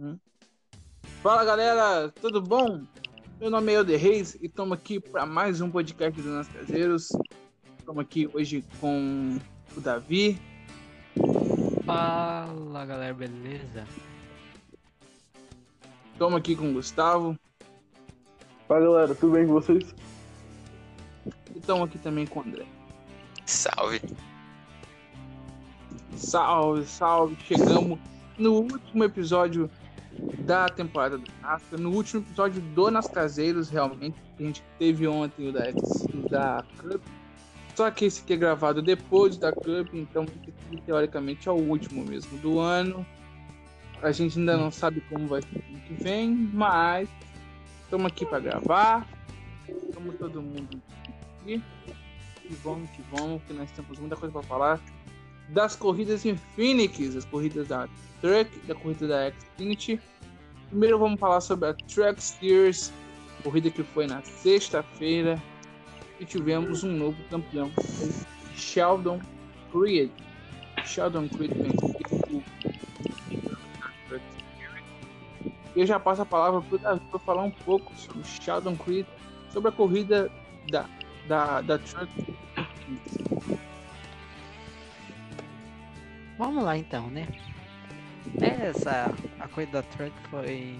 Hum. 0.00 0.18
Fala 1.22 1.44
galera, 1.44 2.08
tudo 2.22 2.40
bom? 2.40 2.86
Meu 3.38 3.50
nome 3.50 3.70
é 3.70 3.74
Elder 3.74 4.00
Reis 4.00 4.34
e 4.36 4.46
estamos 4.46 4.72
aqui 4.78 4.98
para 4.98 5.26
mais 5.26 5.60
um 5.60 5.70
podcast 5.70 6.18
do 6.22 6.30
Nas 6.30 6.48
Caseiros. 6.48 7.10
Estamos 7.78 8.00
aqui 8.00 8.26
hoje 8.32 8.64
com 8.80 9.38
o 9.76 9.80
Davi. 9.82 10.40
Fala 11.84 12.86
galera, 12.86 13.12
beleza? 13.12 13.86
Estamos 16.14 16.38
aqui 16.38 16.56
com 16.56 16.70
o 16.70 16.72
Gustavo. 16.72 17.38
Fala 18.66 18.80
galera, 18.80 19.14
tudo 19.14 19.34
bem 19.34 19.46
com 19.46 19.52
vocês? 19.52 19.94
E 21.54 21.58
estamos 21.58 21.86
aqui 21.86 21.98
também 21.98 22.26
com 22.26 22.40
o 22.40 22.42
André. 22.42 22.64
Salve. 23.44 24.00
Salve, 26.16 26.86
salve. 26.86 27.36
Chegamos 27.44 27.98
no 28.38 28.54
último 28.54 29.04
episódio 29.04 29.70
da 30.40 30.68
temporada 30.68 31.18
do 31.18 31.30
NASCAR, 31.42 31.80
no 31.80 31.90
último 31.90 32.22
episódio 32.22 32.60
do 32.60 32.90
Nas 32.90 33.06
Caseiros, 33.06 33.68
realmente, 33.68 34.16
que 34.36 34.42
a 34.42 34.46
gente 34.46 34.62
teve 34.78 35.06
ontem 35.06 35.48
o 35.48 35.52
da, 35.52 35.70
da 36.30 36.64
Cup. 36.78 37.02
Só 37.74 37.90
que 37.90 38.04
esse 38.04 38.22
aqui 38.22 38.34
é 38.34 38.36
gravado 38.36 38.82
depois 38.82 39.36
da 39.36 39.52
Cup, 39.52 39.94
então 39.94 40.26
teoricamente 40.84 41.48
é 41.48 41.52
o 41.52 41.56
último 41.56 42.04
mesmo 42.04 42.36
do 42.38 42.58
ano. 42.58 43.06
A 44.02 44.12
gente 44.12 44.38
ainda 44.38 44.56
não 44.56 44.70
sabe 44.70 45.00
como 45.02 45.26
vai 45.26 45.42
ser 45.42 45.58
o 45.58 45.80
que 45.80 45.94
vem, 46.02 46.30
mas 46.30 47.08
estamos 47.84 48.06
aqui 48.06 48.24
para 48.24 48.40
gravar. 48.40 49.06
Estamos 49.68 50.16
todo 50.16 50.42
mundo 50.42 50.80
aqui. 51.42 51.62
E 52.44 52.54
vamos 52.64 52.90
que 52.90 53.02
vamos, 53.12 53.42
que 53.44 53.52
nós 53.52 53.70
temos 53.70 53.98
muita 53.98 54.16
coisa 54.16 54.32
para 54.32 54.42
falar 54.42 54.80
das 55.52 55.74
corridas 55.76 56.24
em 56.24 56.36
Phoenix, 56.36 57.16
as 57.16 57.24
corridas 57.24 57.68
da 57.68 57.88
Truck, 58.20 58.50
da 58.66 58.74
corrida 58.74 59.08
da 59.08 59.32
Xfinity. 59.32 60.00
Primeiro 60.68 60.98
vamos 60.98 61.18
falar 61.18 61.40
sobre 61.40 61.68
a 61.68 61.74
Truck 61.74 62.22
Series, 62.22 62.92
corrida 63.42 63.70
que 63.70 63.82
foi 63.82 64.06
na 64.06 64.22
sexta-feira 64.22 65.40
e 66.20 66.24
tivemos 66.24 66.84
um 66.84 66.92
novo 66.92 67.16
campeão, 67.30 67.70
Sheldon 68.54 69.20
Creed. 69.72 70.10
Sheldon 70.84 71.28
Creed 71.28 71.52
venceu 71.52 71.90
eu 75.76 75.86
já 75.86 76.00
passo 76.00 76.22
a 76.22 76.26
palavra 76.26 76.60
para 76.60 76.78
Davi 76.78 77.00
para 77.10 77.20
falar 77.20 77.42
um 77.44 77.50
pouco 77.50 77.94
sobre 77.96 78.24
Sheldon 78.24 78.76
Creed, 78.76 79.06
sobre 79.50 79.68
a 79.68 79.72
corrida 79.72 80.30
da, 80.70 80.84
da, 81.28 81.60
da 81.60 81.78
Truck 81.78 82.10
Vamos 86.40 86.64
lá 86.64 86.74
então, 86.74 87.10
né? 87.10 87.28
Essa 88.40 89.14
a 89.38 89.46
coisa 89.46 89.72
da 89.72 89.82
Truck 89.82 90.10
foi. 90.30 90.74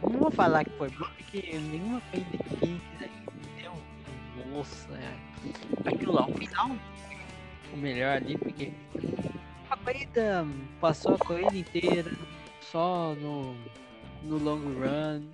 Não 0.00 0.20
vou 0.20 0.30
falar 0.30 0.64
que 0.64 0.70
foi 0.78 0.90
boa, 0.90 1.10
porque 1.16 1.58
nenhuma 1.58 2.00
coisa 2.02 2.26
de 2.30 2.80
deu. 3.60 3.72
Nossa, 4.52 4.92
é. 4.94 5.88
aquilo 5.88 6.12
lá, 6.12 6.28
o 6.28 6.34
final 6.34 6.70
o 7.72 7.76
melhor 7.76 8.18
ali, 8.18 8.38
porque 8.38 8.72
a 9.68 9.76
corrida 9.76 10.46
passou 10.80 11.16
a 11.16 11.18
corrida 11.18 11.56
inteira 11.56 12.12
só 12.60 13.16
no, 13.16 13.56
no 14.22 14.38
long 14.38 14.60
run. 14.78 15.26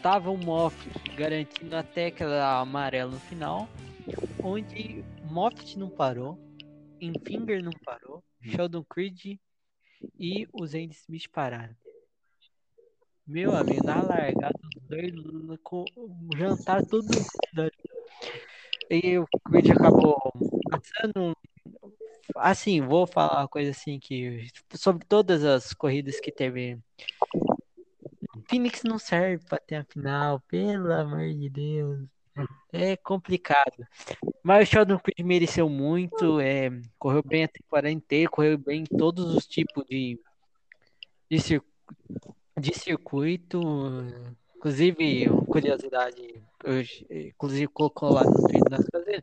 Tava 0.00 0.30
o 0.30 0.38
Moff 0.38 0.74
garantindo 1.14 1.76
até 1.76 2.06
aquela 2.06 2.60
amarela 2.60 3.10
no 3.10 3.20
final, 3.20 3.68
onde 4.42 5.04
Moffat 5.30 5.78
não 5.78 5.90
parou, 5.90 6.38
Infinger 7.00 7.62
não 7.62 7.72
parou, 7.84 8.22
Sheldon 8.40 8.84
Creed 8.84 9.38
e 10.18 10.46
os 10.52 10.74
Andy 10.74 10.94
Smith 10.94 11.28
pararam. 11.30 11.74
Meu 13.26 13.56
amigo, 13.56 13.84
na 13.84 14.02
largada, 14.02 14.58
os 14.76 14.82
dois 14.86 15.10
com 15.62 15.84
jantar 16.36 16.84
tudo. 16.84 17.08
E 18.90 19.18
o 19.18 19.26
Creed 19.46 19.70
acabou 19.70 20.18
passando. 20.70 21.34
Assim, 22.36 22.82
vou 22.82 23.06
falar 23.06 23.40
uma 23.40 23.48
coisa 23.48 23.70
assim 23.70 23.98
que. 23.98 24.46
Sobre 24.74 25.06
todas 25.06 25.42
as 25.42 25.72
corridas 25.72 26.20
que 26.20 26.30
teve. 26.30 26.78
Phoenix 28.48 28.82
não 28.84 28.98
serve 28.98 29.42
para 29.46 29.58
ter 29.58 29.76
a 29.76 29.84
final, 29.84 30.40
pelo 30.40 30.92
amor 30.92 31.32
de 31.32 31.48
Deus. 31.48 32.06
É 32.72 32.96
complicado. 32.96 33.86
Mas 34.44 34.68
o 34.68 34.70
Sheldon 34.70 34.98
Creed 34.98 35.26
mereceu 35.26 35.70
muito, 35.70 36.38
é, 36.38 36.70
correu 36.98 37.22
bem 37.22 37.44
a 37.44 37.48
temporada 37.48 37.90
inteira, 37.90 38.30
correu 38.30 38.58
bem 38.58 38.82
em 38.82 38.84
todos 38.84 39.34
os 39.34 39.46
tipos 39.46 39.86
de, 39.86 40.20
de, 41.30 41.40
circuito, 41.40 42.36
de 42.60 42.78
circuito. 42.78 43.60
Inclusive, 44.54 45.30
uma 45.30 45.46
curiosidade, 45.46 46.42
eu, 46.62 46.82
inclusive 47.26 47.68
colocou 47.68 48.12
lá 48.12 48.22
no 48.22 48.34
Twitter 48.34 48.68
das 48.68 48.86
casas, 48.86 49.22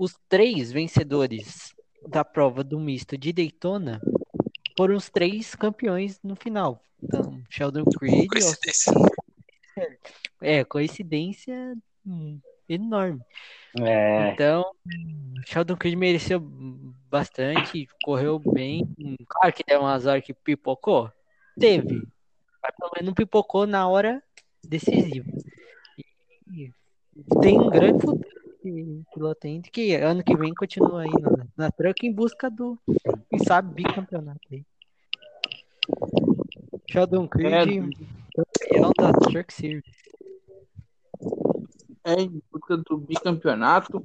os 0.00 0.18
três 0.28 0.72
vencedores 0.72 1.72
da 2.04 2.24
prova 2.24 2.64
do 2.64 2.80
misto 2.80 3.16
de 3.16 3.32
Daytona 3.32 4.00
foram 4.76 4.96
os 4.96 5.08
três 5.08 5.54
campeões 5.54 6.18
no 6.24 6.34
final. 6.34 6.82
Então, 7.00 7.40
Sheldon 7.48 7.84
Creed. 7.84 8.26
Coincidência. 8.26 8.92
É, 10.40 10.64
coincidência 10.64 11.76
hum, 12.04 12.40
enorme. 12.68 13.20
É. 13.78 14.30
Então, 14.30 14.64
Sheldon 15.44 15.76
Creed 15.76 15.96
mereceu 15.96 16.40
bastante, 17.10 17.88
correu 18.02 18.38
bem. 18.38 18.88
Claro 19.28 19.52
que 19.52 19.64
deu 19.66 19.80
umas 19.80 20.06
horas 20.06 20.24
que 20.24 20.32
pipocou. 20.32 21.10
Teve. 21.58 22.06
Mas 22.62 22.74
pelo 22.76 22.90
menos 22.94 23.06
não 23.06 23.14
pipocou 23.14 23.66
na 23.66 23.86
hora 23.88 24.22
decisiva. 24.66 25.30
E 26.52 26.72
tem 27.40 27.58
um 27.60 27.70
grande 27.70 28.04
futuro 28.04 29.04
piloto 29.14 29.46
ainda, 29.46 29.68
que 29.70 29.94
ano 29.94 30.22
que 30.22 30.36
vem 30.36 30.52
continua 30.54 31.02
aí 31.02 31.10
na, 31.20 31.46
na 31.56 31.70
truck 31.70 32.06
em 32.06 32.12
busca 32.12 32.50
do, 32.50 32.78
quem 33.30 33.38
sabe, 33.38 33.74
bicampeonato 33.74 34.40
aí. 34.50 34.64
Sheldon 36.90 37.28
Creed, 37.28 37.52
É. 37.52 37.64
campeão 38.34 38.92
da 38.98 39.12
Truck 39.12 39.52
Series. 39.52 39.84
É, 42.06 42.22
em 42.22 42.40
busca 42.52 42.76
do 42.76 42.96
bicampeonato. 42.96 44.00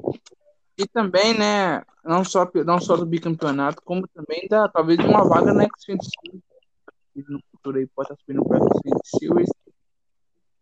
E 0.76 0.88
também, 0.88 1.38
né, 1.38 1.84
não 2.04 2.26
só, 2.26 2.50
não 2.66 2.80
só 2.82 2.98
do 2.98 3.06
bicampeonato, 3.06 3.82
como 3.84 4.08
também 4.08 4.48
da, 4.50 4.68
talvez 4.68 4.98
de 4.98 5.06
uma 5.06 5.24
vaga 5.24 5.54
na 5.54 5.68
Xfinity 5.78 6.10
Series. 6.10 7.30
No 7.30 7.40
futuro 7.52 7.78
aí 7.78 7.86
pode 7.88 8.12
estar 8.12 8.20
subindo 8.20 8.44
para 8.44 8.58
a 8.58 8.62
Xfinity 8.62 9.10
Series. 9.20 9.50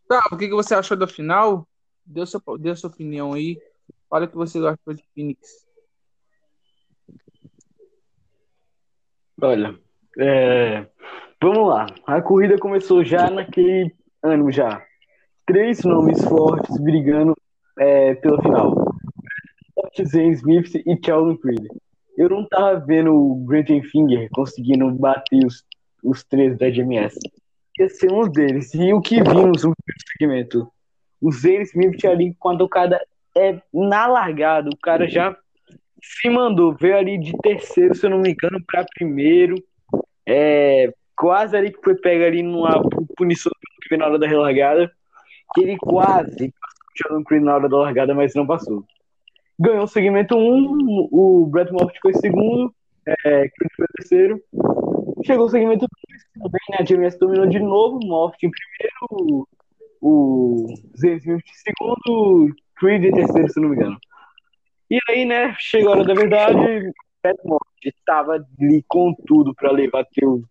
Tá, 0.10 0.22
o 0.32 0.38
que, 0.38 0.50
que 0.50 0.56
você 0.56 0.76
achou 0.76 0.98
da 0.98 1.08
final? 1.08 1.66
Dê 2.06 2.26
sua, 2.26 2.42
dê 2.60 2.76
sua 2.76 2.90
opinião 2.90 3.34
aí. 3.34 3.62
Olha 4.10 4.26
o 4.26 4.28
que 4.28 4.36
você 4.36 4.60
gostou 4.60 4.94
de 4.94 5.04
Phoenix. 5.14 5.66
Olha, 9.42 9.80
é, 10.20 10.90
vamos 11.42 11.70
lá. 11.70 11.86
A 12.06 12.22
corrida 12.22 12.58
começou 12.58 13.06
já 13.06 13.30
naquele 13.30 13.96
ano 14.22 14.52
já. 14.52 14.86
Três 15.50 15.84
nomes 15.84 16.24
fortes 16.26 16.80
brigando 16.80 17.36
é, 17.80 18.14
pela 18.14 18.40
final. 18.40 18.76
Zane 20.06 20.34
Smith 20.34 20.76
e 20.76 20.96
Sheldon 21.04 21.38
Creed. 21.38 21.66
Eu 22.16 22.30
não 22.30 22.48
tava 22.48 22.80
vendo 22.86 23.16
o 23.16 23.44
Grant 23.46 23.70
Finger 23.92 24.30
conseguindo 24.32 24.92
bater 24.92 25.44
os, 25.44 25.66
os 26.04 26.24
três 26.24 26.56
da 26.56 26.70
GMS. 26.70 27.18
Ia 27.80 27.90
ser 27.90 28.12
um 28.12 28.30
deles. 28.30 28.76
E 28.76 28.94
o 28.94 29.02
que 29.02 29.24
vimos 29.24 29.64
no 29.64 29.74
segmento? 30.20 30.72
O 31.20 31.32
Zane 31.32 31.64
Smith 31.64 32.06
ali 32.06 32.36
com 32.38 32.50
a 32.50 32.58
tocada 32.60 33.02
é, 33.36 33.60
na 33.74 34.06
largada, 34.06 34.70
o 34.70 34.78
cara 34.78 35.10
já 35.10 35.36
se 36.00 36.30
mandou, 36.30 36.76
veio 36.76 36.96
ali 36.96 37.18
de 37.18 37.36
terceiro, 37.40 37.96
se 37.96 38.06
eu 38.06 38.12
não 38.12 38.20
me 38.20 38.34
engano, 38.34 38.64
para 38.68 38.86
primeiro. 38.94 39.56
É, 40.28 40.94
quase 41.16 41.58
ali 41.58 41.72
que 41.72 41.82
foi 41.84 41.96
pego 41.96 42.24
ali 42.24 42.44
numa 42.44 42.84
punição 43.18 43.52
que 43.82 43.90
veio 43.90 44.00
na 44.00 44.06
hora 44.06 44.20
da 44.20 44.28
relargada. 44.28 44.94
Que 45.54 45.62
ele 45.62 45.78
quase 45.78 46.54
passou 47.00 47.20
o 47.20 47.24
Creed 47.24 47.44
na 47.44 47.56
hora 47.56 47.70
da 47.70 47.78
largada, 47.78 48.14
mas 48.14 48.36
não 48.36 48.46
passou. 48.46 48.84
Ganhou 49.58 49.84
o 49.84 49.88
segmento 49.88 50.38
1, 50.38 51.10
o 51.12 51.48
Brett 51.48 51.72
Moffitt 51.72 51.96
ficou 51.96 52.12
em 52.12 52.16
segundo, 52.16 52.74
é, 53.08 53.50
Creed 53.50 53.72
foi 53.76 53.88
terceiro. 53.98 54.42
Chegou 55.26 55.46
o 55.46 55.50
segmento 55.50 55.86
2, 56.10 56.24
também, 56.34 56.62
né? 56.70 56.78
A 56.80 56.84
GMS 56.84 57.20
dominou 57.20 57.46
de 57.46 57.60
novo, 57.60 58.00
Moffitt 58.04 58.46
em 58.46 58.52
primeiro, 58.52 59.48
o 60.02 60.68
Smith 60.96 61.28
em 61.28 61.42
segundo, 61.54 62.56
Creed 62.78 63.04
em 63.04 63.12
terceiro, 63.12 63.50
se 63.50 63.60
não 63.60 63.70
me 63.70 63.76
engano. 63.76 63.98
E 64.90 64.98
aí, 65.10 65.26
né, 65.26 65.56
chegou 65.60 65.94
a 65.94 65.98
hora 65.98 66.06
da 66.06 66.14
verdade, 66.14 66.92
Brett 67.22 67.40
Moffitt 67.46 67.90
estava 67.90 68.34
ali 68.34 68.84
com 68.88 69.14
tudo 69.28 69.54
para 69.54 69.72
levar 69.72 70.06
teu 70.14 70.42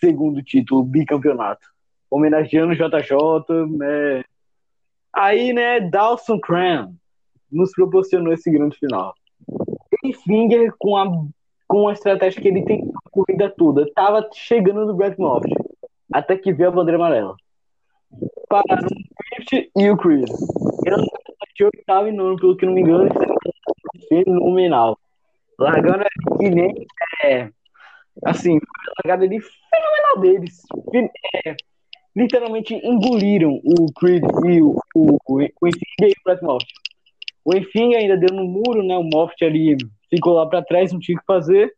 segundo 0.00 0.42
título, 0.42 0.82
bicampeonato. 0.82 1.69
Homenageando 2.10 2.72
o 2.72 2.76
JJ, 2.76 3.66
né? 3.76 4.24
Aí, 5.12 5.52
né, 5.52 5.80
Dawson 5.80 6.38
Cram 6.38 6.94
nos 7.50 7.72
proporcionou 7.72 8.32
esse 8.32 8.50
grande 8.50 8.76
final. 8.78 9.14
Ele 10.02 10.14
Finger 10.14 10.72
com 10.78 10.96
a, 10.96 11.06
com 11.66 11.88
a 11.88 11.92
estratégia 11.92 12.40
que 12.40 12.48
ele 12.48 12.64
tem 12.64 12.82
a 12.82 13.10
corrida 13.10 13.52
toda, 13.56 13.90
tava 13.94 14.28
chegando 14.32 14.86
no 14.86 14.94
Brett 14.94 15.18
Moffitt. 15.18 15.54
até 16.12 16.36
que 16.36 16.52
veio 16.52 16.68
a 16.68 16.72
bandeira 16.72 16.96
amarela. 16.96 17.34
Pararam 18.48 18.86
o 18.86 19.34
Swift 19.34 19.70
e 19.76 19.90
o 19.90 19.96
Creed. 19.96 20.28
Ele 20.84 20.96
de 21.60 21.64
oitavo 21.64 22.08
e 22.08 22.12
nono, 22.12 22.36
pelo 22.36 22.56
que 22.56 22.64
não 22.64 22.72
me 22.72 22.80
engano, 22.80 23.08
fenomenal. 24.08 24.98
Largando 25.58 26.04
que 26.38 26.48
nem. 26.48 26.74
É, 27.22 27.50
assim, 28.24 28.58
largada 29.04 29.28
de 29.28 29.38
fenomenal 29.40 30.20
deles. 30.20 30.62
É, 31.44 31.54
literalmente 32.14 32.74
engoliram 32.74 33.60
o 33.64 33.92
Creed 33.92 34.22
e 34.44 34.62
o, 34.62 34.76
o, 34.94 35.18
o, 35.26 35.38
o 35.60 35.68
Enfinger 35.68 36.10
e 36.10 36.14
o 36.30 36.46
Moth. 36.46 36.64
O 37.44 37.54
Enfinger 37.54 37.98
ainda 37.98 38.16
deu 38.16 38.34
no 38.34 38.44
muro, 38.44 38.82
né? 38.82 38.96
O 38.96 39.04
Moft 39.04 39.42
ali 39.44 39.76
ficou 40.08 40.34
lá 40.34 40.46
para 40.46 40.62
trás, 40.62 40.92
não 40.92 41.00
tinha 41.00 41.16
o 41.16 41.20
que 41.20 41.26
fazer. 41.26 41.72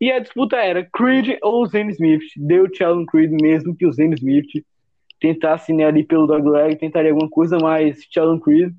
E 0.00 0.12
a 0.12 0.18
disputa 0.18 0.56
era 0.56 0.86
Creed 0.92 1.38
ou 1.42 1.66
Zane 1.66 1.92
Smith. 1.92 2.24
Deu 2.36 2.68
Sheldon 2.72 3.06
Creed 3.06 3.32
mesmo 3.40 3.74
que 3.74 3.86
o 3.86 3.92
Zane 3.92 4.14
Smith 4.14 4.64
tentasse 5.18 5.72
né, 5.72 5.84
ali 5.84 6.04
pelo 6.04 6.26
Doug 6.26 6.46
Leg, 6.46 6.76
tentaria 6.76 7.10
alguma 7.10 7.30
coisa, 7.30 7.56
mas 7.58 8.02
Sheldon 8.10 8.38
Creed 8.38 8.72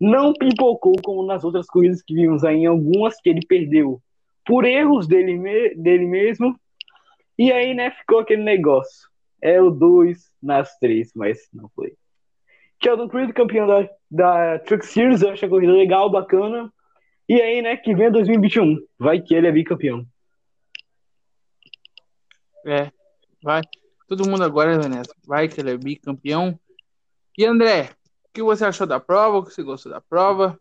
não 0.00 0.32
pipocou 0.32 0.94
como 1.02 1.26
nas 1.26 1.44
outras 1.44 1.66
corridas 1.66 2.02
que 2.02 2.14
vimos 2.14 2.44
aí, 2.44 2.58
em 2.58 2.66
algumas 2.66 3.20
que 3.20 3.28
ele 3.28 3.40
perdeu 3.46 4.00
por 4.44 4.64
erros 4.64 5.06
dele, 5.06 5.36
me 5.36 5.74
dele 5.74 6.06
mesmo. 6.06 6.58
E 7.38 7.52
aí, 7.52 7.74
né, 7.74 7.90
ficou 7.90 8.20
aquele 8.20 8.42
negócio. 8.42 9.08
É 9.40 9.60
o 9.60 9.70
2 9.70 10.30
nas 10.42 10.78
três, 10.78 11.12
mas 11.14 11.48
não 11.52 11.68
foi. 11.68 11.94
Sheldon 12.82 13.08
Creed, 13.08 13.32
campeão 13.32 13.66
da, 13.66 13.88
da 14.10 14.58
Truck 14.60 14.84
Series, 14.84 15.22
eu 15.22 15.30
acho 15.30 15.44
a 15.44 15.48
corrida 15.48 15.72
legal, 15.72 16.10
bacana. 16.10 16.72
E 17.28 17.40
aí, 17.40 17.62
né, 17.62 17.76
que 17.76 17.94
vem 17.94 18.10
2021. 18.10 18.76
Vai 18.98 19.20
que 19.20 19.34
ele 19.34 19.48
é 19.48 19.52
bicampeão. 19.52 20.06
É, 22.66 22.90
vai. 23.42 23.62
Todo 24.08 24.28
mundo 24.28 24.44
agora, 24.44 24.78
Vanessa. 24.78 25.14
Vai 25.26 25.48
que 25.48 25.60
ele 25.60 25.72
é 25.72 25.76
bicampeão. 25.76 26.58
E 27.36 27.44
André, 27.44 27.90
que 28.32 28.42
você 28.42 28.64
achou 28.64 28.86
da 28.86 29.00
prova? 29.00 29.38
O 29.38 29.44
que 29.44 29.52
você 29.52 29.62
gostou 29.62 29.90
da 29.90 30.00
prova? 30.00 30.56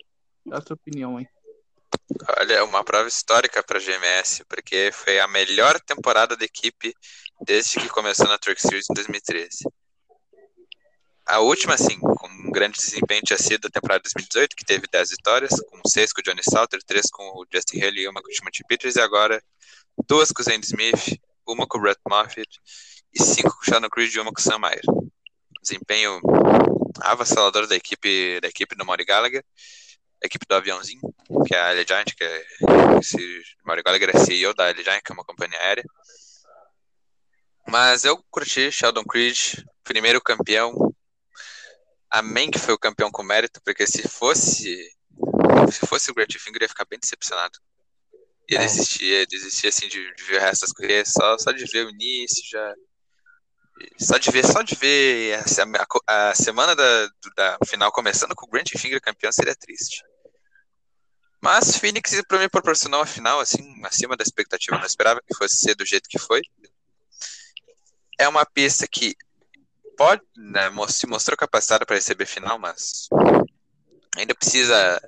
Dá 0.45 0.57
a 0.57 0.61
sua 0.61 0.75
opinião 0.75 1.17
aí. 1.17 1.27
Olha, 2.37 2.53
é 2.53 2.63
uma 2.63 2.83
prova 2.83 3.07
histórica 3.07 3.63
para 3.63 3.79
a 3.79 3.81
GMS, 3.81 4.43
porque 4.45 4.91
foi 4.93 5.19
a 5.19 5.27
melhor 5.27 5.79
temporada 5.79 6.37
da 6.37 6.45
equipe 6.45 6.93
desde 7.41 7.79
que 7.79 7.89
começou 7.89 8.27
na 8.27 8.37
Truck 8.37 8.61
Series 8.61 8.85
em 8.89 8.93
2013. 8.93 9.65
A 11.25 11.39
última, 11.39 11.75
sim, 11.75 11.99
com 11.99 12.27
um 12.27 12.51
grande 12.51 12.77
desempenho 12.77 13.23
tinha 13.23 13.39
sido 13.39 13.65
a 13.67 13.71
temporada 13.71 14.03
2018, 14.03 14.55
que 14.55 14.63
teve 14.63 14.85
10 14.87 15.09
vitórias, 15.09 15.51
com 15.67 15.81
6 15.87 16.13
com 16.13 16.21
o 16.21 16.23
Johnny 16.23 16.43
Salter, 16.43 16.79
3 16.85 17.09
com 17.09 17.23
o 17.23 17.45
Justin 17.51 17.81
Haley 17.81 18.03
e 18.03 18.07
uma 18.07 18.21
com 18.21 18.27
o 18.27 18.31
Timothy 18.31 18.63
Peters, 18.67 18.95
e 18.95 19.01
agora 19.01 19.41
duas 20.07 20.31
com 20.31 20.43
o 20.43 20.45
Zane 20.45 20.63
Smith, 20.63 21.19
uma 21.47 21.65
com 21.65 21.79
o 21.79 21.81
Brett 21.81 21.99
Moffitt 22.07 22.59
e 23.11 23.23
5 23.23 23.49
com 23.49 23.61
o 23.61 23.65
Shannon 23.65 23.89
Creed 23.89 24.13
e 24.13 24.19
uma 24.19 24.31
com 24.31 24.39
o 24.39 24.43
Sam 24.43 24.59
Mayer. 24.59 24.83
Desempenho 25.63 26.21
avassalador 27.01 27.65
da 27.65 27.75
equipe, 27.75 28.39
da 28.39 28.47
equipe 28.47 28.75
do 28.75 28.85
Maury 28.85 29.03
Gallagher, 29.03 29.43
equipe 30.25 30.45
do 30.47 30.55
aviãozinho, 30.55 31.01
que 31.47 31.55
é 31.55 31.59
a 31.59 31.75
Giant, 31.75 32.13
que 32.15 32.23
é 32.23 32.45
esse 32.99 33.17
Maury 33.63 33.83
Gallagher 33.83 34.15
é 34.15 34.19
CEO 34.19 34.53
da 34.53 34.73
Giant, 34.73 35.01
que 35.03 35.11
é 35.11 35.13
uma 35.13 35.23
companhia 35.23 35.59
aérea. 35.59 35.83
Mas 37.67 38.03
eu 38.05 38.23
curti 38.29 38.71
Sheldon 38.71 39.03
Creed, 39.03 39.63
primeiro 39.83 40.21
campeão. 40.21 40.73
Amém 42.09 42.51
que 42.51 42.59
foi 42.59 42.73
o 42.73 42.79
campeão 42.79 43.11
com 43.11 43.23
mérito, 43.23 43.59
porque 43.63 43.87
se 43.87 44.07
fosse 44.07 44.89
se 45.71 45.87
fosse 45.87 46.11
o 46.11 46.13
Great 46.13 46.37
Finger, 46.37 46.61
ia 46.61 46.69
ficar 46.69 46.85
bem 46.85 46.99
decepcionado. 46.99 47.57
Ia 48.49 48.59
é. 48.59 48.65
desistir, 48.65 49.27
desistir 49.27 49.67
assim 49.67 49.87
de, 49.87 50.13
de 50.13 50.23
ver 50.23 50.37
o 50.37 50.41
resto 50.41 50.61
das 50.61 50.71
corridas, 50.71 51.11
só, 51.11 51.37
só 51.37 51.51
de 51.51 51.65
ver 51.65 51.85
o 51.85 51.89
início 51.89 52.43
já 52.45 52.75
só 53.99 54.17
de 54.17 54.31
ver, 54.31 54.45
só 54.45 54.61
de 54.61 54.75
ver 54.75 55.39
a, 56.07 56.29
a 56.29 56.35
semana 56.35 56.75
da, 56.75 57.09
da, 57.35 57.57
final 57.65 57.91
começando 57.91 58.35
com 58.35 58.45
o 58.45 58.49
Grant 58.49 58.69
Finger 58.77 59.01
campeão 59.01 59.31
seria 59.31 59.55
triste. 59.55 60.03
Mas 61.45 61.77
Phoenix 61.77 62.11
para 62.27 62.39
mim 62.39 62.49
proporcionou 62.49 63.01
uma 63.01 63.05
final 63.05 63.39
assim 63.39 63.79
acima 63.83 64.17
da 64.17 64.23
expectativa. 64.23 64.79
Não 64.79 64.85
esperava 64.87 65.21
que 65.21 65.37
fosse 65.37 65.57
ser 65.57 65.75
do 65.75 65.85
jeito 65.85 66.09
que 66.09 66.17
foi. 66.17 66.41
É 68.17 68.27
uma 68.27 68.43
pista 68.43 68.87
que 68.87 69.15
pode, 69.95 70.23
né, 70.35 70.71
se 70.89 71.05
mostrou 71.05 71.37
capacitada 71.37 71.85
para 71.85 71.97
receber 71.97 72.25
final, 72.25 72.57
mas 72.57 73.07
ainda 74.17 74.33
precisa 74.33 74.99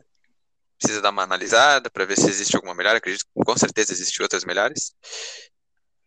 precisa 0.77 1.01
dar 1.01 1.09
uma 1.09 1.23
analisada 1.23 1.89
para 1.89 2.05
ver 2.05 2.15
se 2.15 2.29
existe 2.29 2.55
alguma 2.55 2.75
melhor. 2.75 2.95
Acredito 2.95 3.25
que 3.25 3.43
com 3.43 3.57
certeza 3.57 3.91
existem 3.91 4.21
outras 4.21 4.45
melhores. 4.45 4.93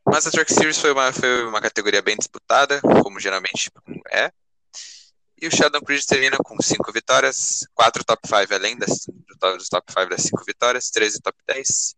Mas 0.06 0.28
a 0.28 0.30
Truck 0.30 0.52
Series 0.52 0.78
foi 0.78 0.92
uma, 0.92 1.12
foi 1.12 1.42
uma 1.42 1.60
categoria 1.60 2.02
bem 2.02 2.16
disputada, 2.16 2.80
como 3.02 3.18
geralmente 3.18 3.68
é. 4.12 4.30
E 5.40 5.46
o 5.46 5.50
Sheldon 5.50 5.80
Creed 5.80 6.04
termina 6.04 6.36
com 6.36 6.60
5 6.60 6.92
vitórias, 6.92 7.66
4 7.74 8.04
top 8.04 8.28
5 8.28 8.54
além 8.54 8.76
das, 8.76 9.06
dos 9.56 9.68
top 9.68 9.90
5 9.90 10.10
das 10.10 10.22
5 10.22 10.44
vitórias, 10.44 10.90
13 10.90 11.20
top 11.20 11.38
10, 11.46 11.94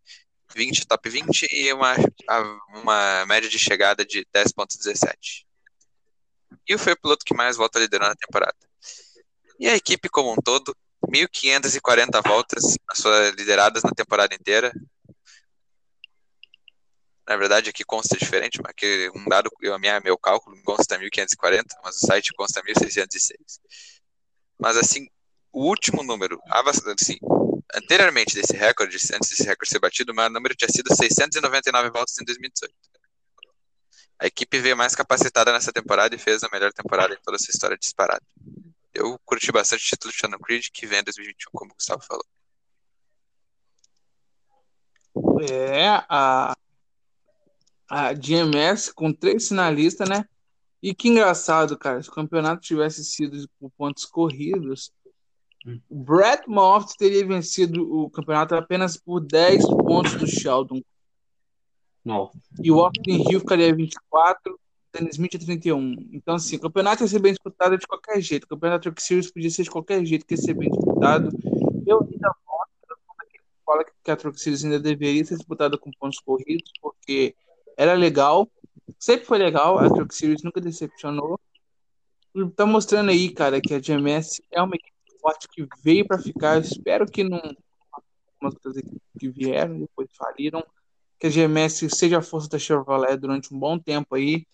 20 0.55 0.87
top 0.87 1.11
20 1.11 1.49
e 1.51 1.73
uma, 1.73 1.95
uma 2.81 3.27
média 3.27 3.49
de 3.49 3.59
chegada 3.59 4.05
de 4.05 4.25
10.17. 4.33 5.45
E 6.69 6.79
foi 6.79 6.93
o 6.93 7.01
piloto 7.01 7.25
que 7.25 7.35
mais 7.35 7.57
volta 7.57 7.81
liderando 7.81 8.13
a 8.13 8.17
temporada. 8.17 8.57
E 9.59 9.69
a 9.69 9.75
equipe 9.75 10.09
como 10.09 10.33
um 10.33 10.37
todo, 10.37 10.77
1.540 11.09 12.23
voltas 12.25 12.77
lideradas 13.37 13.83
na 13.83 13.91
temporada 13.91 14.35
inteira, 14.35 14.73
na 17.29 17.37
verdade 17.37 17.71
aqui 17.71 17.85
consta 17.85 18.17
diferente, 18.17 18.61
mas 18.63 18.73
que 18.77 19.11
um 19.15 19.25
dado, 19.29 19.51
eu, 19.61 19.75
a 19.75 19.79
minha, 19.79 20.01
meu 20.01 20.19
cálculo 20.19 20.61
consta 20.65 20.99
1540, 20.99 21.81
mas 21.85 21.97
o 21.97 22.07
site 22.07 22.33
consta 22.35 22.63
1606. 22.63 23.61
Mas 24.59 24.77
assim, 24.77 25.09
o 25.53 25.67
último 25.67 26.03
número, 26.03 26.41
assim, 26.51 27.19
anteriormente 27.75 28.35
desse 28.35 28.57
recorde, 28.57 28.97
antes 29.15 29.31
desse 29.31 29.45
recorde 29.45 29.71
ser 29.71 29.79
batido, 29.79 30.13
o 30.13 30.15
maior 30.15 30.31
número 30.31 30.55
tinha 30.55 30.69
sido 30.69 30.95
699 30.95 31.91
voltas 31.91 32.19
em 32.19 32.25
2018. 32.25 32.75
A 34.19 34.27
equipe 34.27 34.61
veio 34.61 34.77
mais 34.77 34.95
capacitada 34.95 35.53
nessa 35.53 35.73
temporada 35.73 36.15
e 36.15 36.19
fez 36.19 36.43
a 36.45 36.49
melhor 36.53 36.73
temporada 36.73 37.13
em 37.13 37.19
toda 37.23 37.37
essa 37.37 37.51
história 37.51 37.77
disparada. 37.77 38.23
Eu 38.95 39.19
curti 39.25 39.51
bastante 39.51 39.85
o 39.85 39.87
título 39.87 40.13
de 40.13 40.19
Shannon 40.19 40.39
Creed, 40.39 40.69
que 40.73 40.87
vem 40.87 41.01
em 41.01 41.05
2021, 41.05 41.51
como 41.53 41.73
o 41.73 41.75
Gustavo 41.75 42.03
falou. 42.03 42.25
É, 45.51 45.89
a, 46.09 46.55
a 47.89 48.13
GMS 48.13 48.93
com 48.93 49.13
três 49.13 49.49
finalistas, 49.49 50.09
né? 50.09 50.25
E 50.83 50.95
que 50.95 51.09
engraçado, 51.09 51.79
cara, 51.79 52.03
se 52.03 52.09
o 52.09 52.13
campeonato 52.13 52.61
tivesse 52.61 53.05
sido 53.05 53.49
por 53.61 53.71
pontos 53.71 54.05
corridos, 54.05 54.93
o 55.89 56.03
Brett 56.03 56.49
Moffitt 56.49 56.97
teria 56.99 57.25
vencido 57.27 57.83
o 57.89 58.11
campeonato 58.11 58.55
apenas 58.55 58.97
por 58.97 59.21
10 59.21 59.65
pontos 59.69 60.15
do 60.15 60.27
Sheldon. 60.27 60.83
Não. 62.05 62.33
E 62.61 62.71
o 62.71 62.81
Austin 62.81 63.23
Hill 63.31 63.39
ficaria 63.41 63.73
24, 63.73 64.53
o 64.53 64.59
Dennis 64.93 65.13
Smith 65.13 65.39
31. 65.39 66.09
Então, 66.13 66.35
assim, 66.35 66.57
o 66.57 66.61
campeonato 66.61 67.05
ia 67.05 67.09
ser 67.09 67.21
bem 67.21 67.33
disputado 67.33 67.79
de 67.79 67.87
qualquer 67.87 68.21
jeito. 68.21 68.45
O 68.45 68.49
campeonato 68.49 68.83
Truck 68.83 69.01
Series 69.01 69.31
podia 69.31 69.51
ser 69.51 69.63
de 69.63 69.71
qualquer 69.71 70.05
jeito 70.05 70.27
que 70.27 70.35
ia 70.35 70.39
ser 70.39 70.55
bem 70.55 70.69
disputado. 70.69 71.31
Eu 71.87 72.01
ainda 72.03 72.35
voto 72.45 72.73
fala 73.65 73.85
que 73.85 74.11
a 74.11 74.17
Truck 74.17 74.41
Series 74.41 74.65
ainda 74.65 74.79
deveria 74.79 75.25
ser 75.25 75.37
disputada 75.37 75.79
com 75.79 75.91
pontos 75.93 76.19
corridos, 76.19 76.71
porque 76.81 77.35
era 77.77 77.95
legal, 77.95 78.51
sempre 78.99 79.27
foi 79.27 79.39
legal, 79.39 79.79
a 79.79 79.89
Truck 79.89 80.15
Series 80.15 80.43
nunca 80.43 80.61
decepcionou. 80.61 81.39
E 82.35 82.49
tá 82.51 82.65
mostrando 82.65 83.11
aí, 83.11 83.31
cara, 83.31 83.61
que 83.61 83.75
a 83.75 83.79
GMS 83.79 84.43
é 84.51 84.63
uma 84.63 84.75
equipe 84.75 84.93
forte 85.21 85.49
que 85.49 85.67
veio 85.83 86.07
para 86.07 86.19
ficar. 86.19 86.57
Eu 86.57 86.63
espero 86.63 87.07
que 87.07 87.23
não 87.23 87.41
algumas 87.93 88.55
outras 88.55 88.77
equipes 88.77 89.01
que 89.19 89.29
vieram 89.29 89.79
depois 89.79 90.09
faliram, 90.17 90.65
que 91.19 91.27
a 91.27 91.31
GMS 91.31 91.89
seja 91.91 92.19
a 92.19 92.23
força 92.23 92.49
da 92.49 92.59
Chevrolet 92.59 93.17
durante 93.17 93.55
um 93.55 93.59
bom 93.59 93.79
tempo 93.79 94.15
aí. 94.15 94.47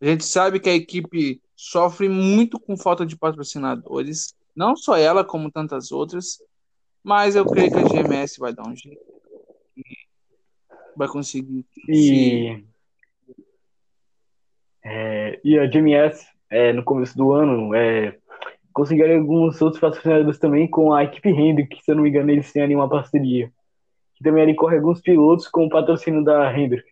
A 0.00 0.06
gente 0.06 0.24
sabe 0.24 0.58
que 0.58 0.68
a 0.68 0.74
equipe 0.74 1.40
sofre 1.54 2.08
muito 2.08 2.58
com 2.58 2.76
falta 2.76 3.04
de 3.04 3.16
patrocinadores, 3.16 4.34
não 4.56 4.74
só 4.74 4.96
ela, 4.96 5.24
como 5.24 5.50
tantas 5.50 5.92
outras, 5.92 6.42
mas 7.02 7.36
eu 7.36 7.44
creio 7.46 7.70
que 7.70 7.78
a 7.78 7.84
GMS 7.84 8.38
vai 8.38 8.52
dar 8.52 8.66
um 8.66 8.74
jeito 8.74 9.19
vai 11.00 11.08
conseguir. 11.08 11.64
E, 11.88 12.62
é, 14.84 15.40
e 15.42 15.58
a 15.58 15.66
GMS, 15.66 16.26
é, 16.50 16.72
no 16.74 16.84
começo 16.84 17.16
do 17.16 17.32
ano, 17.32 17.74
é, 17.74 18.18
conseguiram 18.72 19.18
alguns 19.18 19.60
outros 19.62 19.80
patrocinadores 19.80 20.38
também 20.38 20.68
com 20.68 20.92
a 20.92 21.04
equipe 21.04 21.30
Hendrick, 21.30 21.76
que 21.76 21.82
se 21.82 21.90
eu 21.90 21.96
não 21.96 22.02
me 22.02 22.10
engano 22.10 22.30
eles 22.30 22.52
têm 22.52 22.62
ali 22.62 22.74
uma 22.74 22.88
parceria. 22.88 23.50
Que 24.14 24.22
também 24.22 24.42
ali 24.42 24.54
corre 24.54 24.76
alguns 24.76 25.00
pilotos 25.00 25.48
com 25.48 25.64
o 25.64 25.70
patrocínio 25.70 26.22
da 26.22 26.54
Hendrick. 26.56 26.86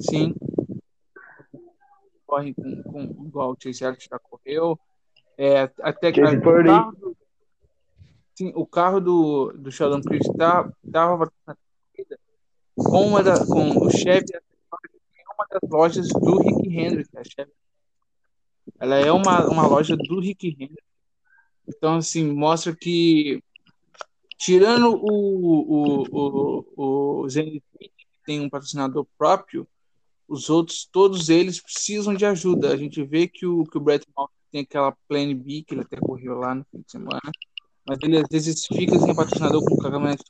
Sim. 0.00 0.34
Corre 2.26 2.54
com, 2.54 2.82
com 2.82 3.02
igual 3.26 3.50
o 3.52 3.56
Chase 3.62 3.84
Elliott 3.84 4.08
já 4.10 4.18
correu. 4.18 4.78
É, 5.36 5.70
até 5.82 6.12
que 6.12 6.22
o 6.22 6.40
carro, 6.64 7.16
sim, 8.34 8.52
o 8.54 8.66
carro 8.66 9.00
do, 9.00 9.52
do 9.52 9.70
Sheldon 9.70 10.00
Creed 10.00 10.22
tá, 10.36 10.70
tava 10.90 11.30
com, 12.84 13.06
uma 13.06 13.22
da, 13.22 13.44
com 13.46 13.70
o 13.84 13.90
chefe 13.90 14.32
uma 15.40 15.46
das 15.50 15.70
lojas 15.70 16.08
do 16.08 16.38
Rick 16.38 16.68
Hendrick, 16.68 17.16
a 17.16 17.24
Chevy. 17.24 17.52
Ela 18.78 18.96
é 18.96 19.10
uma, 19.10 19.46
uma 19.46 19.66
loja 19.66 19.96
do 19.96 20.20
Rick 20.20 20.48
Hendrick. 20.48 20.82
Então, 21.66 21.96
assim, 21.96 22.24
mostra 22.24 22.74
que, 22.74 23.42
tirando 24.36 24.94
o, 24.94 25.62
o, 25.72 26.04
o, 26.10 27.22
o 27.22 27.28
Zenith, 27.28 27.62
que 27.78 27.90
tem 28.26 28.40
um 28.40 28.50
patrocinador 28.50 29.06
próprio, 29.16 29.66
os 30.28 30.50
outros, 30.50 30.84
todos 30.90 31.28
eles 31.28 31.60
precisam 31.60 32.14
de 32.14 32.24
ajuda. 32.26 32.72
A 32.72 32.76
gente 32.76 33.02
vê 33.02 33.26
que 33.26 33.46
o, 33.46 33.64
que 33.64 33.78
o 33.78 33.80
Brett 33.80 34.06
Malkin 34.16 34.34
tem 34.52 34.60
aquela 34.62 34.92
Plan 35.08 35.34
B, 35.34 35.62
que 35.62 35.74
ele 35.74 35.82
até 35.82 35.96
correu 35.96 36.34
lá 36.38 36.54
no 36.54 36.64
fim 36.70 36.80
de 36.80 36.90
semana, 36.90 37.30
mas 37.86 37.98
ele 38.02 38.18
às 38.18 38.28
vezes 38.28 38.66
fica 38.66 38.98
sem 38.98 39.14
patrocinador 39.14 39.64
com 39.64 39.74
o 39.74 39.78
caminhonete 39.78 40.24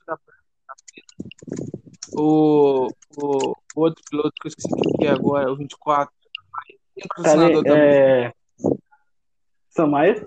o, 2.13 2.87
o, 3.17 3.51
o 3.75 3.81
outro 3.81 4.03
piloto 4.09 4.31
que 4.41 4.47
eu 4.47 4.49
esqueci 4.49 4.69
que 4.99 5.05
é 5.05 5.11
agora, 5.11 5.51
o 5.51 5.55
24, 5.55 6.13
tem 6.95 7.07
patrocinador 7.07 7.63
também. 7.63 7.81
É... 7.81 8.33
Samaya? 9.69 10.25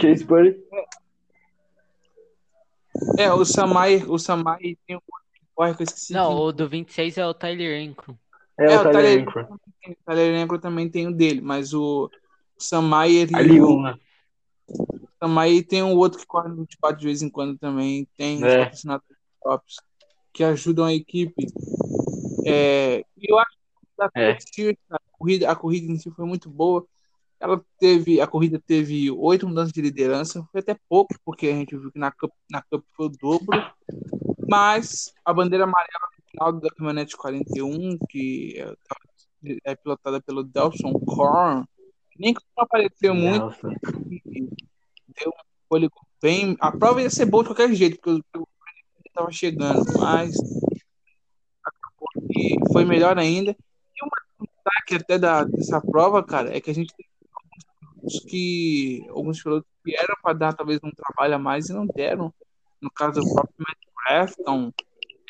Chase 0.00 0.24
Buddy? 0.24 0.58
É, 3.18 3.32
o 3.32 3.44
Samai, 3.44 4.02
o 4.06 4.18
Samai 4.18 4.76
tem 4.86 4.96
um 4.96 5.00
outro 5.06 5.30
que 5.32 5.46
corre 5.54 5.74
que 5.74 5.82
eu 5.82 5.84
esqueci. 5.84 6.12
Não, 6.12 6.32
o 6.34 6.52
do 6.52 6.68
26 6.68 7.18
é 7.18 7.26
o 7.26 7.32
Tyler 7.32 7.88
Ankrum. 7.88 8.16
É, 8.58 8.64
É, 8.72 8.80
o 8.80 8.82
Tyler 8.82 8.92
Tyler 8.92 9.20
Ankrum. 9.20 9.54
O 9.54 10.04
Tyler 10.04 10.32
Negro 10.32 10.58
também 10.58 10.88
tem 10.88 11.06
o 11.06 11.12
dele, 11.12 11.40
mas 11.40 11.72
o 11.72 12.10
Samai, 12.58 13.12
ele, 13.12 13.34
Ali 13.34 13.60
o 13.60 13.76
um, 13.76 13.82
né? 13.82 13.94
Samai 15.18 15.62
tem 15.62 15.82
um 15.82 15.96
outro 15.96 16.18
que 16.18 16.26
corre 16.26 16.48
no 16.48 16.56
24 16.56 16.98
de 16.98 17.06
vez 17.06 17.22
em 17.22 17.30
quando 17.30 17.56
também, 17.56 18.06
tem 18.16 18.36
os 18.38 18.42
É. 18.42 18.64
patrocinadores 18.64 19.18
próprios 19.40 19.76
que 20.32 20.44
ajudam 20.44 20.84
a 20.84 20.94
equipe. 20.94 21.46
É, 22.46 23.04
e 23.16 23.30
eu 23.30 23.38
acho 23.38 23.50
que 23.50 23.96
da 23.96 24.10
É. 24.14 24.38
A 24.90 24.98
corrida, 25.12 25.50
a 25.50 25.56
corrida 25.56 25.92
em 25.92 25.96
si 25.96 26.10
foi 26.10 26.24
muito 26.24 26.48
boa. 26.48 26.86
Ela 27.38 27.62
teve, 27.78 28.20
a 28.20 28.26
corrida 28.26 28.60
teve 28.66 29.10
oito 29.10 29.48
mudanças 29.48 29.72
de 29.72 29.80
liderança, 29.80 30.46
foi 30.52 30.60
até 30.60 30.76
pouco, 30.88 31.14
porque 31.24 31.48
a 31.48 31.54
gente 31.54 31.76
viu 31.76 31.90
que 31.90 31.98
na 31.98 32.10
Cup, 32.10 32.30
na 32.50 32.62
Cup 32.62 32.84
foi 32.94 33.06
o 33.06 33.10
dobro. 33.10 33.58
Mas 34.48 35.12
a 35.24 35.32
bandeira 35.32 35.64
amarela 35.64 36.08
no 36.18 36.30
final 36.30 36.52
da 36.52 36.70
caminhonete 36.70 37.16
41, 37.16 37.98
que 38.08 38.56
é, 38.58 39.72
é 39.72 39.74
pilotada 39.74 40.20
pelo 40.20 40.42
Delson 40.42 40.92
Korn, 40.92 41.64
nem 42.18 42.34
costuma 42.34 42.64
aparecer 42.64 43.12
muito, 43.12 43.46
Nossa. 43.46 43.68
deu 43.68 45.28
um 45.28 45.42
fôlego 45.68 46.06
bem. 46.20 46.56
A 46.60 46.70
prova 46.70 47.00
ia 47.00 47.08
ser 47.08 47.24
boa 47.24 47.42
de 47.42 47.48
qualquer 47.48 47.72
jeito, 47.74 47.98
porque 48.02 48.22
estava 49.10 49.30
chegando, 49.30 49.84
mas 49.98 50.34
acabou 51.64 52.08
que 52.32 52.56
foi 52.72 52.84
melhor 52.84 53.18
ainda. 53.18 53.50
E 53.50 54.04
um 54.04 54.44
destaque 54.46 54.94
até 54.96 55.18
da, 55.18 55.44
dessa 55.44 55.80
prova, 55.80 56.22
cara, 56.22 56.56
é 56.56 56.60
que 56.60 56.70
a 56.70 56.74
gente 56.74 56.94
tem 56.94 57.06
alguns 57.96 58.20
que 58.24 59.06
alguns 59.10 59.42
pilotos 59.42 59.68
que 59.84 59.96
eram 59.96 60.14
para 60.22 60.32
dar 60.32 60.52
talvez 60.54 60.80
um 60.82 60.90
trabalho 60.90 61.34
a 61.34 61.38
mais 61.38 61.68
e 61.68 61.72
não 61.72 61.86
deram. 61.86 62.32
No 62.80 62.90
caso 62.90 63.20
do 63.20 63.32
próprio 63.34 63.54
Matt 63.58 63.78
Crafton, 63.94 64.72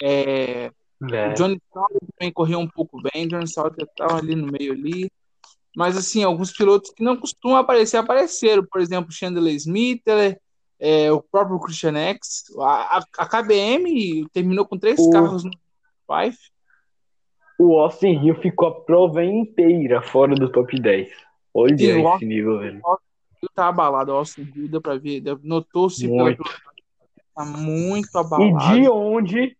é, 0.03 0.71
É. 1.13 1.29
o 1.29 1.35
Johnny 1.35 1.61
Sauter 1.73 2.01
também 2.17 2.33
correu 2.33 2.59
um 2.61 2.69
pouco 2.69 3.01
bem, 3.03 3.27
Johnny 3.27 3.49
Sauter 3.49 3.87
estava 3.87 4.19
ali 4.19 4.37
no 4.37 4.47
meio 4.47 4.73
ali. 4.73 5.11
Mas, 5.75 5.97
assim, 5.97 6.25
alguns 6.25 6.53
pilotos 6.53 6.91
que 6.91 7.03
não 7.03 7.17
costumam 7.17 7.57
aparecer, 7.57 7.97
apareceram. 7.97 8.65
Por 8.65 8.81
exemplo, 8.81 9.13
Chandler 9.13 9.55
Smith, 9.55 10.03
é, 10.81 11.13
o 11.13 11.21
próprio 11.23 11.59
Christian 11.61 11.97
X. 11.97 12.45
A, 12.59 13.05
a, 13.19 13.27
KBM 13.27 14.27
terminou 14.33 14.67
com 14.67 14.79
três 14.79 14.99
O- 14.99 15.11
carros 15.11 15.45
no 15.45 15.51
Five. 16.07 16.37
O 17.59 17.79
Austin 17.79 18.25
Hill 18.25 18.35
ficou 18.37 18.69
a 18.69 18.81
prova 18.81 19.23
inteira 19.25 20.01
fora 20.01 20.35
do 20.35 20.51
top 20.51 20.81
10. 20.81 21.11
Olha 21.53 21.73
o 21.73 21.75
esse 21.75 22.01
Austin- 22.07 22.25
nível, 22.27 22.59
velho. 22.59 22.81
Ele 23.43 23.51
tá 23.55 23.69
abalado, 23.69 24.13
o 24.13 24.17
Austin 24.17 24.51
Hill, 24.57 24.69
deu 24.69 24.81
pra 24.81 24.97
ver. 24.97 25.23
Notou-se 25.43 26.07
Muito. 26.09 26.43
Tá 27.35 27.45
muito 27.45 28.09
E 28.15 28.19
abalado. 28.19 28.75
de 28.75 28.89
onde? 28.89 29.57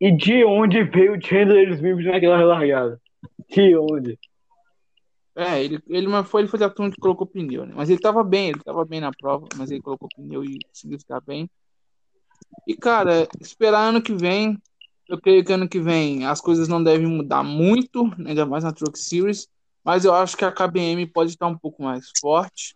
E 0.00 0.10
de 0.10 0.44
onde 0.44 0.82
veio 0.82 1.16
o 1.16 1.20
Chandler 1.22 1.70
Smith 1.74 2.04
naquela 2.04 2.42
largada? 2.44 3.00
De 3.48 3.76
onde? 3.76 4.18
É, 5.34 5.62
ele, 5.64 5.82
ele, 5.88 6.24
foi, 6.24 6.42
ele 6.42 6.48
foi 6.48 6.58
da 6.58 6.68
turma 6.68 6.90
que 6.90 7.00
colocou 7.00 7.26
pneu, 7.26 7.64
né? 7.64 7.72
Mas 7.74 7.88
ele 7.88 8.00
tava 8.00 8.22
bem, 8.22 8.50
ele 8.50 8.60
tava 8.60 8.84
bem 8.84 9.00
na 9.00 9.10
prova, 9.10 9.48
mas 9.56 9.70
ele 9.70 9.80
colocou 9.80 10.08
pneu 10.14 10.44
e 10.44 10.58
conseguiu 10.68 10.98
ficar 10.98 11.20
bem. 11.20 11.48
E, 12.66 12.76
cara, 12.76 13.26
esperar 13.40 13.88
ano 13.88 14.02
que 14.02 14.14
vem, 14.14 14.58
eu 15.08 15.18
creio 15.20 15.44
que 15.44 15.52
ano 15.52 15.68
que 15.68 15.80
vem 15.80 16.26
as 16.26 16.40
coisas 16.40 16.68
não 16.68 16.82
devem 16.82 17.06
mudar 17.06 17.42
muito, 17.42 18.04
ainda 18.26 18.44
mais 18.44 18.62
na 18.62 18.72
Truck 18.72 18.98
Series, 18.98 19.48
mas 19.82 20.04
eu 20.04 20.14
acho 20.14 20.36
que 20.36 20.44
a 20.44 20.52
KBM 20.52 21.06
pode 21.06 21.30
estar 21.30 21.46
um 21.46 21.56
pouco 21.56 21.82
mais 21.82 22.10
forte. 22.20 22.74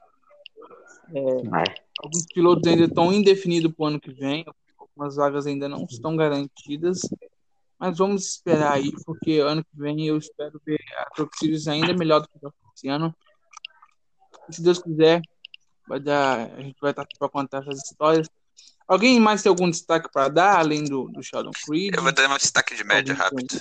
Alguns 2.03 2.27
pilotos 2.33 2.67
ainda 2.67 2.85
estão 2.85 3.13
indefinidos 3.13 3.73
para 3.73 3.85
o 3.85 3.87
ano 3.87 4.01
que 4.01 4.13
vem, 4.13 4.45
algumas 4.79 5.17
vagas 5.17 5.47
ainda 5.47 5.69
não 5.69 5.85
estão 5.85 6.17
garantidas, 6.17 7.03
mas 7.79 7.99
vamos 7.99 8.27
esperar 8.27 8.73
aí, 8.73 8.91
porque 9.05 9.39
ano 9.41 9.65
que 9.65 9.71
vem 9.75 10.07
eu 10.07 10.17
espero 10.17 10.61
ver 10.65 10.81
a 10.97 11.11
Truck 11.15 11.37
Series 11.39 11.69
ainda 11.69 11.93
melhor 11.95 12.21
do 12.21 12.29
que 12.29 12.39
esse 12.75 12.89
ano. 12.89 13.15
E 14.49 14.55
se 14.55 14.63
Deus 14.63 14.81
quiser, 14.81 15.21
vai 15.87 16.01
dar, 16.01 16.51
a 16.53 16.61
gente 16.61 16.77
vai 16.81 16.91
estar 16.91 17.03
aqui 17.03 17.19
para 17.19 17.29
contar 17.29 17.59
essas 17.59 17.83
histórias. 17.85 18.29
Alguém 18.89 19.19
mais 19.19 19.43
tem 19.43 19.51
algum 19.51 19.69
destaque 19.69 20.09
para 20.13 20.29
dar, 20.29 20.59
além 20.59 20.85
do, 20.85 21.09
do 21.09 21.23
Sheldon 21.23 21.51
Creed? 21.65 21.95
Eu 21.95 22.03
vou 22.03 22.13
dar 22.13 22.31
um 22.31 22.37
destaque 22.37 22.77
de 22.77 22.85
média 22.85 23.13
Algum 23.13 23.25
rápido. 23.25 23.61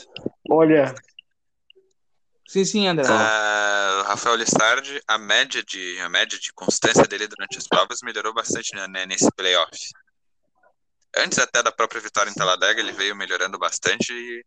Olha, 0.49 0.95
Sim, 2.47 2.63
sim, 2.63 2.87
André. 2.87 3.05
O 3.05 4.03
Rafael 4.03 4.35
Lissardi, 4.35 5.01
a 5.07 5.17
média 5.17 5.63
de 5.63 5.99
a 5.99 6.09
média 6.09 6.39
de 6.39 6.53
constância 6.53 7.03
dele 7.07 7.27
durante 7.27 7.57
as 7.57 7.67
provas 7.67 8.01
melhorou 8.03 8.33
bastante 8.33 8.75
né, 8.75 9.05
nesse 9.05 9.29
playoff. 9.35 9.77
Antes 11.17 11.39
até 11.39 11.63
da 11.63 11.71
própria 11.71 12.01
vitória 12.01 12.29
em 12.29 12.33
Talladega, 12.33 12.79
ele 12.79 12.91
veio 12.91 13.15
melhorando 13.15 13.57
bastante. 13.57 14.11
E... 14.11 14.45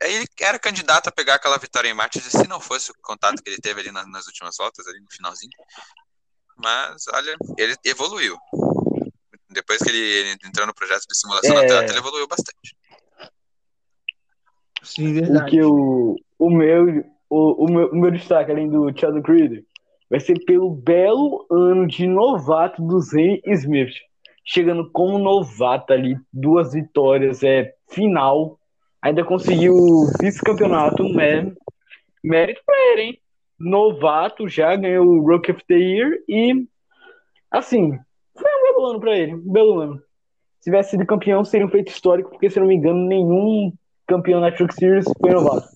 Ele 0.00 0.26
era 0.40 0.58
candidato 0.58 1.08
a 1.08 1.12
pegar 1.12 1.34
aquela 1.34 1.58
vitória 1.58 1.88
em 1.88 1.94
Martins, 1.94 2.24
se 2.24 2.48
não 2.48 2.60
fosse 2.60 2.90
o 2.90 2.94
contato 3.02 3.42
que 3.42 3.48
ele 3.50 3.58
teve 3.60 3.80
ali 3.80 3.90
na- 3.92 4.06
nas 4.06 4.26
últimas 4.26 4.56
voltas, 4.56 4.86
ali 4.86 5.00
no 5.00 5.10
finalzinho. 5.10 5.52
Mas, 6.56 7.06
olha, 7.12 7.36
ele 7.58 7.76
evoluiu. 7.84 8.36
Depois 9.50 9.80
que 9.82 9.88
ele, 9.88 9.98
ele 9.98 10.38
entrou 10.44 10.66
no 10.66 10.74
projeto 10.74 11.04
de 11.08 11.16
simulação 11.16 11.56
É. 11.56 11.62
na 11.62 11.68
Toyota, 11.68 11.90
ele 11.92 11.98
evoluiu 11.98 12.26
bastante. 12.26 12.76
Sim, 14.82 15.10
o 15.10 15.14
verdade. 15.14 15.50
que 15.50 15.62
o, 15.62 16.16
o, 16.38 16.50
meu, 16.50 17.04
o, 17.30 17.64
o, 17.64 17.70
meu, 17.72 17.88
o 17.90 17.96
meu 17.96 18.10
destaque, 18.10 18.50
além 18.50 18.68
do 18.68 18.92
Sheldon 18.96 19.22
Creed, 19.22 19.64
vai 20.10 20.20
ser 20.20 20.44
pelo 20.44 20.70
belo 20.70 21.46
ano 21.50 21.86
de 21.86 22.06
novato 22.06 22.82
do 22.82 23.00
Zane 23.00 23.40
Smith. 23.46 23.94
Chegando 24.44 24.90
como 24.90 25.18
novato 25.18 25.92
ali, 25.92 26.16
duas 26.32 26.72
vitórias, 26.72 27.42
é 27.42 27.74
final. 27.90 28.58
Ainda 29.00 29.24
conseguiu 29.24 29.74
o 29.74 30.10
vice-campeonato, 30.20 31.02
né? 31.08 31.52
Mérito 32.22 32.60
pra 32.64 32.76
ele, 32.92 33.02
hein? 33.02 33.20
Novato, 33.58 34.48
já 34.48 34.74
ganhou 34.76 35.06
o 35.06 35.26
Rookie 35.26 35.52
of 35.52 35.64
the 35.66 35.74
Year 35.74 36.10
e, 36.28 36.66
assim, 37.50 37.98
foi 38.36 38.50
um 38.50 38.62
belo 38.62 38.86
ano 38.86 39.00
pra 39.00 39.16
ele, 39.16 39.34
um 39.34 39.52
belo 39.52 39.80
ano. 39.80 40.02
Se 40.60 40.70
tivesse 40.70 40.90
sido 40.90 41.06
campeão, 41.06 41.44
seria 41.44 41.66
um 41.66 41.70
feito 41.70 41.88
histórico, 41.88 42.30
porque, 42.30 42.50
se 42.50 42.58
não 42.58 42.66
me 42.66 42.74
engano, 42.74 43.06
nenhum 43.06 43.72
campeão 44.06 44.40
na 44.40 44.50
Truck 44.50 44.74
Series 44.74 45.04
foi 45.20 45.30
novato. 45.30 45.68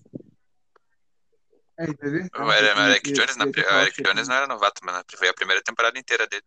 É, 1.79 1.87
verdade. 1.87 2.31
O 2.37 2.91
Eric, 2.91 3.13
Jones, 3.13 3.37
na, 3.37 3.45
o 3.45 3.81
Eric 3.83 4.03
Jones 4.03 4.29
não 4.29 4.35
era 4.35 4.47
novato, 4.47 4.81
mas 4.85 5.05
foi 5.17 5.29
a 5.29 5.35
primeira 5.35 5.63
temporada 5.63 5.99
inteira 5.99 6.27
dele. 6.27 6.43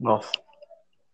Nossa. 0.00 0.30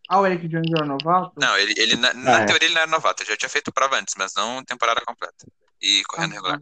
Ah, 0.08 0.20
o 0.20 0.26
Eric 0.26 0.46
Jones 0.48 0.70
era 0.76 0.84
novato? 0.84 1.32
Não, 1.40 1.56
ele, 1.56 1.72
ele 1.78 1.96
na, 1.96 2.12
na 2.12 2.36
Ah, 2.38 2.40
é. 2.42 2.44
teoria 2.44 2.66
ele 2.66 2.74
não 2.74 2.82
era 2.82 2.90
novato, 2.90 3.22
ele 3.22 3.30
já 3.30 3.36
tinha 3.36 3.48
feito 3.48 3.72
prova 3.72 3.96
antes, 3.96 4.14
mas 4.18 4.34
não 4.34 4.62
temporada 4.64 5.00
completa. 5.00 5.46
E 5.80 6.02
correndo 6.04 6.32
Ah, 6.32 6.34
regular. 6.34 6.60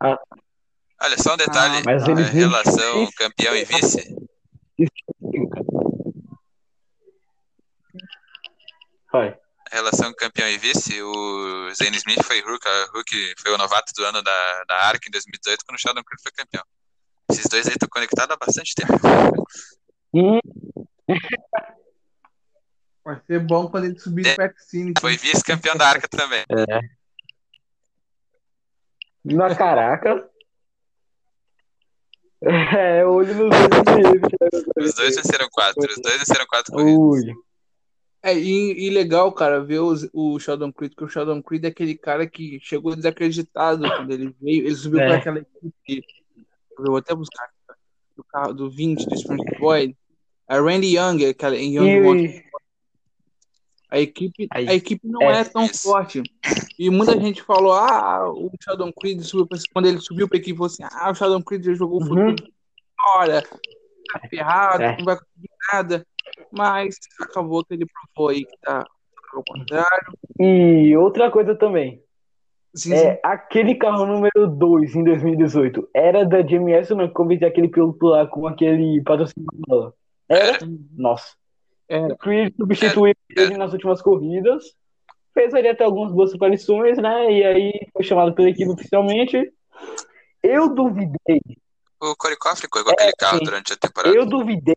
Ah. 0.00 0.18
Olha, 1.02 1.18
só 1.22 1.34
um 1.34 1.36
detalhe, 1.36 1.82
Ah, 1.86 1.92
ele 2.10 2.22
relação 2.22 3.10
campeão 3.12 3.56
e 3.56 3.64
vice. 3.64 4.16
Vai. 9.12 9.36
A 9.72 9.74
relação 9.74 10.12
campeão 10.14 10.48
e 10.48 10.58
vice, 10.58 11.02
o 11.02 11.74
Zane 11.74 11.96
Smith 11.96 12.22
foi 12.22 12.40
Hulk, 12.40 12.68
a 12.68 12.84
Hulk 12.94 13.34
foi 13.40 13.52
o 13.52 13.58
novato 13.58 13.92
do 13.94 14.04
ano 14.04 14.22
da, 14.22 14.64
da 14.68 14.76
ARC 14.86 15.06
em 15.06 15.10
2018, 15.10 15.64
quando 15.64 15.76
o 15.76 15.80
Sheldon 15.80 16.04
Creed 16.04 16.20
foi 16.22 16.32
campeão. 16.32 16.62
Esses 17.30 17.46
dois 17.48 17.66
aí 17.66 17.72
estão 17.72 17.88
conectados 17.88 18.32
há 18.32 18.36
bastante 18.38 18.74
tempo. 18.76 18.92
Hum, 20.16 20.40
Vai 23.04 23.20
ser 23.26 23.38
bom 23.40 23.68
quando 23.68 23.84
ele 23.84 23.98
subir 23.98 24.26
É, 24.26 24.36
no. 24.36 24.92
Foi 25.00 25.16
vice-campeão 25.16 25.76
da 25.76 25.88
ARC 25.88 26.08
também. 26.08 26.44
na 29.24 29.54
caraca. 29.54 30.28
É, 32.78 33.04
olho 33.04 33.34
nos 33.34 33.48
dois 33.50 33.96
mesmo. 33.96 34.28
Os 34.76 34.94
dois 34.94 35.16
venceram 35.16 35.48
quatro, 35.50 35.82
os 35.90 35.96
dois 36.02 36.18
venceram 36.18 36.46
quatro 36.46 36.70
corridas. 36.72 36.98
Ui. 36.98 37.34
É, 38.22 38.34
e, 38.38 38.86
e 38.86 38.90
legal, 38.90 39.32
cara, 39.32 39.64
ver 39.64 39.80
os- 39.80 40.08
o 40.12 40.38
Sheldon 40.38 40.70
Creed, 40.70 40.92
porque 40.92 41.04
o 41.04 41.08
Sheldon 41.08 41.42
Creed 41.42 41.64
é 41.64 41.68
aquele 41.68 41.96
cara 41.96 42.26
que 42.26 42.60
chegou 42.60 42.94
desacreditado 42.94 43.88
quando 43.88 44.10
ele 44.12 44.36
veio. 44.40 44.66
Ele 44.66 44.74
subiu 44.74 45.00
É. 45.00 45.06
para 45.08 45.16
aquela 45.16 45.38
equipe. 45.38 46.04
Eu 46.78 46.84
vou 46.84 46.98
até 46.98 47.14
buscar 47.14 47.48
do 48.14 48.22
carro 48.24 48.52
do 48.52 48.70
20 48.70 49.06
do 49.06 49.14
Spring 49.14 49.42
Boy. 49.58 49.96
A 50.48 50.58
Randy 50.60 50.96
Young, 50.96 51.24
aquela 51.26 51.56
em 51.56 51.74
Young. 51.76 52.24
E, 52.24 52.44
A 53.90 54.00
equipe, 54.00 54.48
a 54.50 54.60
equipe 54.74 55.06
não 55.06 55.22
É. 55.22 55.40
é, 55.40 55.44
tão 55.44 55.66
forte. 55.68 56.22
E 56.78 56.90
muita 56.90 57.18
gente 57.20 57.42
falou: 57.42 57.72
ah, 57.72 58.28
o 58.30 58.50
Sheldon 58.60 58.92
Creed 58.92 59.20
subiu 59.22 59.46
pra, 59.46 59.58
quando 59.72 59.86
ele 59.86 60.00
subiu 60.00 60.28
pra 60.28 60.38
equipe, 60.38 60.56
falou 60.56 60.66
assim: 60.66 60.82
ah, 60.84 61.10
o 61.10 61.14
Sheldon 61.14 61.42
Creed 61.42 61.64
já 61.64 61.74
jogou 61.74 62.00
Uhum. 62.02 62.06
futebol 62.08 62.48
fora, 63.00 63.42
tá 63.42 64.20
ferrado, 64.28 64.82
É. 64.82 64.96
não 64.98 65.04
vai 65.04 65.16
conseguir 65.16 65.50
nada. 65.72 66.06
Mas 66.50 66.96
acabou 67.20 67.64
que 67.64 67.74
ele 67.74 67.86
provou 67.86 68.30
aí 68.30 68.44
que 68.44 68.56
tá 68.60 68.84
ao 69.32 69.42
contrário. 69.44 70.12
e 70.40 70.96
outra 70.96 71.30
coisa 71.30 71.54
também. 71.54 72.02
Sim, 72.74 72.92
É, 72.92 73.20
aquele 73.22 73.74
carro 73.76 74.04
número 74.04 74.46
2 74.48 74.94
em 74.94 75.02
2018 75.04 75.88
era 75.94 76.26
da 76.26 76.42
GMS 76.42 76.92
ou 76.92 76.98
não? 76.98 77.08
Como 77.08 77.32
aquele 77.32 77.68
piloto 77.68 78.06
lá 78.06 78.26
com 78.26 78.46
aquele 78.46 79.00
patrocinador? 79.02 79.94
Era? 80.28 80.58
sim. 80.58 80.78
Nossa. 80.96 81.34
Era. 81.88 82.14
O 82.14 82.18
Creed 82.18 82.54
substituiu 82.56 83.14
ele 83.30 83.56
nas 83.56 83.72
últimas 83.72 84.02
corridas. 84.02 84.64
Fez 85.32 85.54
ali 85.54 85.68
até 85.68 85.84
algumas 85.84 86.12
boas 86.12 86.34
aparições, 86.34 86.98
né? 86.98 87.30
E 87.32 87.44
aí 87.44 87.72
foi 87.92 88.02
chamado 88.02 88.34
pela 88.34 88.48
equipe 88.48 88.70
oficialmente. 88.70 89.52
Eu 90.42 90.74
duvidei, 90.74 91.40
O 92.00 92.16
Corey 92.16 92.36
Coughlin 92.38 92.68
correu 92.70 92.90
aquele 92.90 93.12
carro 93.12 93.38
sim. 93.38 93.44
durante 93.44 93.72
a 93.72 93.76
temporada. 93.76 94.16
eu 94.16 94.24
duvidei, 94.26 94.76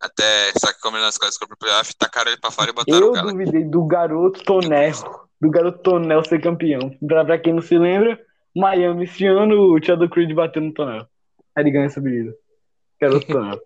Até, 0.00 0.52
só 0.58 0.72
que 0.72 0.80
como 0.80 0.96
ele 0.96 1.04
nas 1.04 1.18
coisas 1.18 1.36
para 1.38 1.52
o 1.52 1.56
playoff, 1.58 1.94
tacaram 1.96 2.30
ele 2.30 2.40
pra 2.40 2.50
fora 2.50 2.70
e 2.70 2.72
botaram 2.72 3.06
o 3.06 3.08
eu 3.08 3.12
cara. 3.12 3.26
duvidei 3.30 3.64
do 3.64 3.84
garoto 3.84 4.42
Tonel, 4.44 4.92
do 5.40 5.50
garoto 5.50 5.78
Tonel 5.80 6.24
ser 6.24 6.40
campeão. 6.40 6.96
Pra, 7.06 7.24
pra 7.24 7.38
quem 7.38 7.52
não 7.52 7.62
se 7.62 7.76
lembra, 7.76 8.18
Miami 8.56 9.04
esse 9.04 9.26
ano, 9.26 9.74
o 9.74 9.82
Chad 9.82 10.00
Creed 10.08 10.32
bateu 10.32 10.62
no 10.62 10.72
Tonel. 10.72 11.06
Aí 11.54 11.62
ele 11.64 11.70
ganha 11.70 11.86
essa 11.86 12.00
vida. 12.00 12.34
Garoto 13.00 13.26
Tonel. 13.26 13.60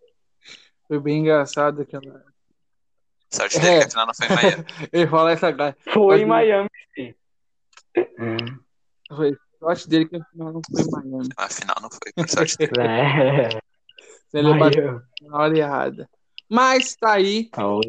Foi 0.88 1.00
bem 1.00 1.19
engraçado 1.21 1.83
aquela. 1.83 2.25
Sorte 3.31 3.59
dele 3.59 3.75
É. 3.75 3.78
que 3.81 3.85
a 3.87 3.90
final 3.90 4.07
não 4.07 4.14
foi 4.14 4.26
em 4.26 4.35
Miami. 4.35 4.64
Ele 4.93 5.07
fala 5.09 5.33
essa 5.33 5.52
cara. 5.52 5.76
Foi 5.93 6.21
em 6.21 6.26
Miami, 6.26 6.69
sim. 6.95 7.14
Foi 9.09 9.37
sorte 9.59 9.88
dele 9.88 10.07
que 10.09 10.16
afinal 10.16 10.52
não 10.52 10.61
foi 10.71 10.83
em 10.83 10.90
Miami. 11.11 11.28
A 11.37 11.49
final 11.49 11.76
não 11.83 11.90
foi, 11.90 12.12
por 12.14 12.28
sorte 12.28 12.57
dele. 12.57 12.73
É, 12.81 13.49
Ele 14.33 14.59
bateu 14.59 15.00
na 15.23 15.38
hora 15.38 15.59
errada. 15.59 16.09
Mas 16.49 16.95
tá 16.95 17.14
aí, 17.14 17.50
Oh, 17.59 17.81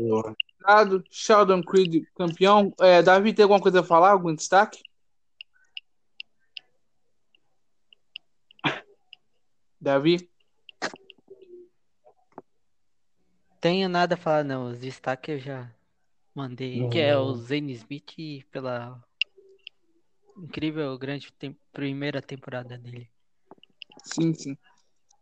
dado 0.66 1.04
Sheldon 1.12 1.62
Creed 1.62 2.04
campeão. 2.16 2.74
É, 2.80 3.02
Davi, 3.04 3.32
tem 3.34 3.44
alguma 3.44 3.62
coisa 3.62 3.82
a 3.82 3.84
falar? 3.84 4.12
Algum 4.12 4.34
destaque? 4.34 4.82
Davi? 9.80 10.30
Tenho 13.60 13.90
nada 13.90 14.16
a 14.16 14.18
falar, 14.18 14.44
não. 14.44 14.70
Os 14.70 14.80
destaques 14.80 15.36
eu 15.36 15.40
já 15.40 15.72
mandei. 16.34 16.88
Que 16.90 17.00
é 17.00 17.18
o. 17.18 17.34
Zane 17.36 17.74
Smith 17.74 18.46
pela 18.52 19.04
incrível 20.38 20.98
grande 20.98 21.32
tem- 21.34 21.58
primeira 21.72 22.22
temporada 22.22 22.78
dele. 22.78 23.10
Sim, 24.04 24.34
sim. 24.34 24.58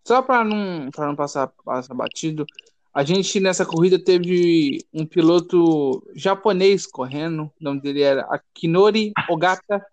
Só 0.05 0.21
para 0.21 0.43
não, 0.43 0.91
pra 0.91 1.07
não 1.07 1.15
passar, 1.15 1.47
passar 1.63 1.93
batido, 1.93 2.45
a 2.93 3.03
gente 3.03 3.39
nessa 3.39 3.65
corrida 3.65 3.97
teve 3.97 4.85
um 4.93 5.05
piloto 5.05 6.05
japonês 6.13 6.85
correndo. 6.85 7.45
O 7.59 7.63
nome 7.63 7.81
dele 7.81 8.01
era 8.01 8.21
Akinori 8.23 9.11
Ogata. 9.29 9.85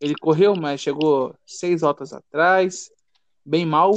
Ele 0.00 0.14
correu, 0.14 0.56
mas 0.56 0.80
chegou 0.80 1.34
seis 1.44 1.82
voltas 1.82 2.12
atrás. 2.12 2.90
Bem 3.44 3.66
mal, 3.66 3.92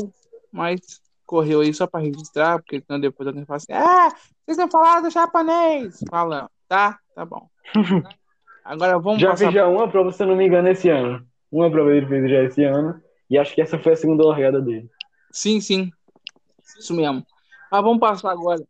mas 0.52 1.02
correu 1.26 1.62
aí 1.62 1.74
só 1.74 1.88
para 1.88 2.02
registrar, 2.04 2.60
porque 2.60 2.82
senão 2.82 3.00
depois 3.00 3.28
alguém 3.28 3.46
fala 3.46 3.58
assim: 3.58 3.72
Ah, 3.74 4.10
vocês 4.46 4.58
não 4.58 4.70
falaram 4.70 5.04
do 5.04 5.10
japonês. 5.10 6.00
Fala, 6.10 6.50
tá, 6.68 7.00
tá 7.16 7.26
bom. 7.26 7.50
Agora 8.64 8.98
vamos 8.98 9.20
Já 9.22 9.32
passar. 9.32 9.46
fez 9.46 9.54
já 9.56 9.68
uma 9.68 9.90
prova, 9.90 10.12
se 10.12 10.24
eu 10.24 10.28
não 10.28 10.36
me 10.36 10.46
engano, 10.48 10.70
esse 10.70 10.90
ano. 10.90 11.26
Uma 11.52 11.70
prova 11.70 11.94
ele 11.94 12.08
fez 12.08 12.30
já 12.32 12.44
esse 12.44 12.64
ano. 12.64 13.02
E 13.30 13.38
acho 13.38 13.54
que 13.54 13.62
essa 13.62 13.78
foi 13.78 13.94
a 13.94 13.96
segunda 13.96 14.26
largada 14.26 14.62
dele. 14.62 14.90
Sim, 15.32 15.60
sim. 15.60 15.92
Isso 16.80 16.94
mesmo. 16.94 17.26
Mas 17.72 17.82
vamos 17.84 18.00
passar 18.00 18.32
agora. 18.32 18.62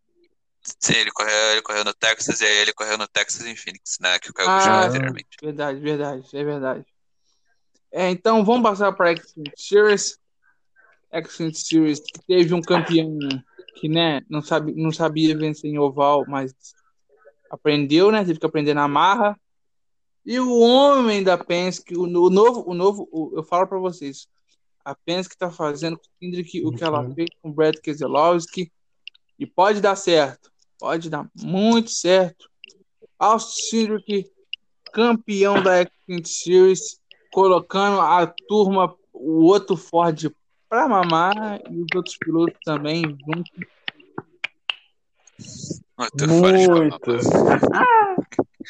Sim, 0.80 0.96
ele 0.96 1.12
correu, 1.12 1.52
ele 1.52 1.62
correu 1.62 1.84
no 1.84 1.94
Texas 1.94 2.40
e 2.42 2.46
aí 2.46 2.58
ele 2.60 2.74
correu 2.74 2.98
no 2.98 3.08
Texas 3.08 3.46
em 3.46 3.56
Phoenix, 3.56 3.98
né? 4.00 4.18
Que 4.20 4.32
o 4.32 4.34
Caio 4.34 4.50
Ah, 4.50 4.86
anteriormente. 4.86 5.28
Verdade, 5.42 5.80
verdade, 5.80 6.30
é 6.34 6.44
verdade. 6.44 6.86
É, 7.92 8.10
então 8.10 8.44
vamos 8.44 8.64
passar 8.64 8.92
para 8.94 9.12
a 9.12 9.16
Series. 9.56 10.18
Xfinity 11.22 11.58
Series 11.60 12.00
que 12.00 12.20
teve 12.26 12.54
um 12.54 12.62
campeão 12.62 13.18
que 13.76 13.88
né, 13.90 14.22
não, 14.30 14.42
sabe, 14.42 14.74
não 14.74 14.92
sabia 14.92 15.38
vencer 15.38 15.70
em 15.70 15.78
oval, 15.78 16.26
mas 16.28 16.54
aprendeu, 17.50 18.12
né? 18.12 18.24
Teve 18.24 18.40
que 18.40 18.46
aprender 18.46 18.74
na 18.74 18.88
marra. 18.88 19.40
E 20.26 20.40
o 20.40 20.58
homem 20.60 21.22
da 21.24 21.38
Penske, 21.38 21.96
o, 21.98 22.04
o 22.04 22.30
novo, 22.30 22.64
o 22.70 22.74
novo, 22.74 23.08
o- 23.12 23.32
eu 23.36 23.44
falo 23.44 23.68
para 23.68 23.78
vocês, 23.78 24.28
a 24.86 24.96
Penske 24.96 25.34
está 25.36 25.52
fazendo 25.52 25.98
com 25.98 26.04
o 26.06 26.10
Kendrick 26.20 26.66
o 26.66 26.72
que 26.72 26.84
ela 26.84 27.02
Uhum. 27.04 27.14
fez 27.14 27.30
com 27.42 27.50
o 27.50 27.54
Brad 27.54 27.76
Keselowski 27.78 28.72
e 29.38 29.46
pode 29.46 29.82
dar 29.82 29.96
certo, 29.96 30.52
pode 30.80 31.10
dar 31.10 31.30
muito 31.42 31.90
certo. 31.90 32.50
Austin 33.20 33.88
Cindric, 33.88 34.32
campeão 34.94 35.62
da 35.62 35.84
Xfinity 35.86 36.30
Series, 36.30 37.00
colocando 37.32 38.00
a 38.00 38.26
turma, 38.48 38.96
o 39.12 39.44
outro 39.44 39.76
Ford 39.76 40.30
para 40.74 40.88
mamar 40.88 41.62
e 41.70 41.82
os 41.82 41.88
outros 41.96 42.18
pilotos 42.18 42.58
também 42.66 43.04
junto. 43.04 43.52
Muito 46.00 46.28
forma. 46.40 47.00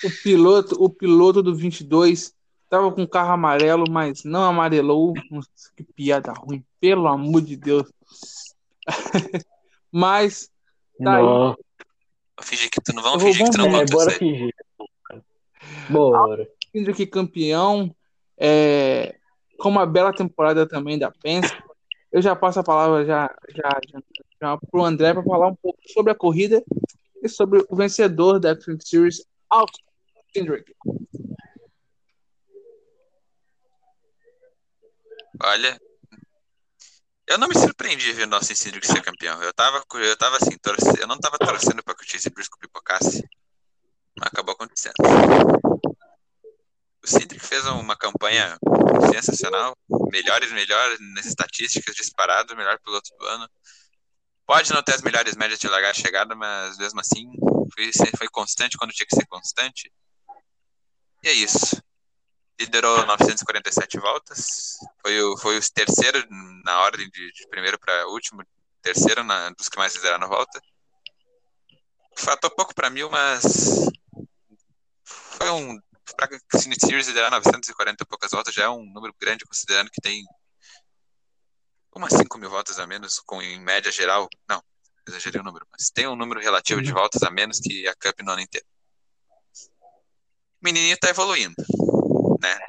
O 0.03 0.09
piloto, 0.21 0.83
o 0.83 0.89
piloto 0.89 1.41
do 1.41 1.55
22 1.55 2.33
tava 2.69 2.91
com 2.91 3.07
carro 3.07 3.31
amarelo, 3.31 3.85
mas 3.89 4.25
não 4.25 4.43
amarelou. 4.43 5.13
Nossa, 5.31 5.47
que 5.77 5.83
piada 5.95 6.33
ruim, 6.33 6.61
pelo 6.81 7.07
amor 7.07 7.41
de 7.41 7.55
Deus. 7.55 7.89
mas 9.89 10.49
Tá 11.01 11.15
aí. 11.15 11.23
Não. 11.23 11.55
Vamos 12.35 12.49
fingir 12.49 12.69
que 12.69 12.81
tu 12.81 12.93
não, 12.93 13.01
vou- 13.01 13.19
fingir 13.21 13.45
que 13.45 13.51
tu 13.51 13.57
não 13.59 13.67
É, 13.67 13.79
contou 13.79 13.97
bora 13.97 14.11
aí. 14.11 14.17
fingir. 14.17 14.53
Bora. 15.89 16.47
Kendrick 16.73 17.05
campeão, 17.07 17.95
é, 18.37 19.15
com 19.57 19.69
uma 19.69 19.85
bela 19.85 20.11
temporada 20.11 20.67
também 20.67 20.99
da 20.99 21.09
Penske. 21.09 21.62
Eu 22.13 22.21
já 22.21 22.35
passo 22.35 22.59
a 22.59 22.63
palavra 22.63 23.03
já, 23.05 23.35
já, 23.49 23.69
já, 23.89 23.99
já 24.39 24.57
para 24.57 24.79
o 24.79 24.85
André 24.85 25.13
para 25.13 25.23
falar 25.23 25.47
um 25.47 25.55
pouco 25.55 25.79
sobre 25.91 26.11
a 26.11 26.15
corrida 26.15 26.63
e 27.23 27.27
sobre 27.27 27.65
o 27.67 27.75
vencedor 27.75 28.39
da 28.39 28.55
Xfinity 28.55 28.87
Series, 28.87 29.25
Austin 29.49 29.81
Kendrick. 30.31 30.75
Olha, 35.43 35.81
eu 37.27 37.39
não 37.39 37.47
me 37.47 37.57
surpreendi 37.57 38.11
ver 38.13 38.25
o 38.25 38.29
nosso 38.29 38.55
Cindric 38.55 38.85
ser 38.85 39.01
campeão. 39.01 39.41
Eu 39.41 39.51
tava, 39.51 39.83
eu 39.95 40.17
tava 40.17 40.37
assim, 40.37 40.55
torce, 40.61 41.01
eu 41.01 41.07
não 41.07 41.17
tava 41.17 41.39
torcendo 41.39 41.81
pra 41.81 41.95
que 41.95 42.03
o 42.03 42.07
Chase 42.07 42.29
Briscoe 42.29 42.59
pipocasse, 42.59 43.27
mas 44.15 44.27
acabou 44.27 44.53
acontecendo. 44.53 44.93
O 47.03 47.07
Cindric 47.07 47.45
fez 47.45 47.65
uma 47.65 47.95
campanha 47.97 48.57
sensacional, 49.11 49.75
melhores, 50.11 50.51
melhores 50.51 50.99
nas 51.13 51.25
estatísticas, 51.25 51.95
disparado, 51.95 52.55
melhor 52.55 52.79
piloto 52.79 53.09
do 53.17 53.25
ano. 53.25 53.49
Pode 54.45 54.71
não 54.71 54.81
ter 54.83 54.95
as 54.95 55.01
melhores 55.01 55.35
médias 55.35 55.59
de 55.59 55.67
largada 55.67 55.97
e 55.97 56.01
chegada, 56.01 56.35
mas 56.35 56.77
mesmo 56.77 56.99
assim 56.99 57.29
foi, 57.73 57.91
foi 58.17 58.27
constante 58.29 58.77
quando 58.77 58.91
tinha 58.91 59.07
que 59.07 59.15
ser 59.15 59.25
constante. 59.27 59.91
E 61.23 61.29
é 61.29 61.33
isso 61.33 61.81
liderou 62.59 63.05
947 63.05 63.99
voltas, 63.99 64.77
foi 65.01 65.21
o, 65.21 65.37
foi 65.37 65.57
o 65.57 65.61
terceiro 65.73 66.25
na 66.63 66.81
ordem 66.81 67.09
de, 67.09 67.31
de 67.31 67.47
primeiro 67.49 67.79
para 67.79 68.07
último, 68.07 68.43
terceiro 68.81 69.23
na, 69.23 69.49
dos 69.51 69.69
que 69.69 69.77
mais 69.77 69.95
lideraram 69.95 70.25
a 70.25 70.29
volta. 70.29 70.61
Faltou 72.15 72.49
pouco 72.51 72.75
para 72.75 72.89
mil, 72.89 73.09
mas 73.09 73.43
foi 75.03 75.49
um. 75.49 75.79
Para 76.15 76.29
Xfinity 76.55 76.85
Series 76.85 77.07
liderar 77.07 77.31
940 77.31 78.03
e 78.03 78.07
poucas 78.07 78.31
voltas 78.31 78.53
já 78.53 78.65
é 78.65 78.69
um 78.69 78.85
número 78.85 79.13
grande, 79.19 79.45
considerando 79.45 79.89
que 79.89 80.01
tem 80.01 80.23
umas 81.95 82.13
5 82.13 82.37
mil 82.37 82.49
voltas 82.49 82.79
a 82.79 82.87
menos, 82.87 83.19
com 83.19 83.41
em 83.41 83.59
média 83.59 83.91
geral. 83.91 84.27
Não, 84.47 84.63
exagerei 85.07 85.41
o 85.41 85.43
número, 85.43 85.65
mas 85.71 85.89
tem 85.89 86.07
um 86.07 86.15
número 86.15 86.39
relativo 86.39 86.81
de 86.81 86.91
voltas 86.91 87.23
a 87.23 87.29
menos 87.29 87.59
que 87.59 87.87
a 87.87 87.95
Cup 87.95 88.19
no 88.21 88.31
ano 88.31 88.41
inteiro. 88.41 88.65
O 90.61 90.65
menininho 90.65 90.97
tá 90.97 91.09
evoluindo 91.09 91.55
né? 92.43 92.59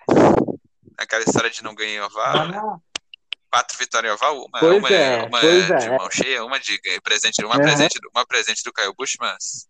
Aquela 0.96 1.24
história 1.24 1.50
de 1.50 1.62
não 1.62 1.74
ganhar 1.74 2.06
oval, 2.06 2.80
quatro 3.50 3.76
vitórias 3.76 4.12
em 4.12 4.14
oval, 4.14 4.46
uma, 4.46 4.60
uma, 4.60 4.88
é, 4.88 5.22
uma 5.24 5.40
de 5.40 5.88
é. 5.88 5.98
mão 5.98 6.10
cheia, 6.10 6.44
uma 6.44 6.60
de 6.60 6.80
presente, 7.02 7.44
uma 7.44 7.56
Uhum. 7.56 7.62
presente, 7.62 7.98
uma 8.14 8.24
presente 8.24 8.62
do 8.62 8.72
Caio 8.72 8.94
Bush, 8.94 9.16
mas 9.18 9.66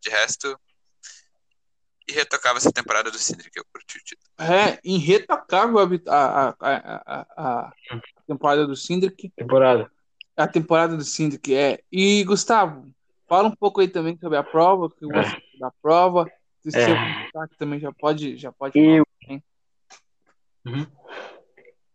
de 0.00 0.10
resto, 0.10 0.58
retocava 2.12 2.58
essa 2.58 2.72
temporada 2.72 3.10
do 3.10 3.18
Cindric, 3.18 3.50
eu 3.56 3.64
curti 3.72 3.98
o 3.98 4.04
título. 4.04 4.30
É, 4.38 4.78
irretocável 4.84 5.78
a, 6.08 6.48
a, 6.48 6.54
a, 6.60 7.26
a, 7.36 7.72
temporada 8.26 8.66
do 8.66 8.76
Sindrick. 8.76 9.30
Temporada. 9.30 9.90
A 10.36 10.46
temporada 10.46 10.96
do 10.96 11.02
Sindrick 11.04 11.54
é. 11.54 11.80
E, 11.90 12.22
Gustavo, 12.24 12.86
fala 13.28 13.48
um 13.48 13.56
pouco 13.56 13.80
aí 13.80 13.88
também 13.88 14.16
sobre 14.18 14.36
a 14.38 14.42
prova, 14.42 14.90
que 14.90 15.06
você 15.06 15.18
achou 15.18 15.40
da 15.60 15.72
prova. 15.82 16.30
Se 16.62 16.78
É. 16.78 16.96
também 17.58 17.78
já 17.80 17.92
pode, 17.92 18.36
já 18.36 18.52
pode 18.52 18.78
Eu. 18.78 19.06
falar. 19.26 19.40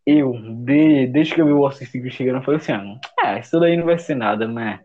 Eu, 0.06 0.34
de- 0.66 1.08
desde 1.08 1.36
que 1.36 1.42
eu 1.42 1.46
vi 1.46 1.52
o 1.52 1.64
Austin 1.66 1.86
Secret 1.86 2.12
chegando, 2.12 2.38
eu 2.40 2.44
falei 2.44 2.60
assim, 2.60 2.72
ah, 3.20 3.36
é, 3.36 3.40
isso 3.40 3.60
daí 3.60 3.78
não 3.78 3.86
vai 3.86 4.00
ser 4.00 4.16
nada, 4.16 4.48
né? 4.48 4.80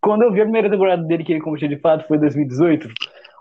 Quando 0.00 0.22
eu 0.22 0.32
vi 0.32 0.40
a 0.40 0.44
primeira 0.44 0.70
temporada 0.70 1.02
dele 1.02 1.24
que 1.24 1.32
ele 1.32 1.40
competiu 1.40 1.68
de 1.68 1.78
fato, 1.78 2.06
foi 2.06 2.16
em 2.18 2.20
2018, 2.20 2.88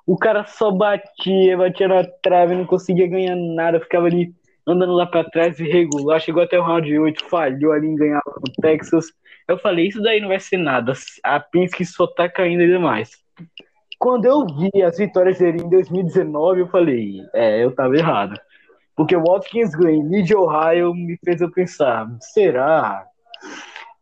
o 0.08 0.18
cara 0.18 0.46
só 0.46 0.72
batia, 0.72 1.58
batia 1.58 1.88
na 1.90 2.04
trave, 2.24 2.56
não 2.56 2.66
conseguia 2.66 3.08
ganhar 3.08 3.36
nada, 3.36 3.82
ficava 3.82 4.08
ali 4.08 4.34
andando 4.66 4.94
lá 4.94 5.06
pra 5.06 5.26
trás, 5.26 5.60
irregular, 5.60 6.22
chegou 6.22 6.42
até 6.42 6.58
o 6.58 6.64
round 6.64 6.98
8, 6.98 7.26
falhou 7.26 7.74
ali 7.74 7.88
em 7.88 7.96
ganhar 7.96 8.22
no 8.26 8.54
Texas. 8.62 9.08
Eu 9.48 9.58
falei, 9.58 9.88
isso 9.88 10.02
daí 10.02 10.22
não 10.22 10.30
vai 10.30 10.40
ser 10.40 10.58
nada, 10.58 10.94
a 11.24 11.40
Penske 11.42 11.86
só 11.86 12.08
tá 12.08 12.30
caindo 12.30 12.62
ainda 12.62 12.80
mais. 12.80 13.12
Quando 14.00 14.26
eu 14.26 14.46
vi 14.46 14.82
as 14.82 14.98
vitórias 14.98 15.40
dele 15.40 15.62
em 15.62 15.70
2019, 15.70 16.62
eu 16.62 16.68
falei, 16.68 17.22
é, 17.34 17.64
eu 17.64 17.76
tava 17.76 17.98
errado. 17.98 18.40
Porque 18.96 19.16
o 19.16 19.24
Watkins 19.24 19.76
Glen, 19.76 20.04
Mid 20.04 20.32
Ohio, 20.32 20.94
me 20.94 21.18
fez 21.24 21.42
eu 21.42 21.52
pensar, 21.52 22.08
será? 22.22 23.06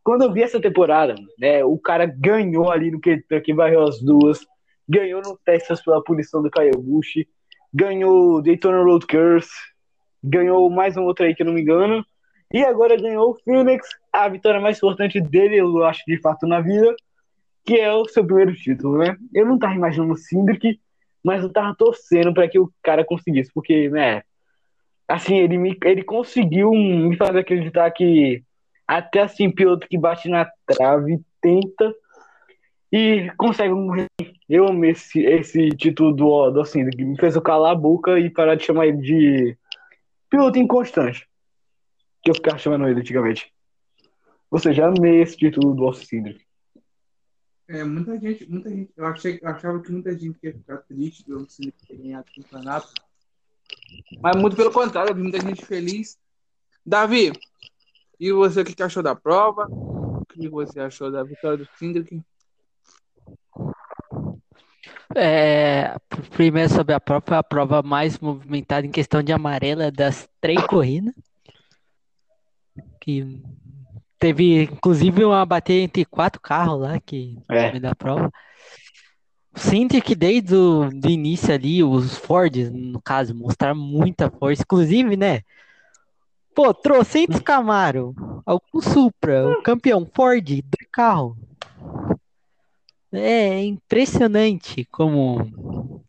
Quando 0.03 0.23
eu 0.23 0.31
vi 0.31 0.43
essa 0.43 0.61
temporada, 0.61 1.15
né, 1.39 1.63
o 1.63 1.77
cara 1.79 2.05
ganhou 2.05 2.71
ali 2.71 2.91
no 2.91 2.99
Kentucky, 2.99 3.53
varreu 3.53 3.83
as 3.83 4.01
duas, 4.01 4.45
ganhou 4.87 5.21
no 5.21 5.37
Texas 5.43 5.83
pela 5.83 6.03
punição 6.03 6.41
do 6.41 6.49
Busch, 6.77 7.25
ganhou 7.73 8.41
Daytona 8.41 8.83
Road 8.83 9.05
Curse, 9.07 9.49
ganhou 10.23 10.69
mais 10.69 10.95
um 10.95 11.03
outro 11.03 11.25
aí 11.25 11.35
que 11.35 11.41
eu 11.41 11.47
não 11.47 11.53
me 11.53 11.61
engano, 11.61 12.05
e 12.53 12.63
agora 12.63 12.95
ganhou 12.95 13.31
o 13.31 13.35
Phoenix, 13.35 13.87
a 14.13 14.29
vitória 14.29 14.61
mais 14.61 14.77
importante 14.77 15.19
dele, 15.19 15.57
eu 15.57 15.83
acho, 15.83 16.03
de 16.07 16.19
fato, 16.21 16.47
na 16.47 16.61
vida, 16.61 16.95
que 17.65 17.75
é 17.75 17.91
o 17.91 18.05
seu 18.05 18.25
primeiro 18.25 18.53
título, 18.53 18.99
né? 18.99 19.17
Eu 19.33 19.45
não 19.45 19.57
tava 19.57 19.73
imaginando 19.73 20.13
o 20.13 20.17
Cindric, 20.17 20.79
mas 21.23 21.41
eu 21.41 21.51
tava 21.51 21.75
torcendo 21.75 22.33
para 22.33 22.47
que 22.47 22.59
o 22.59 22.71
cara 22.83 23.03
conseguisse, 23.03 23.51
porque, 23.53 23.89
né, 23.89 24.21
assim, 25.07 25.37
ele, 25.37 25.57
me, 25.57 25.77
ele 25.83 26.03
conseguiu 26.03 26.71
me 26.71 27.17
fazer 27.17 27.39
acreditar 27.39 27.89
que 27.91 28.43
até 28.87 29.21
assim, 29.21 29.49
piloto 29.49 29.87
que 29.87 29.97
bate 29.97 30.29
na 30.29 30.47
trave, 30.67 31.19
tenta 31.41 31.93
e 32.95 33.29
consegue 33.36 33.73
morrer. 33.73 34.08
Eu 34.47 34.67
amei 34.67 34.91
esse, 34.91 35.19
esse 35.19 35.69
título 35.71 36.15
do, 36.15 36.51
do 36.51 36.62
assim, 36.62 36.89
que 36.89 37.03
me 37.03 37.19
fez 37.19 37.36
eu 37.36 37.41
calar 37.41 37.73
a 37.73 37.75
boca 37.75 38.17
e 38.17 38.29
parar 38.29 38.55
de 38.55 38.63
chamar 38.63 38.88
ele 38.88 39.01
de 39.01 39.58
piloto 40.29 40.58
inconstante. 40.58 41.27
Que 42.23 42.31
eu 42.31 42.36
ficava 42.36 42.58
chamando 42.58 42.88
ele 42.88 43.01
antigamente. 43.01 43.53
Ou 44.49 44.60
seja, 44.60 44.88
amei 44.88 45.21
esse 45.21 45.36
título 45.36 45.75
do 45.75 45.84
Austin 45.84 46.05
Cindric. 46.05 46.45
É, 47.67 47.84
muita 47.84 48.17
gente, 48.17 48.49
muita 48.49 48.69
gente, 48.69 48.91
eu, 48.95 49.05
achei, 49.08 49.39
eu 49.41 49.49
achava 49.49 49.81
que 49.81 49.91
muita 49.91 50.17
gente 50.17 50.38
ia 50.41 50.53
ficar 50.53 50.77
triste 50.77 51.25
pelo 51.25 51.49
Sindrick 51.49 51.86
ter 51.86 51.97
ganhado 51.97 52.27
o 52.29 52.41
campeonato. 52.43 52.93
Mas 54.21 54.38
muito 54.38 54.55
pelo 54.55 54.71
contrário, 54.71 55.12
eu 55.12 55.15
vi 55.15 55.21
muita 55.21 55.41
gente 55.41 55.65
feliz. 55.65 56.17
Davi, 56.86 57.34
e 58.17 58.31
você, 58.31 58.62
o 58.62 58.65
que 58.65 58.81
achou 58.81 59.03
da 59.03 59.15
prova? 59.15 59.67
O 59.69 60.25
que 60.25 60.47
você 60.47 60.79
achou 60.79 61.12
da 61.12 61.23
vitória 61.23 61.58
do 61.58 61.67
Sindrick? 61.77 62.23
É, 65.15 65.95
primeiro 66.32 66.69
sobre 66.69 66.93
a 66.93 66.99
prova, 66.99 67.23
foi 67.25 67.38
a 67.38 67.43
prova 67.43 67.82
mais 67.82 68.19
movimentada 68.19 68.86
em 68.86 68.91
questão 68.91 69.23
de 69.23 69.32
amarela 69.32 69.89
das 69.89 70.28
três 70.41 70.62
corridas. 70.65 71.13
Que 72.99 73.41
teve 74.19 74.63
inclusive 74.63 75.23
uma 75.23 75.45
bateria 75.45 75.84
entre 75.84 76.04
quatro 76.04 76.41
carros 76.41 76.82
lá 76.82 76.99
que 76.99 77.38
É. 77.49 77.71
no 77.71 77.80
da 77.80 77.95
prova. 77.95 78.32
Sinto 79.56 80.01
que 80.01 80.15
desde 80.15 80.54
o 80.54 80.89
do 80.89 81.10
início 81.10 81.54
ali, 81.54 81.82
os 81.82 82.17
Fords, 82.17 82.69
no 82.69 83.01
caso, 83.01 83.34
mostraram 83.34 83.78
muita 83.78 84.30
força. 84.30 84.63
Inclusive, 84.63 85.15
né? 85.15 85.43
Pô, 86.54 86.73
trocentos 86.73 87.39
Camaro, 87.39 88.13
algum 88.45 88.82
Supra, 88.82 89.47
o 89.47 89.62
campeão 89.62 90.06
Ford, 90.13 90.45
dois 90.45 90.89
carros. 90.91 91.38
É 93.15 93.63
impressionante 93.63 94.86
como 94.86 96.04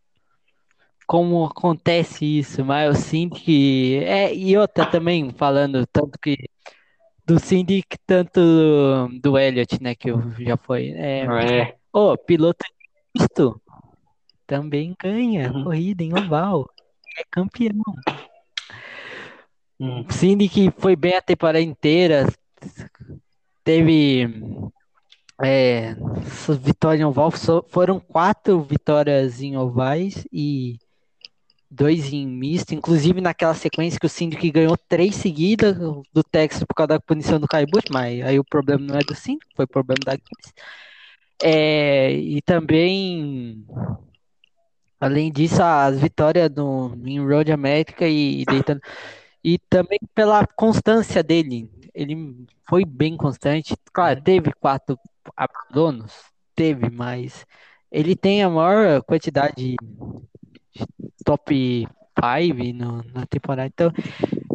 como 1.07 1.45
acontece 1.45 2.25
isso, 2.25 2.64
mas 2.64 2.87
eu 2.88 2.95
sinto 2.95 3.37
que 3.40 3.99
é 4.05 4.35
e 4.35 4.57
outra 4.59 4.85
também 4.90 5.31
falando 5.31 5.87
tanto 5.87 6.19
que 6.19 6.37
do 7.25 7.38
Cindy 7.38 7.83
que 7.88 7.97
tanto 8.07 8.40
do 9.21 9.38
Elliot, 9.38 9.81
né, 9.81 9.95
que 9.95 10.11
eu 10.11 10.21
já 10.40 10.57
foi. 10.57 10.90
É, 10.97 11.25
É. 11.25 11.77
ô, 11.92 12.16
piloto 12.16 12.64
misto 13.14 13.61
também 14.47 14.95
ganha 15.01 15.53
Uhum. 15.53 15.64
corrida 15.64 16.03
em 16.03 16.12
oval, 16.14 16.69
é 17.19 17.23
campeão. 17.31 17.81
Hum. 19.79 20.05
Cindy 20.11 20.49
que 20.49 20.71
foi 20.79 20.97
bem 20.97 21.14
a 21.16 21.23
temporada 21.23 21.61
inteira, 21.61 22.27
teve 23.62 24.27
é, 25.42 25.94
vitórias 26.61 27.01
em 27.01 27.05
oval, 27.05 27.31
foram 27.68 28.01
quatro 28.01 28.62
vitórias 28.62 29.40
em 29.42 29.57
ovais 29.57 30.27
e 30.33 30.79
dois 31.70 32.12
em 32.12 32.27
misto, 32.27 32.75
inclusive 32.75 33.20
naquela 33.20 33.55
sequência 33.55 33.99
que 34.01 34.07
o 34.07 34.09
Cindy 34.09 34.51
ganhou 34.51 34.77
três 34.88 35.16
seguidas 35.16 35.77
do 35.77 36.25
Texas 36.25 36.64
por 36.64 36.75
causa 36.75 36.88
da 36.88 37.01
punição 37.01 37.38
do 37.38 37.46
Busch, 37.70 37.90
mas 37.90 38.22
aí 38.22 38.38
o 38.38 38.44
problema 38.44 38.85
não 38.87 38.94
é 38.96 39.01
do 39.01 39.14
Cindy, 39.14 39.44
foi 39.55 39.66
problema 39.66 40.01
da 40.05 40.12
Gibbs. 40.12 40.55
É, 41.42 42.12
e 42.12 42.40
também, 42.42 43.66
além 44.99 45.31
disso, 45.31 45.62
as 45.62 46.01
vitórias 46.01 46.51
no, 46.51 46.96
em 47.05 47.20
Road 47.20 47.53
América 47.53 48.09
e 48.09 48.44
Daytona 48.44 48.81
e 49.44 49.59
também 49.59 50.01
pela 50.14 50.44
constância 50.44 51.22
dele. 51.22 51.70
Ele 51.96 52.46
foi 52.68 52.85
bem 52.85 53.16
constante. 53.16 53.74
Claro, 53.90 54.20
teve 54.20 54.52
quatro 54.52 54.98
abandonos, 55.35 56.12
teve, 56.54 56.90
mas 56.90 57.46
ele 57.90 58.14
tem 58.14 58.42
a 58.42 58.50
maior 58.50 59.02
quantidade 59.02 59.54
de 59.56 59.76
top 61.24 61.88
5 62.14 63.02
na 63.14 63.24
temporada. 63.26 63.66
Então, 63.72 63.90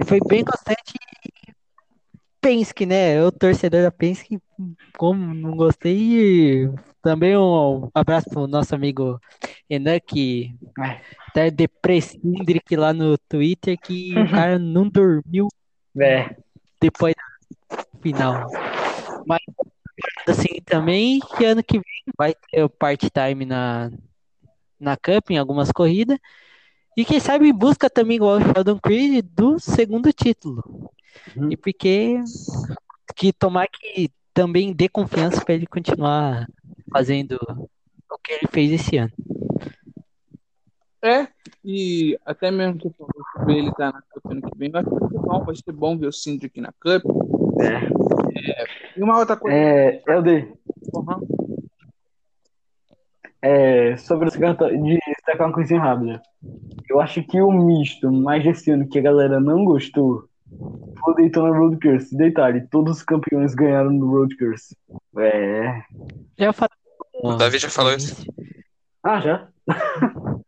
foi 0.06 0.20
bem 0.28 0.46
constante. 0.46 0.94
Penske, 2.40 2.86
né? 2.86 3.20
Eu, 3.20 3.32
torcedor 3.32 3.82
da 3.82 3.92
Penske, 3.92 4.40
como 4.96 5.34
não 5.34 5.56
gostei. 5.56 5.98
E 6.66 6.70
também 7.02 7.36
um 7.36 7.90
abraço 7.94 8.30
pro 8.30 8.46
nosso 8.48 8.76
amigo 8.76 9.20
Enan, 9.68 10.00
que 10.00 10.56
É. 10.80 11.02
até 11.28 11.50
depressindric 11.50 12.76
lá 12.76 12.94
no 12.94 13.18
Twitter, 13.18 13.80
que 13.80 14.14
o 14.16 14.30
cara 14.30 14.60
não 14.60 14.88
dormiu 14.88 15.48
É. 16.00 16.36
depois 16.80 17.14
final. 18.02 18.50
Mas 19.26 19.42
assim 20.28 20.62
também 20.66 21.20
que 21.20 21.46
ano 21.46 21.64
que 21.64 21.74
vem 21.74 22.14
vai 22.18 22.34
ter 22.50 22.64
o 22.64 22.70
part-time 22.70 23.46
na, 23.46 23.92
na 24.80 24.98
Cup 24.98 25.30
em 25.30 25.38
algumas 25.38 25.72
corridas. 25.72 26.18
E 26.98 27.06
quem 27.06 27.20
sabe 27.20 27.54
busca 27.54 27.90
também, 27.90 28.18
igual 28.18 28.38
o 28.38 28.42
Sheldon 28.42 28.80
Creed, 28.80 29.26
do 29.34 29.60
segundo 29.60 30.12
título. 30.12 30.92
Uhum. 31.36 31.52
E 31.52 31.58
porque 31.58 32.22
que 33.16 33.32
tomar 33.32 33.68
que 33.68 34.10
também 34.34 34.74
dê 34.74 34.90
confiança 34.90 35.44
para 35.44 35.54
ele 35.54 35.68
continuar 35.68 36.48
fazendo 36.92 37.38
o 38.10 38.18
que 38.18 38.34
ele 38.34 38.48
fez 38.52 38.72
esse 38.72 38.98
ano. 38.98 39.12
É, 41.04 41.28
e 41.66 42.18
até 42.26 42.52
mesmo 42.52 42.78
que 42.78 42.88
ele 43.48 43.70
estar 43.70 43.92
na 43.92 44.02
Cup 44.02 44.32
ano 44.32 44.42
que 44.42 44.58
vem, 44.58 44.70
vai 44.70 44.84
ser 44.84 44.90
bom, 44.90 45.44
vai 45.44 45.56
ser 45.56 45.72
bom 45.72 45.98
ver 45.98 46.08
o 46.08 46.12
Sindrick 46.12 46.62
na 46.62 46.72
Cup. 46.74 47.04
É. 47.62 48.66
E 48.98 49.04
uma 49.04 49.20
outra 49.20 49.36
coisa. 49.38 49.56
É, 49.56 50.02
Helder, 50.08 50.52
Uhum. 50.94 51.28
é, 53.42 53.96
sobre 53.98 54.28
esse 54.28 54.38
canto 54.40 54.68
de 54.68 55.00
destacar 55.08 55.48
uma 55.48 55.54
coisinha 55.54 55.80
rápida. 55.80 56.22
Eu 56.90 57.00
acho 57.00 57.24
que 57.24 57.42
o 57.42 57.52
misto 57.52 58.12
mais 58.12 58.44
desse 58.44 58.72
ano 58.72 58.88
que 58.88 59.00
a 59.00 59.02
galera 59.02 59.40
não 59.40 59.64
gostou 59.66 60.26
foi 61.00 61.14
o 61.14 61.16
Daytona 61.16 61.58
Road 61.58 61.78
Curse. 61.80 62.16
Detalhe, 62.16 62.68
todos 62.70 62.98
os 62.98 63.04
campeões 63.04 63.56
ganharam 63.56 63.92
no 63.92 64.10
Road 64.12 64.36
Curse. 64.38 64.76
É. 65.18 65.82
Eu 66.38 66.54
falei, 66.54 66.70
O 67.24 67.36
Davi 67.36 67.58
já 67.58 67.70
falou 67.70 67.94
isso. 67.94 68.26
Ah, 69.04 69.20
já? 69.20 69.48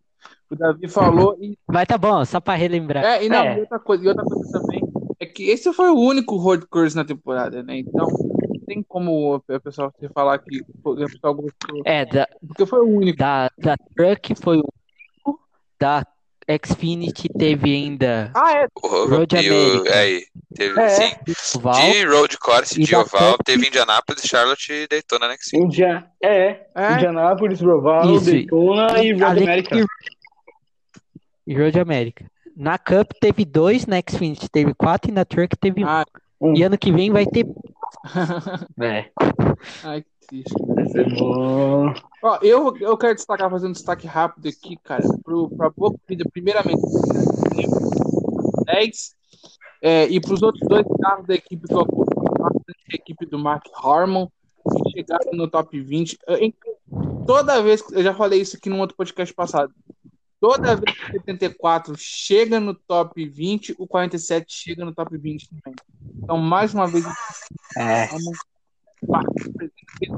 O 0.50 0.56
Davi 0.56 0.88
falou 0.88 1.36
e 1.42 1.58
Mas 1.68 1.88
tá 1.88 1.98
bom, 1.98 2.24
só 2.26 2.40
para 2.40 2.54
relembrar. 2.54 3.04
É, 3.04 3.26
e 3.26 3.30
não, 3.30 3.42
É. 3.44 3.58
e 3.58 3.62
outra 3.62 3.80
coisa, 3.80 4.04
e 4.04 4.08
outra 4.08 4.24
coisa 4.24 4.52
também 4.52 4.83
é 5.24 5.26
que 5.26 5.50
esse 5.50 5.72
foi 5.74 5.90
o 5.90 5.96
único 6.00 6.36
road 6.38 6.66
course 6.68 6.96
na 6.96 7.04
temporada, 7.06 7.64
né? 7.64 7.78
Então, 7.80 8.08
não 8.08 8.60
tem 8.68 8.84
como 8.84 9.36
o 9.36 9.60
pessoal 9.60 9.92
falar 10.14 10.38
que 10.40 10.62
o 10.84 10.96
pessoal 10.96 11.34
gostou, 11.34 11.82
É, 11.86 12.06
da, 12.06 12.28
porque 12.48 12.66
foi 12.66 12.80
o 12.82 12.98
único. 12.98 13.18
da, 13.18 13.50
da 13.58 13.76
Truck 13.96 14.36
foi 14.36 14.58
o 14.58 14.64
único, 15.26 15.40
da 15.80 16.06
Xfinity 16.66 17.30
teve 17.30 17.74
ainda 17.74 18.30
Ah, 18.36 18.52
é. 18.64 18.68
O 18.84 18.88
Road 19.06 19.34
e 19.38 19.50
o, 19.50 19.84
aí, 19.94 20.26
teve, 20.54 20.78
É. 20.80 20.90
sim. 20.90 21.12
Val, 21.60 21.74
De 21.74 22.04
Road 22.06 22.38
Course, 22.38 22.82
E 22.82 22.84
de 22.84 22.94
Oval, 22.96 23.32
Cup. 23.38 23.46
teve 23.46 23.68
Indianapolis, 23.68 24.26
Charlotte 24.26 24.74
e 24.74 24.88
Daytona, 24.88 25.30
né? 25.30 25.38
Que 25.38 25.46
sim. 25.46 25.58
India... 25.64 26.06
É, 26.22 26.66
É. 26.76 26.94
Indianápolis, 26.96 27.62
Roval, 27.62 28.16
Isso. 28.16 28.26
Daytona 28.26 29.02
e 29.02 29.14
Road 29.14 29.40
de- 29.46 29.86
e 31.48 31.54
Road 31.58 31.80
America. 31.80 32.26
Na 32.56 32.78
Cup 32.78 33.12
teve 33.20 33.46
dois, 33.46 33.86
na 33.86 33.98
Xfinity 33.98 34.50
teve 34.50 34.74
quatro 34.74 35.10
e 35.12 35.14
na 35.14 35.26
Truck 35.26 35.56
teve 35.58 35.84
um. 35.84 35.88
Ah, 35.88 36.06
Um. 36.42 36.54
E 36.56 36.64
ano 36.64 36.78
que 36.78 36.92
vem 36.92 37.10
vai 37.12 37.26
ter. 37.26 37.46
É, 38.82 39.10
ai, 39.84 40.02
que 40.02 40.10
triste. 40.28 40.54
vai 40.76 40.86
ser 40.90 41.16
bom. 41.18 41.94
Ó, 42.24 42.40
eu, 42.42 42.76
eu 42.78 42.98
quero 42.98 43.16
destacar, 43.16 43.50
fazer 43.50 43.68
um 43.68 43.72
destaque 43.72 44.06
rápido 44.08 44.50
aqui, 44.50 44.76
cara, 44.84 45.04
pro, 45.24 45.48
pra 45.50 45.70
boa 45.70 45.92
corrida, 45.98 46.26
primeiramente, 46.34 46.82
10, 48.66 49.16
é, 49.82 50.06
e 50.08 50.20
pros 50.20 50.42
outros 50.42 50.68
dois 50.68 50.86
carros 51.02 51.26
da 51.28 51.36
equipe 51.36 51.68
que 51.68 51.74
a 51.76 52.96
equipe 52.96 53.26
do 53.26 53.40
Mark 53.40 53.64
Harmon, 53.84 54.28
que 54.28 54.92
chegaram 54.92 55.32
no 55.34 55.48
top 55.48 55.80
20. 55.80 56.18
Eu- 56.28 56.38
em- 56.38 56.54
Toda 57.26 57.62
vez, 57.62 57.82
que- 57.82 57.96
eu 57.96 58.04
já 58.04 58.14
falei 58.14 58.42
isso 58.42 58.58
aqui 58.58 58.70
num 58.70 58.80
outro 58.82 58.98
podcast 58.98 59.34
passado, 59.34 59.74
toda 60.44 60.76
vez 60.76 60.94
que 60.98 61.06
o 61.06 61.12
74 61.14 61.96
chega 61.98 62.60
no 62.60 62.74
top 62.74 63.26
20, 63.26 63.76
o 63.80 63.88
47 63.88 64.54
chega 64.54 64.84
no 64.84 64.94
top 64.94 65.18
20 65.18 65.48
também. 65.48 65.74
Então, 66.22 66.38
mais 66.38 66.74
uma 66.74 66.86
vez, 66.86 67.06
É, 67.78 68.10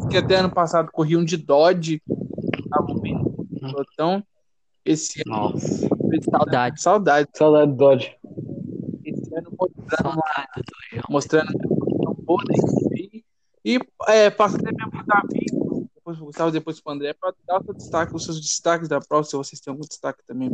que 0.09 0.17
até 0.17 0.37
ano 0.37 0.49
passado 0.49 0.89
corriam 0.91 1.23
de 1.23 1.37
Dodge, 1.37 2.01
estavam 2.57 2.97
bem 2.97 3.13
no 3.13 3.45
pelotão. 3.59 4.23
Esse 4.83 5.21
ano, 5.27 5.51
nossa. 5.51 5.87
Saudade. 6.31 6.81
saudade. 6.81 7.29
Saudade 7.31 7.71
do 7.71 7.77
Dodge. 7.77 8.15
Esse 9.03 9.35
ano 9.35 9.51
mostrando, 9.59 10.01
Saudade 10.01 10.61
do 10.63 11.05
mostrando 11.07 11.51
equipe. 12.95 13.25
E 13.63 13.79
é, 14.07 14.31
passa 14.31 14.57
até 14.57 14.71
mesmo 14.71 15.03
Davi, 15.05 15.45
depois 16.05 16.17
pro 16.17 16.25
Gustavo, 16.27 16.51
depois 16.51 16.79
pro 16.79 16.93
André, 16.93 17.13
para 17.13 17.33
dar 17.47 17.59
o 17.59 17.63
seu 17.63 17.73
destaque, 17.73 18.15
os 18.15 18.23
seus 18.23 18.39
destaques 18.39 18.87
da 18.87 18.99
prova, 18.99 19.23
se 19.23 19.35
vocês 19.35 19.59
têm 19.59 19.71
algum 19.71 19.81
destaque 19.81 20.23
também. 20.27 20.51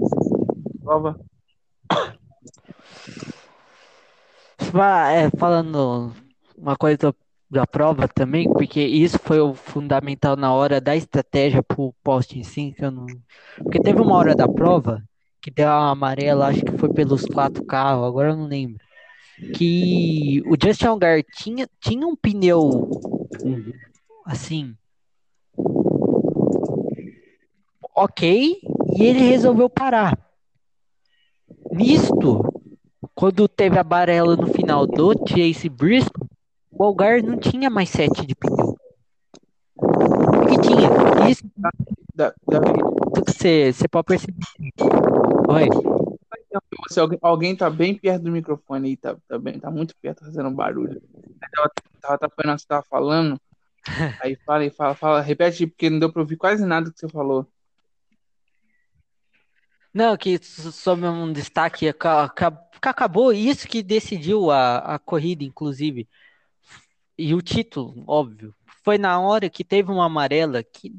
Prova. 0.82 1.20
É, 5.12 5.30
falando 5.38 6.14
uma 6.58 6.78
coisa 6.78 7.14
da, 7.50 7.68
prova 7.68 8.08
também, 8.08 8.50
porque 8.50 8.80
isso 8.80 9.20
foi 9.20 9.42
o 9.42 9.54
fundamental 9.54 10.38
na 10.38 10.54
hora 10.54 10.80
da 10.80 10.96
estratégia 10.96 11.62
pro 11.62 11.94
poste 12.02 12.40
em 12.40 12.44
si, 12.44 12.74
que 12.78 12.86
eu 12.86 12.92
não... 12.92 13.06
Porque 13.58 13.82
teve 13.82 14.00
uma 14.00 14.16
hora 14.16 14.34
da 14.34 14.48
prova 14.48 15.04
que 15.42 15.52
deu 15.52 15.68
uma 15.68 15.92
amarela, 15.92 16.48
acho 16.48 16.64
que 16.64 16.78
foi 16.78 16.94
pelos 16.94 17.26
quatro 17.26 17.66
carros, 17.66 18.08
agora 18.08 18.30
eu 18.30 18.38
não 18.38 18.48
lembro. 18.48 18.80
Que 19.56 20.42
o 20.46 20.56
Justin 20.62 20.86
Allgaier 20.86 21.26
tinha, 21.36 21.68
tinha 21.82 22.08
um 22.08 22.16
pneu 22.16 22.90
assim. 24.26 24.78
Ok, 27.96 28.60
e 28.96 29.04
ele 29.04 29.20
resolveu 29.20 29.70
parar. 29.70 30.18
Nisto, 31.72 32.42
quando 33.14 33.48
teve 33.48 33.78
a 33.78 33.82
amarela 33.82 34.36
no 34.36 34.48
final 34.48 34.88
do 34.88 35.14
Chase 35.28 35.70
Briscoe, 35.70 36.28
o 36.72 36.84
Algar 36.84 37.22
não 37.22 37.38
tinha 37.38 37.70
mais 37.70 37.90
sete 37.90 38.26
de 38.26 38.34
pneu. 38.34 38.76
O 39.76 40.46
que 40.48 40.60
tinha? 40.62 41.30
Isso 41.30 41.44
Da, 42.16 42.34
você, 43.28 43.72
você 43.72 43.88
pode 43.88 44.06
perceber. 44.06 44.38
Oi. 45.48 45.68
se 46.90 47.00
alguém, 47.00 47.20
alguém 47.22 47.56
tá 47.56 47.70
bem 47.70 47.96
perto 47.96 48.24
do 48.24 48.32
microfone 48.32 48.90
aí, 48.90 48.98
tá, 48.98 49.16
tá, 49.28 49.38
bem, 49.38 49.60
tá 49.60 49.70
muito 49.70 49.96
perto, 50.02 50.20
tá 50.20 50.26
fazendo 50.26 50.52
barulho. 50.52 51.02
Aí 51.42 51.50
Tava, 51.54 51.72
tava 52.02 52.14
atrapalhando 52.16 52.54
o 52.54 52.56
que 52.58 52.62
você 52.62 52.68
tava 52.68 52.86
falando. 52.90 53.40
Aí 54.22 54.36
fala 54.46 54.60
aí, 54.64 54.70
fala, 54.70 54.96
fala, 54.96 55.22
repete, 55.22 55.68
porque 55.68 55.90
não 55.90 56.00
deu 56.00 56.12
pra 56.12 56.22
ouvir 56.22 56.38
quase 56.38 56.66
nada 56.66 56.92
que 56.92 57.00
você 57.00 57.10
falou. 57.10 57.48
Não, 59.94 60.16
que 60.18 60.38
so- 60.42 60.72
sobre 60.72 61.08
um 61.08 61.32
destaque, 61.34 61.88
aca- 61.90 62.24
aca- 62.26 62.52
que 62.82 62.88
acabou 62.88 63.34
isso 63.34 63.68
que 63.68 63.84
decidiu 63.84 64.50
a, 64.50 64.96
a 64.96 65.00
corrida, 65.00 65.44
inclusive. 65.44 66.08
E 67.18 67.34
o 67.34 67.42
título, 67.42 68.04
óbvio. 68.08 68.54
Foi 68.84 68.98
na 68.98 69.20
hora 69.20 69.50
que 69.50 69.64
teve 69.64 69.92
uma 69.92 70.06
amarela 70.06 70.64
que 70.64 70.94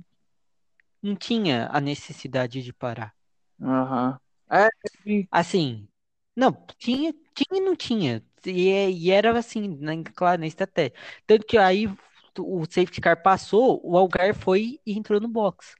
não 1.02 1.16
tinha 1.16 1.68
a 1.72 1.80
necessidade 1.80 2.62
de 2.62 2.72
parar. 2.72 3.14
Aham. 3.60 4.18
É, 4.50 4.68
e- 5.06 5.26
Assim, 5.30 5.88
não, 6.36 6.52
tinha, 6.78 7.12
tinha 7.34 7.60
e 7.60 7.64
não 7.64 7.74
tinha. 7.74 8.22
E, 8.44 8.68
é- 8.68 8.90
e 8.90 9.10
era 9.10 9.36
assim, 9.38 9.68
na, 9.80 9.92
claro, 10.14 10.40
na 10.40 10.46
estratégia. 10.46 10.92
Tanto 11.26 11.46
que 11.46 11.56
aí 11.58 11.88
o 12.38 12.64
safety 12.64 13.00
car 13.00 13.22
passou, 13.22 13.80
o 13.84 13.96
Algar 13.96 14.34
foi 14.34 14.80
e 14.86 14.92
entrou 14.98 15.20
no 15.20 15.28
box. 15.28 15.74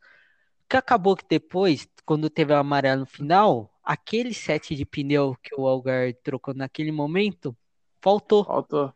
Que 0.68 0.76
acabou 0.76 1.16
que 1.16 1.24
depois, 1.28 1.88
quando 2.04 2.30
teve 2.30 2.52
o 2.52 2.56
amarelo 2.56 3.00
no 3.02 3.06
final, 3.06 3.72
aquele 3.84 4.34
set 4.34 4.74
de 4.74 4.86
pneu 4.86 5.36
que 5.42 5.54
o 5.54 5.66
Algar 5.66 6.14
trocou 6.22 6.54
naquele 6.54 6.92
momento, 6.92 7.56
faltou. 8.02 8.44
faltou. 8.44 8.94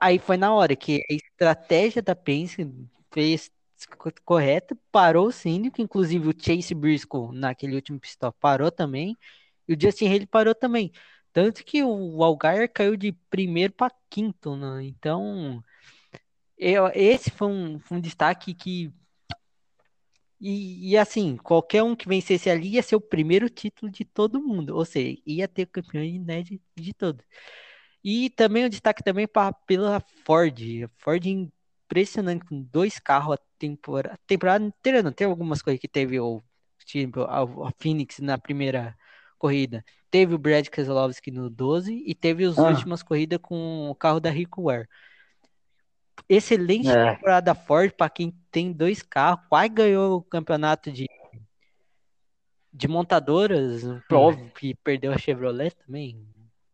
Aí 0.00 0.18
foi 0.18 0.36
na 0.36 0.52
hora 0.54 0.76
que 0.76 1.02
a 1.10 1.14
estratégia 1.14 2.02
da 2.02 2.14
Penske 2.14 2.68
fez 3.12 3.50
co- 3.98 4.12
correta, 4.24 4.76
parou 4.90 5.26
o 5.28 5.32
Cínico, 5.32 5.80
inclusive 5.80 6.28
o 6.28 6.34
Chase 6.38 6.74
Briscoe 6.74 7.34
naquele 7.34 7.74
último 7.74 7.98
pistol 8.00 8.32
parou 8.32 8.70
também, 8.70 9.16
e 9.68 9.74
o 9.74 9.80
Justin 9.80 10.06
Haley 10.06 10.26
parou 10.26 10.54
também. 10.54 10.92
Tanto 11.32 11.64
que 11.64 11.82
o 11.82 12.22
Algar 12.22 12.68
caiu 12.68 12.96
de 12.96 13.12
primeiro 13.30 13.72
para 13.72 13.94
quinto, 14.10 14.54
né? 14.56 14.84
Então, 14.84 15.62
eu, 16.56 16.88
esse 16.94 17.30
foi 17.30 17.48
um, 17.48 17.78
foi 17.80 17.98
um 17.98 18.00
destaque 18.00 18.54
que. 18.54 18.92
E, 20.40 20.90
e 20.90 20.96
assim, 20.98 21.36
qualquer 21.36 21.82
um 21.84 21.94
que 21.94 22.08
vencesse 22.08 22.50
ali 22.50 22.70
ia 22.70 22.82
ser 22.82 22.96
o 22.96 23.00
primeiro 23.00 23.48
título 23.48 23.90
de 23.90 24.04
todo 24.04 24.42
mundo, 24.42 24.76
ou 24.76 24.84
seja, 24.84 25.16
ia 25.24 25.46
ter 25.46 25.62
o 25.64 25.66
campeão 25.68 26.02
inédito 26.02 26.64
de 26.76 26.92
todos. 26.92 27.24
E 28.04 28.30
também 28.30 28.64
o 28.66 28.70
destaque 28.70 29.02
também 29.04 29.26
pra, 29.28 29.52
pela 29.52 30.00
Ford. 30.24 30.58
A 30.84 30.88
Ford 30.98 31.24
impressionante, 31.26 32.44
com 32.46 32.62
dois 32.62 32.98
carros 32.98 33.36
a 33.36 33.38
temporada, 33.58 34.18
temporada 34.26 34.64
inteira, 34.64 35.02
não 35.02 35.12
tem 35.12 35.26
algumas 35.26 35.62
coisas 35.62 35.80
que 35.80 35.88
teve 35.88 36.18
o 36.20 36.42
tipo, 36.86 37.22
a, 37.22 37.42
a 37.42 37.72
Phoenix 37.80 38.18
na 38.20 38.38
primeira 38.38 38.96
corrida. 39.38 39.84
Teve 40.10 40.34
o 40.34 40.38
Brad 40.38 40.68
Keselowski 40.68 41.30
no 41.30 41.48
12 41.50 42.02
e 42.06 42.14
teve 42.14 42.44
as 42.44 42.58
Ah. 42.58 42.70
últimas 42.70 43.02
corridas 43.02 43.38
com 43.42 43.90
o 43.90 43.94
carro 43.94 44.20
da 44.20 44.30
Rico 44.30 44.62
Ware. 44.64 44.88
Excelente 46.28 46.88
É. 46.88 47.14
temporada 47.14 47.54
Ford 47.54 47.92
para 47.92 48.08
quem 48.10 48.32
tem 48.50 48.72
dois 48.72 49.02
carros, 49.02 49.44
quase 49.48 49.68
ganhou 49.70 50.18
o 50.18 50.22
campeonato 50.22 50.90
de 50.90 51.06
de 52.74 52.88
montadoras, 52.88 53.82
óbvio 54.10 54.50
que 54.52 54.74
perdeu 54.76 55.12
a 55.12 55.18
Chevrolet 55.18 55.72
também, 55.72 56.26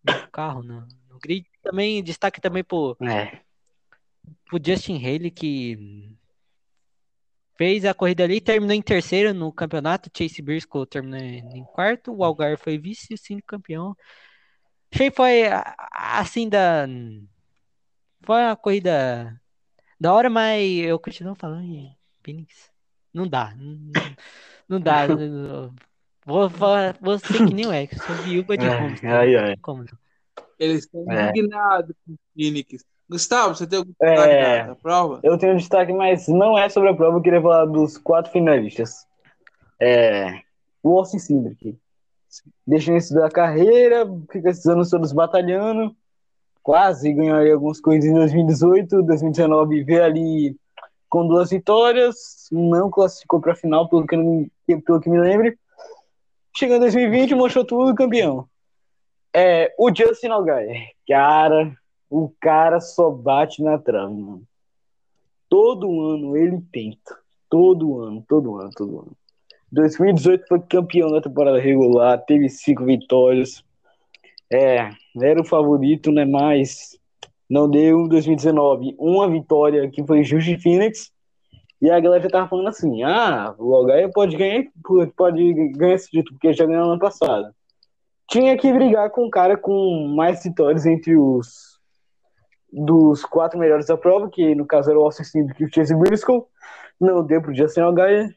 no 0.05 0.29
carro, 0.31 0.63
no, 0.63 0.87
no 1.11 1.19
grid. 1.21 1.45
Também, 1.61 2.03
destaque 2.05 2.41
também 2.41 2.63
pro, 2.63 2.97
É. 3.03 3.41
pro 4.45 4.61
Justin 4.65 4.97
Haley, 4.97 5.31
que 5.33 6.17
fez 7.57 7.85
a 7.85 7.93
corrida 7.93 8.23
ali, 8.23 8.41
terminou 8.41 8.77
em 8.77 8.81
terceiro 8.81 9.35
no 9.35 9.53
campeonato, 9.53 10.09
Chase 10.17 10.41
Briscoe 10.41 10.87
terminou 10.87 11.19
em 11.19 11.65
quarto, 11.65 12.15
o 12.15 12.23
Algar 12.23 12.57
foi 12.57 12.79
vice 12.79 13.09
e 13.11 13.15
o 13.15 13.19
Cine 13.19 13.43
campeão. 13.43 13.97
Achei 14.95 15.11
foi, 15.11 15.43
assim, 15.93 16.49
da... 16.49 16.87
Foi 18.23 18.43
uma 18.43 18.57
corrida 18.57 19.41
da 19.99 20.13
hora, 20.13 20.29
mas 20.31 20.63
eu 20.81 20.99
continuo 20.99 21.35
falando 21.35 21.67
de 21.67 21.91
Phoenix. 22.23 22.71
Não 23.13 23.27
dá, 23.27 23.55
não, 23.57 23.93
não 24.69 24.81
dá. 24.81 25.07
Vou, 26.27 26.51
falar- 26.51 26.95
vou 27.01 27.19
ser 27.19 27.47
que 27.47 27.55
nem 27.55 27.67
o 27.67 27.73
Ex, 27.73 27.91
sou 28.03 28.15
viúva 28.17 28.55
de 28.55 28.67
É, 28.67 28.69
Holmes. 28.69 29.03
ai, 29.03 29.35
ai. 29.35 29.57
Como 29.63 29.79
não? 29.83 29.99
Eles 30.59 30.81
estão 30.85 31.11
É. 31.11 31.31
indignados 31.31 31.97
com 32.05 32.13
o 32.13 32.17
Phoenix. 32.35 32.85
Gustavo, 33.09 33.55
você 33.55 33.67
tem 33.67 33.79
algum 33.79 33.93
É. 34.03 34.15
destaque 34.15 34.43
da, 34.43 34.67
da 34.67 34.75
prova? 34.75 35.21
Eu 35.23 35.39
tenho 35.39 35.55
um 35.55 35.57
destaque, 35.57 35.91
mas 35.95 36.29
não 36.29 36.59
é 36.59 36.69
sobre 36.69 36.91
a 36.91 36.95
prova. 36.95 37.17
Eu 37.17 37.23
queria 37.23 37.41
falar 37.41 37.65
dos 37.65 37.97
quatro 37.97 38.31
finalistas. 38.31 39.07
É, 39.81 40.43
o 40.83 40.99
Austin 40.99 41.19
Cindric. 41.19 41.79
Deixa 42.67 42.91
o 42.91 42.93
início 42.93 43.15
da 43.15 43.31
carreira, 43.31 44.05
fica 44.31 44.51
esses 44.51 44.67
anos 44.67 44.91
todos 44.91 45.13
batalhando. 45.13 45.97
Quase 46.69 47.15
ganhou 47.15 47.51
algumas 47.51 47.81
coisas 47.81 48.05
em 48.05 48.13
2018, 48.13 49.03
2019 49.03 49.85
veio 49.85 50.05
ali 50.05 50.55
com 51.09 51.27
duas 51.27 51.49
vitórias, 51.49 52.47
não 52.53 52.91
classificou 52.91 53.41
para 53.41 53.53
a 53.53 53.57
final, 53.57 53.89
pelo 53.89 54.07
que, 54.07 54.15
me- 54.15 54.51
pelo 54.85 55.01
que 55.01 55.09
me 55.09 55.19
lembre. 55.19 55.59
Chegou 56.55 56.77
em 56.77 56.81
2020, 56.81 57.35
mostrou 57.35 57.65
tudo, 57.65 57.95
campeão. 57.95 58.47
É, 59.33 59.75
o 59.79 59.89
Justin 59.89 60.27
Allgaier, 60.27 60.91
cara, 61.09 61.75
o 62.11 62.31
cara 62.39 62.83
só 62.83 63.09
bate 63.09 63.63
na 63.63 63.79
trave, 63.79 64.13
mano. 64.13 64.43
Todo 65.49 66.03
ano 66.03 66.37
ele 66.37 66.61
tenta. 66.71 67.17
Todo 67.49 67.99
ano, 68.03 68.23
todo 68.29 68.59
ano, 68.59 68.71
todo 68.77 68.99
ano. 68.99 69.13
2018 69.73 70.47
foi 70.47 70.61
campeão 70.61 71.11
da 71.13 71.23
temporada 71.23 71.59
regular, 71.59 72.23
teve 72.27 72.47
cinco 72.51 72.85
vitórias. 72.85 73.65
É, 74.51 74.91
era 75.21 75.41
o 75.41 75.45
favorito, 75.45 76.11
né? 76.11 76.25
Mas 76.25 76.99
não 77.49 77.69
deu. 77.69 78.09
2019, 78.09 78.95
uma 78.99 79.29
vitória 79.31 79.89
que 79.91 80.05
foi 80.07 80.23
Justi 80.23 80.59
Phoenix. 80.59 81.11
E 81.81 81.91
a 81.91 82.01
galera 82.01 82.23
já 82.23 82.31
tava 82.31 82.49
falando 82.49 82.69
assim: 82.69 83.03
ah, 83.03 83.55
o 83.59 83.75
Algaia 83.75 84.11
pode 84.13 84.37
ganhar, 84.37 84.65
pode 85.17 85.55
ganhar 85.73 85.95
esse 85.95 86.11
título, 86.11 86.35
porque 86.35 86.53
já 86.53 86.67
ganhou 86.67 86.87
no 86.87 86.93
ano 86.93 87.01
passado. 87.01 87.55
Tinha 88.29 88.57
que 88.57 88.73
brigar 88.73 89.11
com 89.11 89.27
um 89.27 89.31
cara 89.31 89.57
com 89.57 90.13
mais 90.15 90.43
vitórias 90.43 90.85
entre 90.85 91.17
os 91.17 91.79
dos 92.71 93.25
quatro 93.25 93.59
melhores 93.59 93.87
da 93.87 93.97
prova, 93.97 94.29
que 94.29 94.55
no 94.55 94.67
caso 94.67 94.91
era 94.91 94.99
o 94.99 95.03
Austin 95.03 95.25
Cindric 95.25 95.63
e 95.63 95.67
o 95.67 95.75
Chase 95.75 95.95
Briscoe. 95.95 96.43
Não 97.01 97.25
deu 97.25 97.41
pro 97.41 97.55
Justin 97.55 97.81
Algaia. 97.81 98.29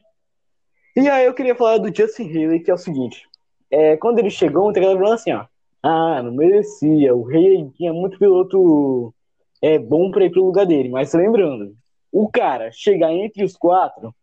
E 0.96 1.08
aí 1.08 1.26
eu 1.26 1.34
queria 1.34 1.54
falar 1.54 1.78
do 1.78 1.94
Justin 1.94 2.28
Haley, 2.30 2.60
que 2.60 2.70
é 2.70 2.74
o 2.74 2.78
seguinte. 2.78 3.28
É, 3.70 3.96
quando 3.96 4.18
ele 4.18 4.30
chegou, 4.30 4.70
o 4.70 4.74
falou 4.74 5.12
assim, 5.12 5.32
ó. 5.32 5.44
Ah, 5.82 6.22
não 6.22 6.32
merecia. 6.32 7.14
O 7.14 7.26
Haley 7.26 7.70
tinha 7.76 7.92
muito 7.92 8.18
piloto 8.18 9.12
é, 9.60 9.78
bom 9.78 10.10
para 10.10 10.24
ir 10.24 10.30
pro 10.30 10.44
lugar 10.44 10.64
dele. 10.64 10.88
Mas 10.88 11.12
lembrando, 11.12 11.74
o 12.10 12.28
cara 12.30 12.70
chegar 12.70 13.12
entre 13.12 13.42
os 13.44 13.56
quatro 13.56 14.14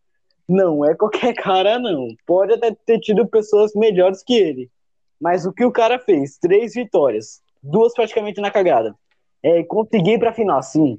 não 0.47 0.83
é 0.85 0.95
qualquer 0.95 1.33
cara, 1.35 1.77
não. 1.77 2.07
Pode 2.25 2.53
até 2.53 2.73
ter 2.85 2.99
tido 2.99 3.27
pessoas 3.27 3.73
melhores 3.75 4.23
que 4.23 4.33
ele. 4.33 4.69
Mas 5.19 5.45
o 5.45 5.51
que 5.51 5.65
o 5.65 5.71
cara 5.71 5.99
fez? 5.99 6.37
Três 6.37 6.73
vitórias. 6.73 7.41
Duas 7.61 7.93
praticamente 7.93 8.39
na 8.39 8.49
cagada. 8.49 8.95
É, 9.43 9.63
consegui 9.63 10.17
pra 10.17 10.33
final, 10.33 10.63
sim. 10.63 10.97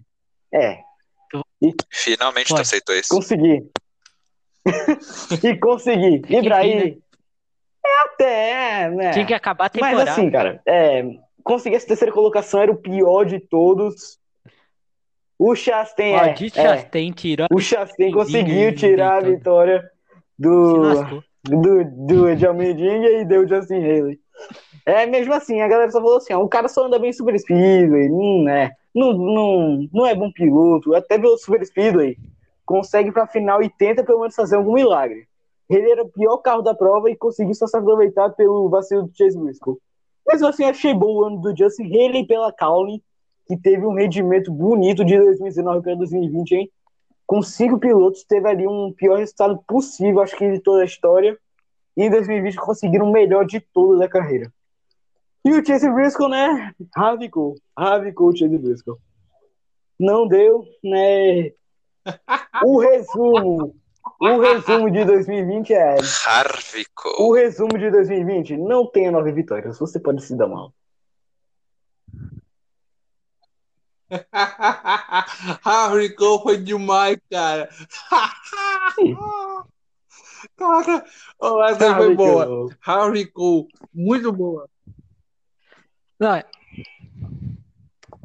É. 0.53 0.79
E 1.63 1.75
Finalmente 1.91 2.49
tu 2.55 2.61
aceitou 2.61 2.95
isso. 2.95 3.15
consegui. 3.15 3.67
e 5.43 5.57
consegui. 5.59 6.23
E 6.29 6.43
pra 6.43 6.59
aí. 6.59 6.99
É 7.85 8.01
até, 8.03 8.91
né? 8.91 9.11
Tinha 9.13 9.27
que 9.27 9.35
acabar 9.35 9.67
a 9.67 9.69
temporada. 9.69 9.97
Mas 9.97 10.09
assim, 10.09 10.31
cara, 10.31 10.61
é, 10.67 11.05
conseguir 11.43 11.77
essa 11.77 11.87
terceira 11.87 12.13
colocação 12.13 12.61
era 12.61 12.73
o 12.73 12.77
pior 12.77 13.25
de 13.25 13.41
todos. 13.41 14.19
O 15.39 15.55
Chastain 15.55 16.15
Ó, 16.15 16.25
é, 16.25 16.31
é, 16.33 16.49
Chastain 16.51 17.13
tirou. 17.13 17.47
o 17.51 17.59
Chastain 17.59 18.13
conseguiu 18.13 18.75
tirar 18.75 19.19
a 19.19 19.21
vitória 19.21 19.91
do 20.39 21.23
do, 21.43 21.85
do 21.85 22.37
de 22.37 22.47
Almeidinha 22.47 23.21
e 23.21 23.25
deu 23.25 23.43
o 23.43 23.49
Justin 23.49 23.83
Haley. 23.83 24.21
É, 24.85 25.07
mesmo 25.07 25.33
assim, 25.33 25.61
a 25.61 25.69
galera 25.69 25.91
só 25.91 26.01
falou 26.01 26.17
assim, 26.17 26.33
ó, 26.33 26.43
o 26.43 26.49
cara 26.49 26.69
só 26.69 26.87
anda 26.87 26.99
bem 26.99 27.11
em 27.11 27.13
Super 27.13 27.39
Speedway, 27.39 28.09
não 28.09 28.49
é, 28.49 28.71
não, 28.95 29.13
não, 29.13 29.89
não 29.93 30.07
é 30.07 30.15
bom 30.15 30.31
piloto, 30.33 30.95
até 30.95 31.19
pelo 31.19 31.37
Super 31.37 31.65
Speedway, 31.65 32.17
consegue 32.65 33.13
pra 33.13 33.27
final 33.27 33.63
e 33.63 33.69
tenta 33.69 34.03
pelo 34.03 34.21
menos 34.21 34.35
fazer 34.35 34.57
algum 34.57 34.75
milagre. 34.75 35.29
Ele 35.71 35.89
era 35.89 36.03
o 36.03 36.09
pior 36.09 36.39
carro 36.39 36.63
da 36.63 36.75
prova 36.75 37.09
e 37.09 37.17
conseguiu 37.17 37.55
só 37.55 37.65
se 37.65 37.77
aproveitar 37.77 38.31
pelo 38.31 38.69
vacilo 38.69 39.05
do 39.05 39.17
Chase 39.17 39.39
Briscoe. 39.39 39.77
Mas 40.27 40.43
assim, 40.43 40.65
achei 40.65 40.93
bom 40.93 41.15
o 41.15 41.25
ano 41.25 41.41
do 41.41 41.57
Justin 41.57 41.85
Haley 41.85 42.27
pela 42.27 42.53
Cowley, 42.53 43.01
que 43.47 43.57
teve 43.57 43.87
um 43.87 43.95
rendimento 43.95 44.51
bonito 44.51 45.05
de 45.05 45.17
2019 45.17 45.83
para 45.83 45.95
2020, 45.95 46.53
hein? 46.53 46.71
Com 47.25 47.41
cinco 47.41 47.79
pilotos, 47.79 48.25
teve 48.25 48.49
ali 48.49 48.67
um 48.67 48.93
pior 48.93 49.19
resultado 49.19 49.63
possível, 49.67 50.21
acho 50.21 50.37
que 50.37 50.51
de 50.51 50.59
toda 50.59 50.83
a 50.83 50.85
história. 50.85 51.39
E 51.97 52.03
em 52.03 52.11
2020 52.11 52.57
conseguiram 52.57 53.09
o 53.09 53.13
melhor 53.13 53.47
de 53.47 53.61
toda 53.61 53.99
da 53.99 54.09
carreira. 54.09 54.53
E 55.45 55.53
o 55.53 55.65
Chase 55.65 55.89
Briscoe, 55.89 56.29
né? 56.29 56.73
Rabicou. 56.97 57.55
Rabicou 57.79 58.29
o 58.29 58.37
Chase 58.37 58.59
Briscoe. 58.59 58.97
Não 59.99 60.27
deu, 60.27 60.65
né? 60.83 61.53
O 62.65 62.79
resumo. 62.79 63.75
O 64.21 64.39
resumo 64.39 64.91
de 64.91 65.03
2020 65.05 65.73
é. 65.73 65.97
Harvico. 66.27 67.09
O 67.19 67.33
resumo 67.35 67.79
de 67.79 67.91
2020 67.91 68.55
não 68.59 68.87
tenha 68.87 69.11
nove 69.11 69.33
vitórias. 69.33 69.79
Você 69.79 69.99
pode 69.99 70.23
se 70.23 70.37
dar 70.37 70.47
mal. 70.47 70.75
Harry 75.65 76.15
Cole 76.15 76.43
foi 76.43 76.59
demais, 76.59 77.17
cara. 77.31 77.69
Caraca, 80.57 81.05
oh, 81.41 81.63
essa 81.65 81.97
foi 81.97 82.15
boa. 82.15 82.69
Harry 82.83 83.27
Cole, 83.31 83.69
muito 83.95 84.33
boa. 84.33 84.69
Não, 86.19 86.35
é- 86.35 86.45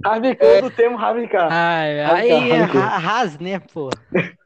Rabicou 0.03 0.47
É. 0.47 0.62
do 0.62 0.69
termo 0.69 0.97
Rabicar. 0.97 1.51
ai, 1.51 1.99
aí 2.03 2.29
é 2.29 2.58
rabicou. 2.62 2.81
Ra- 2.81 2.97
Haas, 2.97 3.39
né, 3.39 3.60
pô? 3.60 3.89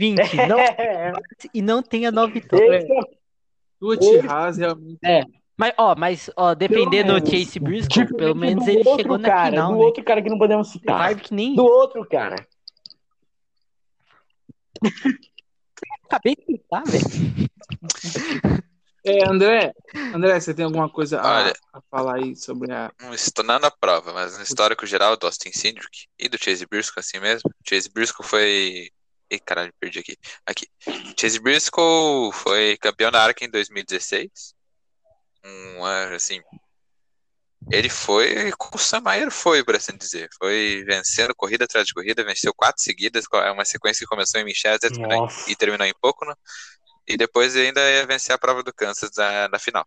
20, 0.00 0.16
não, 0.48 0.58
É, 0.58 1.12
e 1.52 1.60
não 1.60 1.82
tenha 1.82 2.10
nove 2.10 2.40
vitórias. 2.40 2.84
é 2.84 4.26
Haas 4.26 4.56
realmente. 4.56 4.98
Mas, 5.58 5.74
ó, 5.76 5.94
mas, 5.94 6.30
ó, 6.38 6.54
defendendo 6.54 7.10
o 7.10 7.14
menos. 7.14 7.28
Chase 7.28 7.60
Briscoe, 7.60 7.88
Diferente 7.88 8.16
pelo 8.16 8.34
menos 8.34 8.64
do 8.64 8.70
ele 8.70 8.82
chegou 8.82 9.18
na 9.18 9.28
cara, 9.28 9.50
final, 9.50 9.72
do 9.72 9.78
né? 9.78 9.84
outro 9.84 10.02
cara 10.02 10.22
que 10.22 10.30
não 10.30 10.38
podemos 10.38 10.68
O 10.68 10.72
citar. 10.72 11.00
Harvick 11.02 11.34
nem 11.34 11.54
Do 11.54 11.64
outro 11.64 12.02
cara. 12.08 12.46
acabei 16.04 16.34
de 16.34 16.44
citar, 16.46 16.82
velho. 16.86 17.50
É, 19.04 19.26
André, 19.28 19.72
André, 20.14 20.40
você 20.40 20.52
tem 20.54 20.64
alguma 20.64 20.88
coisa 20.88 21.20
a, 21.20 21.42
Olha. 21.44 21.52
a 21.72 21.80
falar 21.90 22.16
aí 22.16 22.36
sobre 22.36 22.72
a. 22.72 22.90
Não 23.00 23.12
estou 23.14 23.44
não 23.44 23.58
na 23.58 23.70
prova, 23.70 24.12
mas 24.12 24.36
no 24.36 24.42
histórico 24.42 24.86
geral 24.86 25.16
do 25.16 25.26
Austin 25.26 25.52
Cindric 25.52 26.06
e 26.18 26.28
do 26.28 26.42
Chase 26.42 26.66
Briscoe 26.66 27.00
assim 27.00 27.18
mesmo. 27.18 27.50
Chase 27.66 27.90
Briscoe 27.90 28.24
foi. 28.26 28.90
Ih, 29.30 29.38
caralho, 29.38 29.72
perdi 29.78 30.00
aqui. 30.00 30.16
Aqui. 30.44 30.66
Chase 31.18 31.38
Briscoe 31.38 32.32
foi 32.32 32.76
campeão 32.78 33.12
da 33.12 33.22
ARCA 33.22 33.44
em 33.44 33.50
2016. 33.50 34.54
Um 35.44 35.84
ano, 35.84 36.16
assim. 36.16 36.40
Ele 37.70 37.88
foi 37.88 38.50
o 38.72 38.78
Sam 38.78 39.02
Mayer 39.02 39.30
foi, 39.30 39.62
por 39.62 39.76
assim 39.76 39.96
dizer. 39.96 40.28
Foi 40.36 40.82
vencendo 40.84 41.34
corrida 41.34 41.64
atrás 41.64 41.86
de 41.86 41.94
corrida, 41.94 42.24
venceu 42.24 42.52
quatro 42.54 42.82
seguidas, 42.82 43.26
é 43.32 43.50
uma 43.50 43.64
sequência 43.64 44.00
que 44.04 44.08
começou 44.08 44.40
em 44.40 44.44
em- 45.04 45.08
Nossa. 45.08 45.48
e 45.50 45.54
terminou 45.54 45.86
em 45.86 45.94
Pocono. 46.00 46.36
E 47.06 47.16
depois 47.16 47.54
ainda 47.54 47.80
ia 47.80 48.06
vencer 48.06 48.34
a 48.34 48.38
prova 48.38 48.62
do 48.62 48.72
Kansas 48.74 49.10
na, 49.16 49.48
na 49.48 49.58
final. 49.58 49.86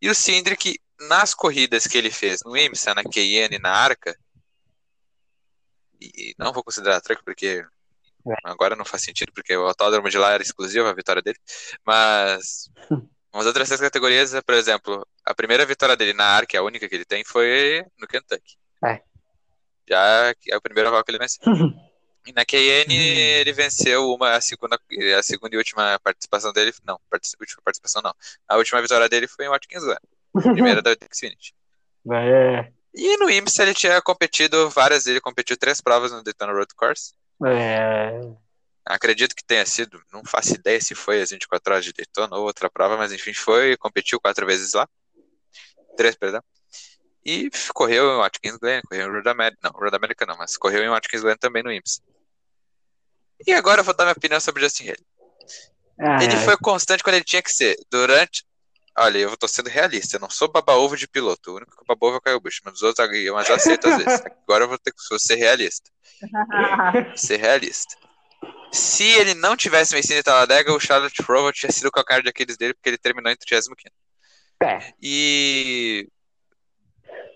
E 0.00 0.08
o 0.08 0.14
Cindric, 0.14 0.80
nas 1.00 1.34
corridas 1.34 1.86
que 1.86 1.98
ele 1.98 2.10
fez 2.10 2.40
no 2.44 2.56
IMSA, 2.56 2.94
na 2.94 3.02
e 3.56 3.58
na 3.58 3.70
Arca, 3.70 4.16
e 6.00 6.34
não 6.38 6.52
vou 6.52 6.64
considerar 6.64 6.96
a 6.96 7.00
truck 7.00 7.22
porque 7.24 7.64
agora 8.44 8.76
não 8.76 8.84
faz 8.84 9.02
sentido, 9.02 9.32
porque 9.32 9.56
o 9.56 9.66
autódromo 9.66 10.08
de 10.08 10.18
lá 10.18 10.32
era 10.32 10.42
exclusivo 10.42 10.86
a 10.88 10.92
vitória 10.94 11.22
dele, 11.22 11.38
mas 11.84 12.70
as 13.32 13.46
outras 13.46 13.68
três 13.68 13.80
categorias, 13.80 14.32
por 14.44 14.54
exemplo, 14.54 15.06
a 15.24 15.34
primeira 15.34 15.64
vitória 15.66 15.96
dele 15.96 16.12
na 16.12 16.24
Arca, 16.24 16.58
a 16.58 16.62
única 16.62 16.88
que 16.88 16.94
ele 16.94 17.04
tem, 17.04 17.24
foi 17.24 17.84
no 17.98 18.06
Kentucky. 18.06 18.56
É. 18.84 19.00
Já 19.88 20.34
que 20.40 20.52
é 20.52 20.56
o 20.56 20.60
primeiro 20.60 20.88
oval 20.88 21.02
que 21.04 21.10
ele 21.10 21.18
venceu. 21.18 21.42
E 22.24 22.32
na 22.32 22.44
Cayenne 22.44 22.94
ele 22.94 23.52
venceu 23.52 24.08
uma, 24.14 24.36
a 24.36 24.40
segunda, 24.40 24.78
a 25.18 25.22
segunda 25.24 25.56
e 25.56 25.58
última 25.58 25.98
participação 25.98 26.52
dele, 26.52 26.72
não, 26.84 26.96
partici- 27.10 27.36
última 27.40 27.60
participação 27.64 28.00
não. 28.00 28.14
A 28.48 28.56
última 28.58 28.80
vitória 28.80 29.08
dele 29.08 29.26
foi 29.26 29.44
em 29.44 29.48
Watkins 29.48 29.82
Glen, 29.82 29.96
a 30.36 30.40
primeira 30.40 30.80
da 30.82 30.92
Xfinity. 31.12 31.52
É, 32.12 32.70
E 32.94 33.16
no 33.16 33.28
IMSA 33.28 33.64
ele 33.64 33.74
tinha 33.74 34.00
competido 34.00 34.70
várias, 34.70 35.04
ele 35.08 35.20
competiu 35.20 35.56
três 35.56 35.80
provas 35.80 36.12
no 36.12 36.22
Daytona 36.22 36.52
Road 36.52 36.72
Course. 36.76 37.12
É, 37.46 38.20
Acredito 38.84 39.34
que 39.34 39.44
tenha 39.44 39.64
sido, 39.64 40.02
não 40.12 40.24
faço 40.24 40.54
ideia 40.54 40.80
se 40.80 40.94
foi 40.94 41.20
as 41.22 41.30
24 41.30 41.72
horas 41.72 41.84
de 41.84 41.92
Daytona 41.92 42.36
ou 42.36 42.44
outra 42.44 42.68
prova, 42.68 42.96
mas 42.96 43.12
enfim, 43.12 43.32
foi, 43.32 43.76
competiu 43.76 44.20
quatro 44.20 44.44
vezes 44.44 44.72
lá. 44.72 44.88
Três, 45.96 46.16
perdão. 46.16 46.42
E 47.24 47.48
correu 47.72 48.14
em 48.14 48.18
Watkins 48.18 48.56
Glen, 48.56 48.82
correu 48.82 49.08
em 49.08 49.12
Road 49.12 49.28
America, 49.28 49.58
não, 49.62 49.70
Road 49.70 49.96
America 49.96 50.26
não, 50.26 50.36
mas 50.36 50.56
correu 50.56 50.82
em 50.82 50.88
Watkins 50.88 51.22
Glen 51.22 51.36
também 51.36 51.62
no 51.62 51.70
IMSA. 51.70 52.02
E 53.46 53.52
agora 53.52 53.80
eu 53.80 53.84
vou 53.84 53.94
dar 53.94 54.04
minha 54.04 54.14
opinião 54.14 54.40
sobre 54.40 54.60
o 54.60 54.64
Justin 54.64 54.84
Haley. 54.84 55.06
ah, 56.00 56.24
Ele 56.24 56.36
foi 56.38 56.56
constante 56.56 57.04
quando 57.04 57.14
ele 57.16 57.24
tinha 57.24 57.42
que 57.42 57.52
ser. 57.52 57.76
Durante. 57.88 58.44
Olha, 58.98 59.18
eu 59.18 59.36
tô 59.36 59.48
sendo 59.48 59.70
realista, 59.70 60.16
eu 60.16 60.20
não 60.20 60.28
sou 60.28 60.48
baba-ovo 60.48 60.96
de 60.96 61.08
piloto. 61.08 61.50
O 61.52 61.56
único 61.56 61.76
que 61.76 61.84
baba-ovo 61.86 62.16
é 62.16 62.18
o 62.18 62.20
Caio 62.20 62.40
Bush, 62.40 62.60
mas 62.64 62.74
os 62.74 62.82
outros 62.82 63.08
eu 63.10 63.38
eu 63.38 63.54
aceito 63.54 63.88
às 63.88 63.96
vezes. 64.04 64.20
Agora 64.46 64.64
eu 64.64 64.68
vou 64.68 64.78
ter 64.78 64.92
que 64.92 65.18
ser 65.18 65.36
realista. 65.36 65.90
ser 67.16 67.36
realista. 67.38 67.96
Se 68.70 69.04
ele 69.04 69.34
não 69.34 69.56
tivesse 69.56 69.94
vencido 69.94 70.18
em 70.18 70.22
Talladega, 70.22 70.72
o 70.72 70.80
Charlotte 70.80 71.22
Roval 71.22 71.52
tinha 71.52 71.70
sido 71.70 71.86
o 71.86 71.90
calcanhar 71.90 72.22
de 72.22 72.28
Aquiles 72.28 72.56
dele, 72.56 72.74
porque 72.74 72.88
ele 72.88 72.98
terminou 72.98 73.30
em 73.30 73.36
35 73.36 73.76
É. 74.62 74.92
E. 75.00 76.08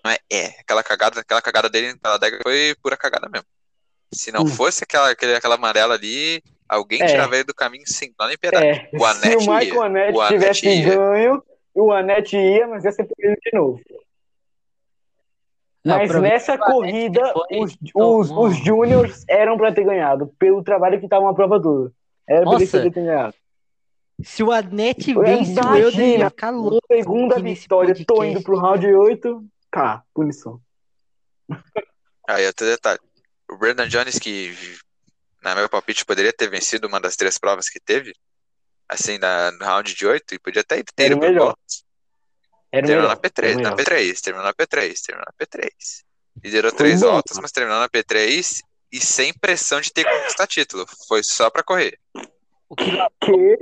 Não 0.05 0.11
é, 0.11 0.19
é, 0.31 0.47
aquela 0.61 0.83
cagada, 0.83 1.21
aquela 1.21 1.43
cagada 1.43 1.69
dele 1.69 1.89
em 1.89 1.99
Talladega 1.99 2.39
foi 2.43 2.75
pura 2.83 2.97
cagada 2.97 3.29
mesmo. 3.29 3.47
Se 4.13 4.31
não 4.31 4.43
Hum. 4.43 4.49
fosse 4.49 4.85
aquela, 4.85 5.11
aquela 5.11 5.55
amarela 5.57 5.95
ali, 5.95 6.43
alguém 6.69 7.03
É. 7.03 7.07
tirava 7.07 7.35
ele 7.35 7.45
do 7.45 7.55
caminho 7.55 7.85
sem 7.87 8.13
dó 8.19 8.27
nem 8.27 8.37
piedade. 8.39 8.67
é. 8.67 8.91
O 8.93 8.99
Se 8.99 9.05
Anete 9.05 9.37
o 9.37 9.41
Michael 9.55 9.75
ia. 9.75 9.83
Anete 9.85 10.29
tivesse 10.29 10.69
ia. 10.69 10.95
ganho, 10.97 11.43
o 11.75 11.93
Anete 11.93 12.37
ia, 12.37 12.67
mas 12.67 12.85
ia 12.85 12.93
ser 12.93 13.09
ele 13.19 13.37
de 13.37 13.51
novo. 13.57 13.81
Não, 15.85 15.99
Mas 15.99 16.21
nessa 16.21 16.59
corrida, 16.59 17.33
os, 17.53 17.77
os, 17.95 18.31
os 18.33 18.57
Júniors 18.65 19.25
eram 19.29 19.57
pra 19.57 19.73
ter 19.73 19.85
ganhado, 19.85 20.27
pelo 20.37 20.61
trabalho 20.65 21.01
que 21.01 21.07
tava 21.07 21.25
uma 21.27 21.35
prova 21.35 21.61
dura. 21.61 21.93
Era 22.29 22.43
pra 22.45 22.55
eles 22.57 22.73
terem 22.73 22.91
ganhado. 22.91 23.35
Se 24.21 24.43
o 24.43 24.51
Anete 24.51 25.15
vence, 25.15 25.55
o 25.61 26.01
ia 26.01 26.29
ficar 26.31 26.51
louco. 26.51 26.81
Segunda 26.91 27.39
vitória, 27.39 27.95
tô 27.95 28.15
podcast. 28.15 28.33
indo 28.33 28.43
pro 28.43 28.59
round 28.59 28.85
8. 28.85 29.45
Cá, 29.71 30.03
punição. 30.13 30.61
Aí, 32.29 32.45
outro 32.47 32.67
detalhe. 32.67 32.99
O 33.49 33.57
Brandon 33.57 33.87
Jones, 33.87 34.19
que, 34.19 34.57
na 35.47 35.55
meu 35.55 35.69
palpite, 35.69 36.05
poderia 36.05 36.33
ter 36.33 36.49
vencido 36.51 36.87
uma 36.89 37.01
das 37.01 37.17
três 37.17 37.39
provas 37.39 37.69
que 37.69 37.79
teve, 37.81 38.13
assim, 38.89 39.19
na, 39.19 39.51
no 39.53 39.65
round 39.65 39.95
de 39.95 40.07
8, 40.07 40.35
e 40.35 40.39
podia 40.39 40.63
até 40.63 40.83
ter 40.95 41.07
ido 41.07 41.17
o 41.17 41.19
pro 41.21 41.29
melhor. 41.29 41.57
Era 42.73 42.85
o 42.85 42.89
Terminou 42.89 43.03
melhor. 43.03 43.09
na 43.09 43.17
P3, 43.17 43.45
era 43.45 43.59
o 43.59 43.63
na 43.63 43.71
melhor. 43.71 43.77
P3, 43.85 44.21
terminou 44.21 44.45
na 44.47 44.55
P3, 44.55 44.95
terminou 45.07 45.25
na 45.27 45.47
P3. 45.47 45.71
Liderou 46.45 46.71
Foi 46.71 46.79
três 46.79 47.01
bom. 47.01 47.11
voltas, 47.13 47.39
mas 47.39 47.53
terminou 47.53 47.79
na 47.81 47.89
P3 47.89 48.61
e 48.93 49.01
sem 49.01 49.33
pressão 49.33 49.81
de 49.81 49.93
ter 49.93 50.05
que 50.05 50.11
conquistar 50.11 50.47
título. 50.47 50.85
Foi 51.09 51.23
só 51.23 51.49
pra 51.51 51.63
correr. 51.63 51.99
O 52.69 52.75
que, 52.75 52.91
Que 53.21 53.59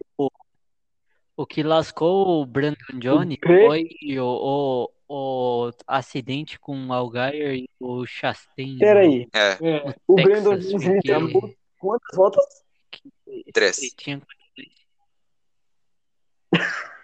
o 1.37 1.47
que 1.47 1.63
lascou 1.63 2.41
o 2.43 2.47
Brandon 2.47 2.77
Jones 2.99 3.39
quê? 3.43 3.67
foi 3.67 4.19
o, 4.19 4.89
o, 5.09 5.67
o 5.67 5.71
acidente 5.87 6.59
com 6.59 6.87
o 6.87 6.93
Algair 6.93 7.55
e 7.57 7.69
o 7.81 8.07
Chastain. 8.07 8.79
Peraí. 8.79 9.29
É, 9.33 9.51
É, 9.61 9.95
O 10.07 10.15
Texas, 10.17 10.43
Brandon 10.43 11.01
Jones 11.05 11.33
porque 11.33 11.57
quantas 11.85 12.17
voltas? 12.17 12.45
três. 13.53 13.79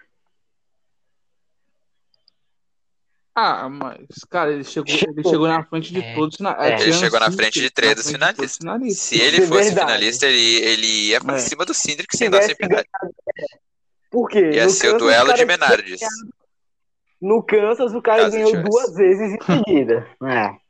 Ah, 3.33 3.69
mas, 3.69 4.07
cara, 4.29 4.51
ele 4.51 4.63
chegou, 4.65 4.93
ele 4.93 5.23
Chegou. 5.23 5.47
na 5.47 5.63
frente 5.63 5.93
de 5.93 6.01
É. 6.01 6.13
todos. 6.15 6.37
Na, 6.39 6.51
É. 6.65 6.81
Ele 6.81 6.91
chegou 6.91 7.17
na 7.19 7.31
frente 7.31 7.61
de 7.61 7.69
três 7.69 7.95
dos 7.95 8.11
finalistas. 8.11 8.57
finalistas. 8.57 9.03
Se 9.07 9.21
ele 9.21 9.37
é 9.37 9.47
fosse 9.47 9.63
verdade. 9.69 9.87
finalista, 9.87 10.25
ele, 10.27 10.55
ele 10.65 10.87
ia 11.09 11.21
pra 11.21 11.35
É. 11.35 11.39
cima 11.39 11.65
do 11.65 11.73
Cindric 11.73 12.11
Se 12.11 12.17
sem 12.17 12.29
dar 12.29 12.41
sem 12.43 12.53
tivesse 12.55 12.67
piedade. 12.83 12.89
Por 14.11 14.27
quê? 14.27 14.49
Ia 14.51 14.65
No 14.65 14.69
ser 14.69 14.87
o 14.89 14.91
Kansas, 14.91 14.99
duelo 15.01 15.25
cara 15.27 15.37
de 15.37 15.45
Menardes. 15.45 15.99
ganhado- 16.01 16.33
No 17.21 17.41
Kansas, 17.43 17.93
o 17.93 18.01
cara 18.01 18.23
Caso 18.23 18.35
ganhou 18.35 18.63
duas 18.63 18.93
vezes 18.95 19.31
em 19.31 19.37
seguida. 19.41 20.07
É. 20.23 20.61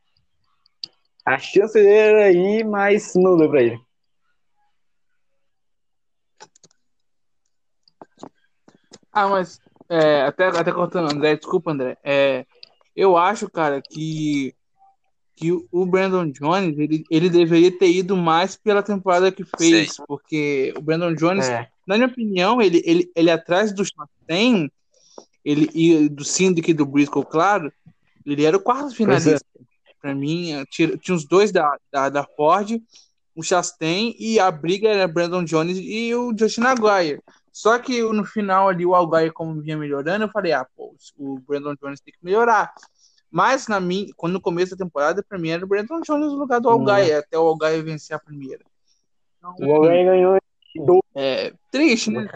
A 1.26 1.38
chance 1.40 1.80
era 1.80 2.26
aí, 2.26 2.64
mas 2.64 3.14
não 3.16 3.38
deu 3.38 3.50
pra 3.50 3.62
ele. 3.64 3.80
Ah, 9.12 9.28
mas 9.28 9.60
é, 9.90 10.22
até, 10.22 10.48
até 10.48 10.72
cortando, 10.72 11.12
André, 11.12 11.36
desculpa, 11.36 11.72
André. 11.72 11.98
É, 12.04 12.46
eu 12.96 13.18
acho, 13.18 13.50
cara, 13.50 13.82
que, 13.82 14.54
que 15.36 15.52
o 15.52 15.86
Brandon 15.86 16.32
Jones 16.32 16.78
ele, 16.78 17.04
ele 17.10 17.30
deveria 17.30 17.78
ter 17.78 17.92
ido 17.92 18.16
mais 18.16 18.56
pela 18.56 18.82
temporada 18.84 19.32
que 19.32 19.44
fez, 19.58 19.98
porque 20.08 20.74
o 20.78 20.82
Brandon 20.82 21.14
Jones, 21.14 21.48
É. 21.48 21.68
na 21.86 21.96
minha 21.98 22.08
opinião, 22.08 22.62
ele, 22.62 22.82
ele, 22.86 23.12
ele 23.16 23.30
atrás 23.32 23.74
do 23.74 23.84
Chastain, 23.84 24.72
ele 25.44 25.70
e 25.74 26.08
do 26.08 26.24
Syndic 26.24 26.70
e 26.72 26.74
do 26.74 26.86
Briscoe, 26.86 27.26
claro, 27.26 27.72
ele 28.26 28.46
era 28.46 28.56
o 28.56 28.62
quarto 28.62 28.84
Pois 28.84 28.94
é. 28.94 28.96
finalista. 28.96 29.46
Pra 30.00 30.16
mim, 30.16 30.66
tinha, 30.72 30.98
tinha 30.98 31.16
os 31.16 31.26
dois 31.26 31.52
da, 31.52 31.78
da, 31.92 32.10
da 32.10 32.24
Ford, 32.24 32.82
o 33.36 33.44
Chastain 33.44 34.16
e 34.18 34.40
a 34.40 34.50
briga 34.50 34.90
era 34.90 35.08
Brandon 35.08 35.44
Jones 35.44 35.78
e 35.80 36.14
o 36.16 36.36
Justin 36.38 36.62
Aguirre. 36.62 37.22
Só 37.52 37.78
que 37.80 38.02
no 38.02 38.24
final 38.24 38.70
ali 38.70 38.86
o 38.86 38.96
Algair, 38.96 39.34
como 39.34 39.62
vinha 39.62 39.78
melhorando, 39.78 40.24
eu 40.26 40.30
falei, 40.30 40.54
ah, 40.54 40.66
pô, 40.76 40.96
o 41.18 41.40
Brandon 41.40 41.76
Jones 41.76 42.00
tem 42.00 42.14
que 42.14 42.24
melhorar. 42.24 42.74
Mas 43.30 43.68
na 43.68 43.80
minha, 43.80 44.08
quando 44.16 44.34
no 44.34 44.42
começo 44.42 44.76
da 44.76 44.84
temporada, 44.86 45.24
pra 45.24 45.38
mim 45.38 45.50
era 45.50 45.64
o 45.64 45.68
Brandon 45.68 46.02
Jones 46.02 46.32
no 46.32 46.38
lugar 46.40 46.60
do 46.62 46.70
Algair, 46.70 47.20
até 47.20 47.38
o 47.38 47.48
Algair 47.48 47.84
vencer 47.84 48.16
a 48.16 48.20
primeira. 48.20 48.64
Então, 49.38 49.56
O 49.60 49.74
Algair 49.76 50.06
ganhou 50.06 50.38
do 50.76 51.04
é 51.16 51.54
triste, 51.70 52.10
né? 52.10 52.28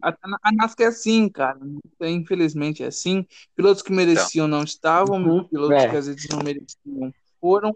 A, 0.00 0.16
a 0.42 0.52
NASCAR 0.52 0.86
é 0.86 0.90
assim, 0.90 1.28
cara. 1.28 1.58
Infelizmente 2.00 2.82
é 2.82 2.86
assim. 2.86 3.26
Pilotos 3.54 3.82
que 3.82 3.92
mereciam 3.92 4.48
não 4.48 4.64
estavam, 4.64 5.22
Uhum, 5.22 5.44
pilotos 5.44 5.84
é. 5.84 5.90
que 5.90 5.96
às 5.96 6.06
vezes 6.06 6.28
não 6.28 6.40
mereciam 6.42 7.14
foram. 7.40 7.72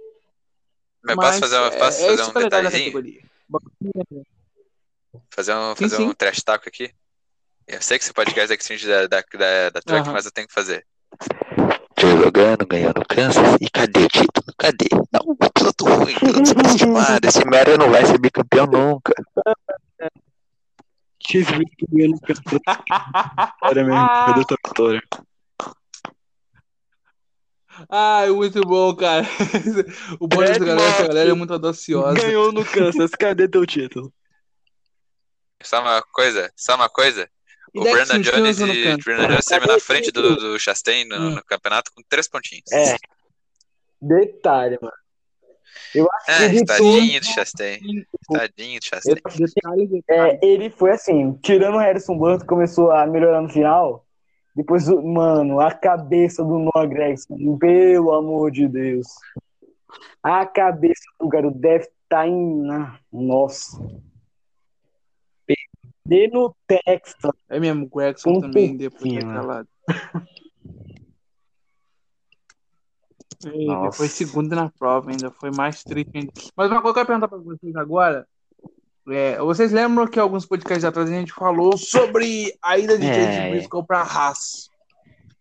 Mas 1.05 1.17
Mas 1.17 1.27
posso 1.27 1.41
fazer, 1.41 1.61
um- 1.61 1.67
é, 1.67 1.79
posso 1.79 2.03
é 2.03 2.07
fazer 2.07 2.23
um 2.23 2.25
é 2.25 2.29
legal 2.29 2.33
da 2.35 2.41
detalhezinho? 2.71 3.15
Fazer 5.31 5.55
um, 5.55 5.75
Sim, 5.77 5.83
fazer 5.83 5.97
sim. 5.97 6.03
um 6.05 6.13
trash 6.15 6.43
talk 6.43 6.69
aqui? 6.69 6.91
Eu 7.67 7.83
sei 7.83 7.99
que 7.99 8.05
esse 8.05 8.13
podcast 8.13 8.53
é 8.53 8.57
extingue 8.57 8.87
da, 8.87 9.07
da, 9.07 9.21
da, 9.21 9.71
da 9.71 9.81
Truck, 9.83 10.03
Aham. 10.03 10.13
mas 10.13 10.25
eu 10.25 10.31
tenho 10.31 10.47
que 10.47 10.55
fazer. 10.55 10.87
Joe 11.99 12.13
Logano 12.15 12.67
ganhou 12.69 12.93
no 12.95 13.05
Kansas 13.07 13.57
e 13.61 13.71
cadê 13.71 14.05
o 14.05 14.09
título? 14.09 14.55
Cadê? 14.57 14.87
Não, 15.13 15.37
piloto 15.55 15.85
ruim, 15.85 16.15
piloto 16.15 16.47
subestimado. 16.47 17.27
Esse 17.27 17.45
merda 17.47 17.77
não 17.77 17.91
vai 17.91 18.05
ser 18.05 18.19
bicampeão 18.19 18.67
nunca. 18.67 19.13
No 21.29 22.21
Kansas. 22.21 22.45
Olha 23.63 23.85
mesmo, 23.85 24.07
cadê 24.07 24.45
tua 24.45 24.57
vitória? 24.65 25.03
Ai, 27.91 28.31
muito 28.31 28.61
bom, 28.61 28.95
cara. 28.95 29.27
o 30.21 30.29
bom 30.29 30.39
dessa 30.39 30.65
galera, 30.65 30.89
essa 30.89 31.09
galera 31.09 31.31
é 31.31 31.35
muito 31.35 31.53
audaciosa. 31.53 32.15
Ganhou 32.15 32.53
no 32.53 32.65
Kansas, 32.65 33.11
cadê 33.11 33.49
teu 33.49 33.67
título? 33.67 34.13
Só 35.63 35.81
uma 35.81 36.03
coisa, 36.03 36.51
só 36.57 36.75
uma 36.77 36.89
coisa. 36.89 37.29
E 37.75 37.79
O 37.81 37.83
Brandon 37.83 38.21
Jones, 38.21 38.59
e? 38.59 38.95
Brandon 39.03 39.27
Jones 39.29 39.45
terminou 39.47 39.75
na 39.75 39.81
frente 39.81 40.11
do, 40.11 40.37
do 40.37 40.59
Chastain 40.59 41.05
no, 41.07 41.17
Hum. 41.17 41.31
no 41.37 41.45
campeonato 41.45 41.91
com 41.95 42.03
três 42.09 42.29
pontinhos. 42.29 42.71
É. 42.73 42.97
Detalhe, 44.01 44.79
mano. 44.81 44.95
Eu 45.95 46.09
acho 46.13 46.31
É, 46.31 46.49
que 46.51 46.65
tadinho 46.65 47.21
do 47.21 47.27
Chastain. 47.27 47.79
Tadinho 48.33 48.81
do 48.81 48.85
Chastain. 48.85 49.15
Detalhe, 49.15 49.87
detalhe. 49.87 50.39
é, 50.43 50.47
ele 50.47 50.71
foi 50.71 50.91
assim, 50.93 51.33
tirando 51.43 51.75
o 51.77 51.79
Harrison 51.79 52.19
que 52.39 52.47
começou 52.47 52.91
a 52.93 53.07
melhorar 53.07 53.41
no 53.43 53.49
final. 53.49 54.05
Depois, 54.55 54.89
mano, 54.89 55.61
a 55.61 55.71
cabeça 55.73 56.43
do 56.43 56.59
Noah 56.59 56.87
Gregson, 56.87 57.59
pelo 57.59 58.13
amor 58.15 58.51
de 58.51 58.67
Deus. 58.69 59.07
A 60.23 60.47
cabeça 60.47 61.03
do 61.21 61.29
garoto 61.29 61.59
deve 61.59 61.85
estar 61.85 62.27
em. 62.27 62.71
ah, 62.71 62.99
Nossa. 63.13 63.79
Perder 66.09 66.31
no 66.33 66.55
Texas. 66.67 67.33
É 67.49 67.59
mesmo, 67.59 67.87
o 67.87 67.89
Gregson 67.89 68.31
Um 68.31 68.41
também, 68.41 68.77
depois 68.77 69.03
pouquinho, 69.03 69.27
daquela. 69.27 69.67
Ele 73.45 73.67
Nossa. 73.67 73.97
foi 73.99 74.09
segundo 74.09 74.55
na 74.57 74.71
prova 74.71 75.11
ainda, 75.11 75.31
foi 75.31 75.51
mais 75.51 75.85
triste 75.85 76.11
ainda. 76.15 76.33
Mas 76.57 76.71
uma 76.71 76.81
coisa 76.81 76.83
que 76.83 76.89
eu 76.89 76.95
quero 76.95 77.07
perguntar 77.07 77.29
pra 77.29 77.39
vocês 77.39 77.77
agora. 77.77 78.27
É, 79.09 79.39
vocês 79.39 79.71
lembram 79.71 80.07
que 80.07 80.19
alguns 80.19 80.45
podcasts 80.47 80.85
atrás 80.85 81.09
a 81.09 81.13
gente 81.13 81.33
falou 81.33 81.77
sobre 81.77 82.57
a 82.63 82.77
ida 82.77 82.99
de 82.99 83.07
É. 83.07 83.15
Chase 83.15 83.51
Briscoe 83.51 83.87
para 83.87 84.01
Haas? 84.03 84.69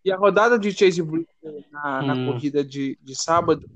E 0.03 0.11
a 0.11 0.17
rodada 0.17 0.59
de 0.59 0.71
Chase 0.71 1.01
Briscoe 1.01 1.65
na, 1.71 2.01
na 2.03 2.13
Hum. 2.13 2.25
corrida 2.27 2.63
de, 2.63 2.97
de 3.01 3.15
sábado 3.15 3.67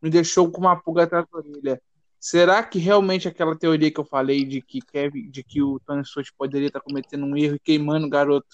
me 0.00 0.08
deixou 0.08 0.50
com 0.50 0.60
uma 0.62 0.76
pulga 0.80 1.02
atrás 1.02 1.26
da 1.30 1.38
orelha. 1.38 1.82
Será 2.20 2.62
que 2.62 2.78
realmente 2.78 3.28
aquela 3.28 3.56
teoria 3.56 3.90
que 3.90 4.00
eu 4.00 4.04
falei 4.04 4.44
de 4.44 4.60
que, 4.60 4.80
Kevin, 4.80 5.30
de 5.30 5.42
que 5.44 5.62
o 5.62 5.78
Tony 5.86 6.04
Stewart 6.04 6.28
poderia 6.36 6.66
estar 6.66 6.80
cometendo 6.80 7.24
um 7.24 7.36
erro 7.36 7.54
e 7.54 7.60
queimando 7.60 8.06
o 8.06 8.10
garoto 8.10 8.46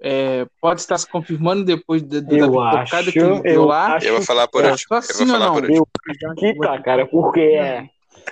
é, 0.00 0.46
pode 0.60 0.80
estar 0.80 0.98
se 0.98 1.08
confirmando 1.08 1.64
depois 1.64 2.02
da, 2.02 2.20
da 2.20 2.36
Eu 2.36 2.60
acho, 2.60 3.12
que 3.12 3.18
ele 3.18 3.40
deu 3.40 3.62
eu 3.62 3.64
lá? 3.64 3.96
acho 3.96 4.06
Eu 4.06 4.14
vou 4.14 4.22
falar 4.22 4.48
por 4.48 4.64
É, 4.64 4.70
último. 4.70 4.88
Só 4.88 4.96
Eu 4.96 5.02
sim 5.02 5.24
vou 5.24 5.34
ou 5.34 5.40
falar 5.40 5.46
não? 5.46 5.54
por 5.54 5.64
último. 5.64 5.86
Eu 6.20 6.34
que 6.34 6.58
tá, 6.58 6.82
cara, 6.82 7.06
porque 7.06 7.40
é. 7.40 7.88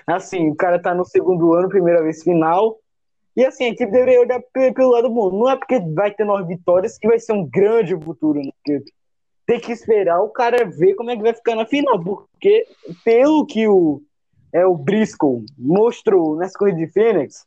Assim, 0.06 0.50
o 0.50 0.54
cara 0.54 0.80
tá 0.80 0.94
no 0.94 1.04
segundo 1.04 1.54
ano, 1.54 1.68
primeira 1.68 2.02
vez 2.02 2.22
final. 2.22 2.78
E 3.34 3.44
assim, 3.44 3.64
a 3.64 3.68
equipe 3.68 3.90
deveria 3.90 4.20
olhar 4.20 4.40
pe- 4.52 4.72
pelo 4.72 4.90
lado 4.90 5.08
bom. 5.08 5.30
Não 5.30 5.48
é 5.48 5.56
porque 5.56 5.80
vai 5.94 6.12
ter 6.12 6.24
nove 6.24 6.44
vitórias 6.54 6.98
que 6.98 7.08
vai 7.08 7.18
ser 7.18 7.32
um 7.32 7.48
grande 7.48 7.98
futuro 7.98 8.40
na 8.40 8.50
equipe. 8.66 8.92
Tem 9.46 9.58
que 9.58 9.72
esperar 9.72 10.20
o 10.20 10.28
cara 10.28 10.64
ver 10.66 10.94
como 10.94 11.10
é 11.10 11.16
que 11.16 11.22
vai 11.22 11.34
ficar 11.34 11.56
na 11.56 11.64
final. 11.66 12.02
Porque, 12.02 12.66
pelo 13.04 13.46
que 13.46 13.66
o, 13.66 14.02
é, 14.52 14.66
o 14.66 14.76
Briscoe 14.76 15.44
mostrou 15.56 16.36
nessa 16.36 16.58
corrida 16.58 16.78
de 16.78 16.88
Fênix, 16.88 17.46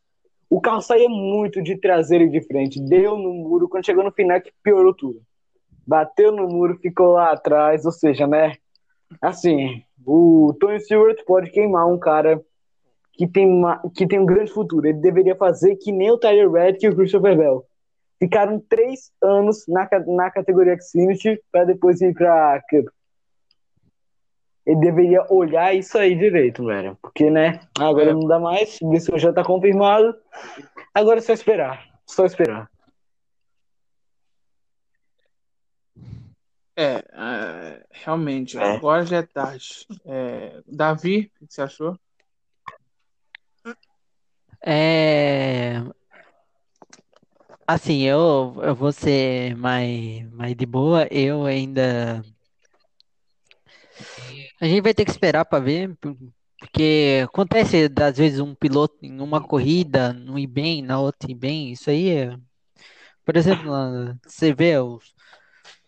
o 0.49 0.61
carro 0.61 0.81
saía 0.81 1.09
muito 1.09 1.61
de 1.61 1.77
traseira 1.77 2.23
e 2.23 2.29
de 2.29 2.41
frente. 2.41 2.79
Deu 2.79 3.17
no 3.17 3.33
muro, 3.33 3.67
quando 3.67 3.85
chegou 3.85 4.03
no 4.03 4.11
final, 4.11 4.41
que 4.41 4.51
piorou 4.63 4.93
tudo. 4.93 5.21
Bateu 5.85 6.31
no 6.31 6.47
muro, 6.47 6.77
ficou 6.77 7.13
lá 7.13 7.31
atrás, 7.31 7.85
ou 7.85 7.91
seja, 7.91 8.25
né? 8.25 8.55
Assim, 9.21 9.83
o 10.05 10.55
Tony 10.59 10.79
Stewart 10.79 11.23
pode 11.25 11.51
queimar 11.51 11.87
um 11.87 11.97
cara 11.97 12.41
que 13.13 13.27
tem, 13.27 13.47
uma, 13.47 13.81
que 13.95 14.07
tem 14.07 14.19
um 14.19 14.25
grande 14.25 14.51
futuro. 14.51 14.87
Ele 14.87 14.99
deveria 14.99 15.35
fazer 15.35 15.75
que 15.77 15.91
nem 15.91 16.11
o 16.11 16.17
Tyler 16.17 16.51
Reddick 16.51 16.85
e 16.85 16.89
o 16.89 16.95
Christopher 16.95 17.37
Bell. 17.37 17.65
Ficaram 18.19 18.59
três 18.69 19.11
anos 19.21 19.65
na, 19.67 19.87
na 20.07 20.31
categoria 20.31 20.77
Xfinity 20.79 21.41
para 21.51 21.65
depois 21.65 22.01
ir 22.01 22.13
para 22.13 22.61
Cup. 22.69 22.87
Ele 24.65 24.79
deveria 24.79 25.25
olhar 25.31 25.75
isso 25.75 25.97
aí 25.97 26.15
direito, 26.15 26.65
velho. 26.65 26.97
Porque, 27.01 27.29
né? 27.29 27.59
Agora 27.79 28.09
É. 28.09 28.13
não 28.13 28.27
dá 28.27 28.39
mais. 28.39 28.79
Isso 28.93 29.17
já 29.19 29.31
tá 29.31 29.43
confirmado. 29.43 30.15
Agora 30.93 31.19
é 31.19 31.21
só 31.21 31.33
esperar. 31.33 31.85
Só 32.05 32.25
esperar. 32.25 32.69
É, 36.77 36.95
é, 37.13 37.85
realmente, 37.91 38.57
É. 38.57 38.75
agora 38.75 39.05
já 39.05 39.17
é 39.17 39.21
tarde. 39.23 39.87
É, 40.05 40.61
Davi, 40.67 41.31
o 41.41 41.47
que 41.47 41.53
você 41.53 41.61
achou? 41.61 41.97
É, 44.61 45.81
Assim, 47.67 48.01
eu, 48.03 48.55
eu 48.61 48.75
vou 48.75 48.91
ser 48.91 49.55
mais, 49.55 50.29
mais 50.31 50.55
de 50.55 50.65
boa. 50.67 51.07
Eu 51.09 51.45
ainda. 51.45 52.23
A 54.61 54.65
gente 54.65 54.81
vai 54.81 54.93
ter 54.93 55.05
que 55.05 55.11
esperar 55.11 55.45
para 55.45 55.63
ver, 55.63 55.95
porque 56.59 57.21
acontece 57.23 57.89
às 58.01 58.17
vezes 58.17 58.39
um 58.39 58.55
piloto 58.55 58.95
em 59.01 59.19
uma 59.19 59.41
corrida 59.41 60.13
não 60.13 60.39
ir 60.39 60.47
bem, 60.47 60.81
na 60.81 60.99
outra 60.99 61.29
ir 61.31 61.35
bem. 61.35 61.71
Isso 61.71 61.89
aí 61.89 62.09
é. 62.09 62.37
Por 63.25 63.35
exemplo, 63.35 63.71
você 64.25 64.53
vê 64.53 64.77
os, 64.79 65.13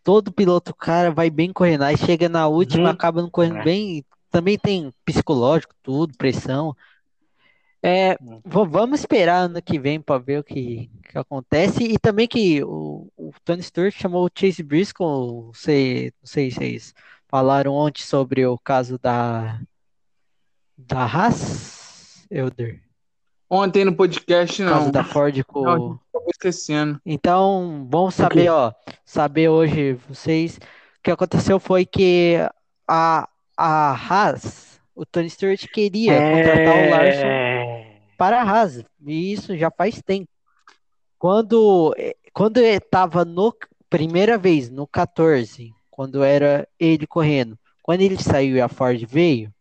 todo 0.04 0.32
piloto, 0.32 0.74
cara, 0.76 1.12
vai 1.12 1.30
bem 1.30 1.54
correndo, 1.54 1.84
aí 1.84 1.98
chega 1.98 2.30
na 2.30 2.48
última, 2.48 2.86
Uhum. 2.86 2.90
acaba 2.90 3.22
não 3.22 3.30
correndo 3.30 3.58
É. 3.58 3.64
bem. 3.64 4.06
Também 4.32 4.58
tem 4.58 4.92
psicológico, 5.06 5.74
tudo, 5.84 6.16
pressão. 6.18 6.76
É, 7.84 8.18
vamos 8.44 9.00
esperar 9.00 9.44
ano 9.46 9.62
que 9.62 9.80
vem 9.80 10.02
para 10.02 10.18
ver 10.20 10.40
o 10.40 10.44
que, 10.44 10.90
que 11.10 11.18
acontece. 11.18 11.84
E 11.84 11.98
também 12.00 12.28
que 12.28 12.64
o, 12.64 13.08
o 13.16 13.32
Tony 13.46 13.64
Stewart 13.64 13.94
chamou 13.94 14.26
o 14.26 14.30
Chase 14.36 14.64
Briscoe, 14.64 15.06
não 15.06 15.54
sei, 15.54 16.12
não 16.22 16.28
sei 16.28 16.52
se 16.52 16.58
vocês 16.58 16.94
falaram 17.28 17.74
ontem 17.74 18.02
sobre 18.02 18.46
o 18.46 18.58
caso 18.58 18.98
da, 19.00 19.60
da 20.78 21.04
Haas, 21.06 22.26
Elder. 22.30 22.82
Ontem 23.50 23.86
no 23.86 23.96
podcast, 23.96 24.62
O 24.62 24.68
caso 24.70 24.86
não. 24.86 24.92
da 24.92 25.04
Ford 25.04 25.44
com. 25.46 25.64
Não, 25.64 26.00
esquecendo. 26.28 27.00
Então, 27.06 27.86
bom 27.88 28.12
saber, 28.12 28.50
ó, 28.50 28.74
saber 29.06 29.48
hoje 29.50 29.94
vocês. 30.10 30.58
O 30.58 31.04
que 31.04 31.12
aconteceu 31.12 31.58
foi 31.58 31.86
que 31.86 32.36
a, 32.86 33.30
a 33.56 33.92
Haas, 33.94 34.82
o 34.94 35.06
Tony 35.06 35.30
Stewart 35.30 35.66
queria 35.72 36.14
contratar 36.20 36.76
o 36.76 36.90
Larson 36.90 37.26
É... 37.26 38.02
para 38.18 38.42
a 38.42 38.44
Haas, 38.44 38.84
e 39.06 39.32
isso 39.32 39.56
já 39.56 39.72
faz 39.72 40.02
tempo. 40.02 40.28
Quando, 41.18 41.96
eh, 41.98 42.16
quando 42.34 42.58
ele 42.58 42.76
estava 42.78 43.24
no 43.24 43.56
primeira 43.90 44.38
vez 44.38 44.70
no 44.70 44.86
14, 44.86 45.74
quando 45.98 46.24
era 46.24 46.68
ele 46.80 47.08
correndo, 47.08 47.58
quando 47.82 48.02
ele 48.02 48.22
saiu 48.22 48.56
e 48.56 48.62
a 48.62 48.68
Ford 48.70 49.04
veio, 49.10 49.52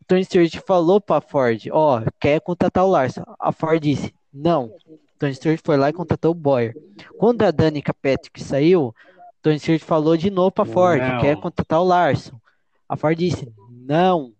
o 0.00 0.04
Tony 0.06 0.24
Stewart 0.24 0.56
falou 0.66 1.02
para 1.02 1.18
a 1.18 1.20
Ford, 1.20 1.66
ó, 1.70 2.02
quer 2.18 2.40
contratar 2.40 2.82
o 2.82 2.88
Larson. 2.90 3.22
A 3.38 3.52
Ford 3.52 3.78
disse, 3.78 4.14
não. 4.32 4.64
O 4.88 4.98
Tony 5.18 5.34
Stewart 5.34 5.60
foi 5.62 5.76
lá 5.76 5.90
e 5.90 5.92
contratou 5.92 6.30
o 6.30 6.34
Boyer. 6.34 6.74
Quando 7.18 7.42
a 7.42 7.50
Danica 7.50 7.92
Patrick 7.92 8.42
saiu, 8.42 8.86
o 8.86 8.94
Tony 9.42 9.58
Stewart 9.60 9.82
falou 9.82 10.16
de 10.16 10.30
novo 10.30 10.50
para 10.50 10.64
a 10.64 10.72
Ford, 10.72 10.98
Não. 11.02 11.20
quer 11.20 11.36
contratar 11.36 11.80
o 11.82 11.84
Larson. 11.84 12.40
A 12.88 12.96
Ford 12.96 13.16
disse, 13.18 13.52
não. 13.70 14.32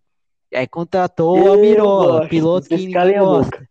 E 0.51 0.57
aí 0.57 0.66
contratou 0.66 1.37
Eu 1.37 1.53
a 1.53 1.57
Mirola, 1.59 2.18
gosto, 2.21 2.31
piloto 2.31 2.68
que 2.68 2.77
ninguém 2.77 3.18
gosta. 3.18 3.68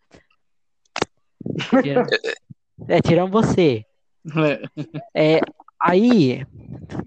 Tirando- 1.81 2.09
É, 2.87 3.01
tirando 3.01 3.31
você. 3.31 3.83
É. 5.13 5.41
Aí, 5.81 6.45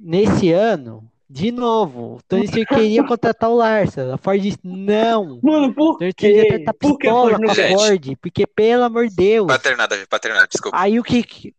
nesse 0.01 0.51
ano, 0.53 1.09
de 1.29 1.51
novo, 1.51 2.17
o 2.17 2.23
Tony 2.29 2.47
Stewart 2.47 2.69
queria 2.75 3.05
contratar 3.05 3.51
o 3.51 3.55
Larson. 3.57 4.13
A 4.13 4.19
Ford 4.19 4.41
disse, 4.41 4.59
não. 4.63 5.41
Mano, 5.43 5.75
por 5.75 5.99
Tony 5.99 6.13
quê? 6.13 6.47
até 6.47 6.65
tá 6.65 6.75
Por 6.75 6.99
que 6.99 7.09
a 7.09 7.11
pistola 7.11 7.31
Ford 7.31 7.41
não 7.41 7.55
com 7.55 7.61
a? 7.61 7.79
Ford, 7.79 8.17
porque, 8.21 8.47
pelo 8.47 8.85
amor 8.85 9.09
de 9.09 9.17
Deus. 9.17 9.47
Paternar, 9.47 9.89
Davi, 9.89 10.07
paternar, 10.07 10.47
desculpa. 10.47 10.79
Aí 10.79 10.99
o 10.99 11.03
que. 11.03 11.55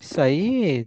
Isso 0.00 0.20
aí. 0.20 0.86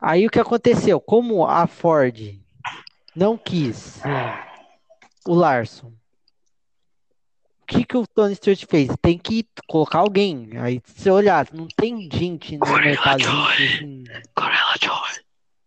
Aí 0.00 0.26
o 0.26 0.30
que 0.30 0.38
aconteceu? 0.38 1.00
Como 1.00 1.46
a 1.46 1.66
Ford 1.66 2.38
não 3.14 3.36
quis 3.36 4.00
o 5.26 5.34
Larson, 5.34 5.92
que, 7.68 7.84
que 7.84 7.96
o 7.96 8.06
Tony 8.06 8.34
Stewart 8.34 8.64
fez? 8.66 8.88
Tem 9.00 9.18
que 9.18 9.46
colocar 9.66 9.98
alguém. 9.98 10.50
Aí 10.58 10.80
se 10.84 11.02
você 11.02 11.10
olhar, 11.10 11.46
não 11.52 11.68
tem 11.68 12.08
gente 12.10 12.56
no 12.56 12.66
mercado 12.78 13.22
assim, 13.22 14.04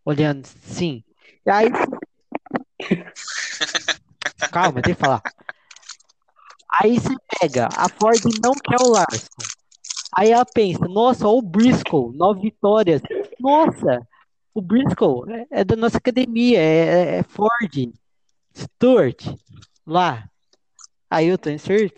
olhando, 0.03 0.45
sim. 0.45 1.03
E 1.45 1.49
aí. 1.49 1.67
Calma, 4.51 4.81
deixa 4.81 4.91
eu 4.91 4.95
falar. 4.95 5.21
Aí 6.81 6.99
você 6.99 7.15
pega, 7.39 7.69
a 7.77 7.87
Ford 7.87 8.19
não 8.41 8.53
quer 8.53 8.81
o 8.81 8.89
Larson. 8.89 9.27
Aí 10.17 10.31
ela 10.31 10.45
pensa, 10.45 10.87
nossa, 10.87 11.27
ó 11.27 11.37
o 11.37 11.41
Briscoe, 11.41 12.15
nove 12.17 12.41
vitórias. 12.41 13.01
Nossa, 13.39 14.05
o 14.53 14.61
Briscoe 14.61 15.31
é, 15.31 15.61
é 15.61 15.63
da 15.63 15.75
nossa 15.75 15.97
academia, 15.97 16.59
é, 16.59 17.19
é 17.19 17.23
Ford, 17.23 17.93
Stewart, 18.55 19.35
lá. 19.85 20.30
Aí 21.12 21.30
o 21.30 21.38
Stewart 21.59 21.93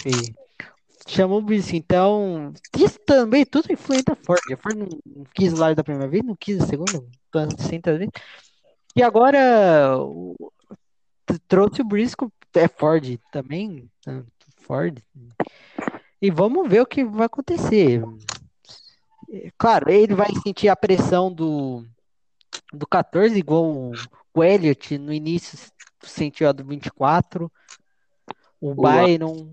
chamou 1.08 1.38
o 1.38 1.42
Briscoe. 1.42 1.78
Então, 1.78 2.52
isso 2.76 2.98
também 3.06 3.46
tudo 3.46 3.72
influente 3.72 4.12
a 4.12 4.16
Ford. 4.16 4.42
A 4.52 4.58
Ford 4.58 4.76
não, 4.76 4.90
quis 5.36 5.54
o 5.54 5.76
da 5.76 5.84
primeira 5.84 6.10
vez, 6.10 6.24
não 6.24 6.36
quis 6.36 6.60
a 6.60 6.66
segunda, 6.66 7.04
a 7.36 7.48
terceira 7.48 7.98
vez. 8.00 8.10
E 8.96 9.04
agora 9.04 9.98
trouxe 11.48 11.82
o 11.82 11.86
Briscoe, 11.86 12.28
é 12.56 12.68
Ford 12.68 13.20
também, 13.32 13.88
tá? 14.04 14.24
Ford. 14.58 15.00
E 16.20 16.32
vamos 16.32 16.68
ver 16.68 16.82
o 16.82 16.86
que 16.86 17.04
vai 17.04 17.28
acontecer. 17.28 18.02
Claro, 19.58 19.92
ele 19.92 20.16
vai 20.16 20.30
sentir 20.44 20.70
a 20.70 20.76
pressão 20.76 21.32
do, 21.32 21.86
do 22.72 22.88
14, 22.88 23.38
igual 23.38 23.66
o, 23.66 23.92
o 24.34 24.44
Elliott 24.44 24.98
no 24.98 25.14
início 25.14 25.58
sentiu 26.02 26.50
a 26.50 26.52
do 26.52 26.64
24. 26.64 27.52
O 28.64 28.74
Byron. 28.76 29.50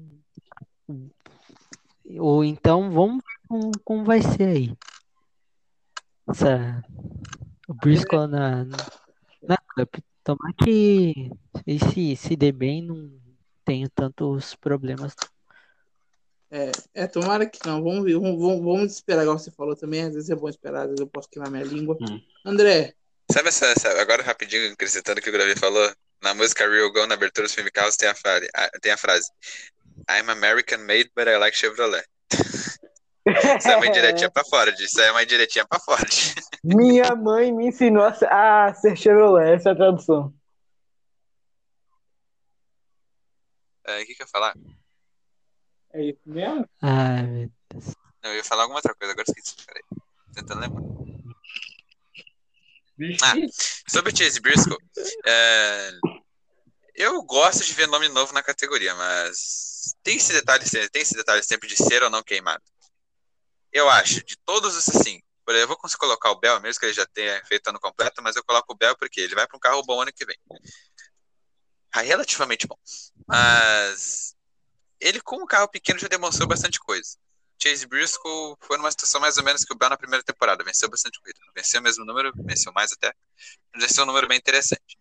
Ou 2.19 2.45
então 2.45 2.93
vamos 2.93 3.17
ver 3.25 3.49
como, 3.49 3.73
como 3.85 4.05
vai 4.05 4.23
ser 4.23 4.45
aí. 4.45 4.77
Essa, 6.29 6.85
o 7.69 7.75
Briscoe 7.75 8.29
na, 8.29 8.65
na 9.43 9.57
Cup. 9.75 9.97
Tomara 10.23 10.55
que 10.63 11.31
ele 11.67 11.79
se, 11.93 12.15
se 12.15 12.37
dê 12.37 12.53
bem, 12.53 12.83
não 12.83 13.11
tenha 13.65 13.89
tantos 13.93 14.55
problemas. 14.55 15.13
É, 16.53 16.71
é, 16.95 17.07
tomara 17.09 17.47
que 17.47 17.59
não. 17.67 17.83
Vamos 17.83 18.05
ver, 18.05 18.15
vamos, 18.15 18.41
vamos, 18.41 18.61
vamos 18.63 18.93
esperar, 18.93 19.23
igual 19.23 19.39
você 19.39 19.51
falou 19.51 19.75
também. 19.75 20.03
Às 20.03 20.15
vezes 20.15 20.31
é 20.31 20.37
bom 20.37 20.49
esperar, 20.49 20.83
às 20.83 20.87
vezes 20.91 21.01
eu 21.01 21.07
posso 21.09 21.29
queimar 21.29 21.51
minha 21.51 21.65
língua. 21.65 21.97
Hum. 22.01 22.21
André, 22.45 22.95
Sabe 23.33 23.49
essa, 23.49 23.67
essa- 23.67 24.01
agora 24.01 24.23
rapidinho, 24.23 24.73
acrescentando 24.73 25.21
o 25.21 25.23
que 25.23 25.31
o 25.31 25.33
Gravi 25.33 25.57
falou? 25.57 25.93
Na 26.23 26.35
música 26.35 26.69
Real 26.69 26.93
Go, 26.93 27.07
na 27.07 27.15
abertura 27.15 27.47
do 27.47 27.53
filme 27.53 27.71
Carros, 27.71 27.97
tem 27.97 28.09
a, 28.09 28.15
frase, 28.15 28.49
a- 28.55 28.71
tem 28.81 28.93
a 28.93 28.97
frase 28.97 29.31
I'm 30.09 30.31
American 30.31 30.79
made, 30.81 31.11
but 31.17 31.27
I 31.29 31.37
like 31.39 31.57
Chevrolet. 31.57 32.05
Isso 33.59 33.69
é 33.69 33.77
uma 33.77 33.87
indiretinha 33.87 34.31
pra 34.31 34.45
Ford. 34.45 34.75
Isso 34.81 35.01
é 35.01 35.11
uma 35.13 35.23
indiretinha 35.23 35.67
pra 35.67 35.79
Ford. 35.79 36.09
Minha 36.65 37.15
mãe 37.15 37.53
me 37.53 37.67
ensinou 37.69 38.03
a 38.05 38.13
ser, 38.15 38.27
a 38.33 38.73
ser 38.75 38.97
Chevrolet, 38.97 39.53
essa 39.55 39.69
é 39.71 39.73
a 39.73 39.77
tradução. 39.77 40.35
É, 43.87 44.03
O 44.03 44.07
que 44.07 44.15
que 44.15 44.23
eu 44.23 44.27
ia 44.27 44.31
falar? 44.31 44.55
é 45.93 46.03
isso 46.05 46.21
mesmo? 46.27 46.69
Ai, 46.83 47.23
meu 47.27 47.51
Deus. 47.73 47.95
Não, 48.23 48.31
eu 48.31 48.37
ia 48.37 48.45
falar 48.45 48.63
alguma 48.63 48.79
outra 48.79 48.95
coisa, 48.95 49.13
agora 49.13 49.25
esqueci. 49.29 49.57
Peraí. 49.67 49.83
Tentando 50.35 50.61
lembrar. 50.61 50.83
Ah, 53.23 53.35
sobre 53.89 54.13
o 54.13 54.17
Chase 54.17 54.41
Briscoe, 54.41 54.77
é, 55.27 55.91
eu 56.95 57.23
gosto 57.23 57.65
de 57.65 57.73
ver 57.73 57.89
nome 57.89 58.09
novo 58.09 58.33
na 58.33 58.43
categoria, 58.43 58.95
mas 58.95 59.95
tem 60.03 60.17
esse 60.17 60.33
detalhe, 60.33 60.65
tem 60.91 61.03
esse 61.03 61.15
detalhe 61.15 61.43
sempre 61.43 61.69
de 61.69 61.77
ser 61.77 62.03
ou 62.03 62.11
não 62.11 62.23
queimado. 62.23 62.63
Eu 63.73 63.89
acho, 63.89 64.25
de 64.25 64.37
todos 64.45 64.77
os 64.77 64.89
assim, 64.89 65.21
por 65.45 65.55
exemplo, 65.55 65.65
eu 65.65 65.69
vou 65.69 65.77
conseguir 65.77 66.01
colocar 66.01 66.31
o 66.31 66.39
Bell, 66.39 66.61
mesmo 66.61 66.79
que 66.79 66.87
ele 66.87 66.93
já 66.93 67.07
tenha 67.07 67.43
feito 67.47 67.69
ano 67.69 67.81
completo, 67.81 68.23
mas 68.23 68.37
eu 68.37 68.45
coloco 68.45 68.73
o 68.73 68.77
Bell 68.77 68.97
porque 68.97 69.21
ele 69.21 69.35
vai 69.35 69.47
para 69.47 69.57
um 69.57 69.61
carro 69.61 69.83
bom 69.83 70.01
ano 70.01 70.13
que 70.13 70.25
vem. 70.25 70.37
Ah, 71.93 72.03
relativamente 72.03 72.67
bom. 72.67 72.77
Mas 73.27 74.35
ele 75.01 75.21
com 75.21 75.43
um 75.43 75.47
carro 75.47 75.69
pequeno 75.69 75.99
já 75.99 76.07
demonstrou 76.07 76.47
bastante 76.47 76.79
coisa. 76.79 77.17
Chase 77.63 77.87
Briscoe 77.87 78.57
foi 78.61 78.77
numa 78.77 78.91
situação 78.91 79.21
mais 79.21 79.37
ou 79.37 79.45
menos 79.45 79.65
que 79.65 79.73
o 79.73 79.77
Bell 79.77 79.91
na 79.91 79.97
primeira 79.97 80.23
temporada, 80.25 80.65
venceu 80.65 80.89
bastante 80.89 81.21
corrida. 81.21 81.39
Venceu 81.55 81.81
o 81.81 81.83
mesmo 81.83 82.05
número, 82.05 82.33
venceu 82.37 82.73
mais 82.73 82.93
até. 82.93 83.13
Mas 83.73 83.85
venceu 83.85 84.05
um 84.05 84.07
número 84.07 84.27
bem 84.27 84.39
interessante. 84.39 84.99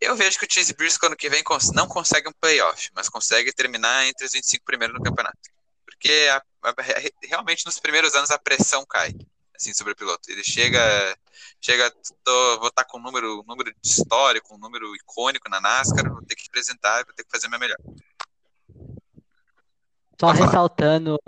Eu 0.00 0.14
vejo 0.16 0.38
que 0.38 0.44
o 0.44 0.48
Chase 0.50 0.74
Briscoe 0.74 1.06
ano 1.06 1.16
que 1.16 1.30
vem 1.30 1.42
não 1.74 1.88
consegue 1.88 2.28
um 2.28 2.32
playoff, 2.40 2.90
mas 2.94 3.08
consegue 3.08 3.52
terminar 3.52 4.06
entre 4.06 4.26
os 4.26 4.32
25 4.32 4.64
primeiros 4.64 4.94
no 4.94 5.02
campeonato. 5.02 5.38
Porque 5.86 6.28
a- 6.30 6.42
a- 6.68 6.82
re- 6.82 7.14
realmente 7.22 7.64
nos 7.64 7.78
primeiros 7.78 8.14
anos 8.14 8.30
a 8.30 8.38
pressão 8.38 8.84
cai 8.84 9.14
assim 9.54 9.72
sobre 9.72 9.92
o 9.92 9.96
piloto. 9.96 10.30
Ele 10.30 10.42
chega, 10.44 10.80
chega, 11.60 11.90
tô- 12.22 12.58
vou 12.58 12.68
estar 12.68 12.84
com 12.84 12.98
um 12.98 13.02
número, 13.02 13.40
um 13.40 13.44
número 13.44 13.72
histórico, 13.82 14.54
um 14.54 14.58
número 14.58 14.94
icônico 14.96 15.48
na 15.48 15.60
NASCAR, 15.60 16.10
vou 16.12 16.22
ter 16.26 16.34
que 16.34 16.46
apresentar, 16.48 17.04
vou 17.04 17.14
ter 17.14 17.24
que 17.24 17.30
fazer 17.30 17.48
meu 17.48 17.58
melhor. 17.58 17.78
Só 20.20 20.30
ressaltando, 20.30 21.18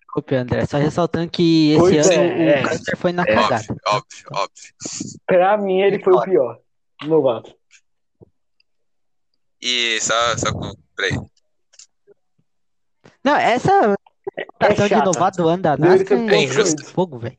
desculpe, 0.00 0.34
André, 0.34 0.66
só 0.66 0.78
ressaltando 0.78 1.30
que 1.30 1.72
esse 1.72 1.80
Pois 1.80 2.10
ano 2.10 2.22
é, 2.22 2.62
o 2.62 2.68
Custer 2.68 2.96
foi 2.96 3.12
na 3.12 3.22
é. 3.22 3.34
cagada. 3.34 3.54
Óbvio, 3.54 3.80
óbvio, 3.86 4.28
óbvio. 4.32 4.72
Pra 5.26 5.56
mim, 5.56 5.80
ele 5.80 6.02
foi 6.02 6.12
o 6.12 6.22
pior. 6.22 6.58
Novato. 7.04 7.54
E 9.60 9.98
só, 10.00 10.36
só 10.36 10.52
com. 10.52 10.72
Peraí. 10.96 11.18
Não, 13.24 13.36
essa 13.36 13.96
votação 14.60 14.84
de 14.84 14.94
chata. 14.94 15.04
novato 15.04 15.36
do 15.38 15.48
ano 15.48 15.62
da 15.62 15.76
NASCAR 15.76 16.18
é 16.18 16.36
injusto. 16.42 16.84
fogo, 16.84 17.18
velho. 17.18 17.36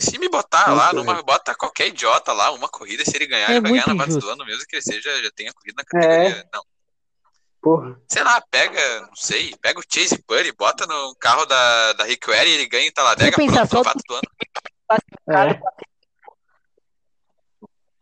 Se 0.00 0.18
me 0.18 0.28
botar 0.28 0.74
lá, 0.74 0.92
numa, 0.92 1.22
bota 1.22 1.54
qualquer 1.54 1.88
idiota 1.88 2.32
lá, 2.32 2.50
uma 2.50 2.68
corrida, 2.68 3.04
se 3.04 3.16
ele 3.16 3.26
ganhar, 3.26 3.48
É 3.50 3.52
ele 3.52 3.60
vai 3.60 3.70
ganhar 3.72 3.86
na 3.86 3.94
base 3.94 4.18
do 4.18 4.28
ano, 4.28 4.44
mesmo 4.44 4.64
que 4.66 4.76
ele 4.76 4.82
seja, 4.82 5.22
já 5.22 5.30
tenha 5.30 5.52
corrido 5.52 5.76
na 5.76 5.84
categoria. 5.84 6.48
Não, 6.52 6.62
Porra. 7.60 8.00
sei 8.08 8.22
lá, 8.22 8.40
pega, 8.50 9.00
não 9.00 9.14
sei, 9.16 9.54
pega 9.60 9.80
o 9.80 9.82
Chase 9.88 10.22
Buddy, 10.26 10.52
bota 10.52 10.86
no 10.86 11.14
carro 11.16 11.44
da, 11.44 11.92
da 11.94 12.04
Rick 12.04 12.28
Ware 12.30 12.48
e 12.48 12.52
ele 12.52 12.68
ganha 12.68 12.86
em 12.86 12.92
Taladega, 12.92 13.36
só 13.66 13.78
novato 13.78 14.00
do 14.06 14.14
ano. 14.14 14.22
É. 15.30 15.60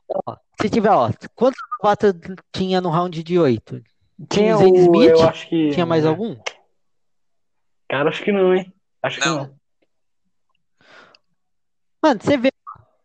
Ó, 0.09 0.37
se 0.61 0.71
tiver, 0.71 0.91
ó, 0.91 1.11
quantos 1.35 1.61
novatos 1.83 2.13
tinha 2.53 2.81
no 2.81 2.91
round 2.91 3.23
de 3.23 3.39
8? 3.39 3.83
Tinha 4.31 4.57
Zane 4.57 4.73
o. 4.73 4.77
Smith? 4.77 5.11
Eu 5.11 5.29
acho 5.29 5.49
que. 5.49 5.71
Tinha 5.71 5.87
mais 5.87 6.07
algum? 6.07 6.37
Cara, 7.89 8.09
acho 8.09 8.23
que 8.23 8.33
não, 8.33 8.55
hein? 8.55 8.73
Acho 9.03 9.21
que 9.21 9.27
Não. 9.27 9.37
não. 9.37 9.57
Mano, 12.03 12.21
você 12.23 12.37
vê, 12.37 12.53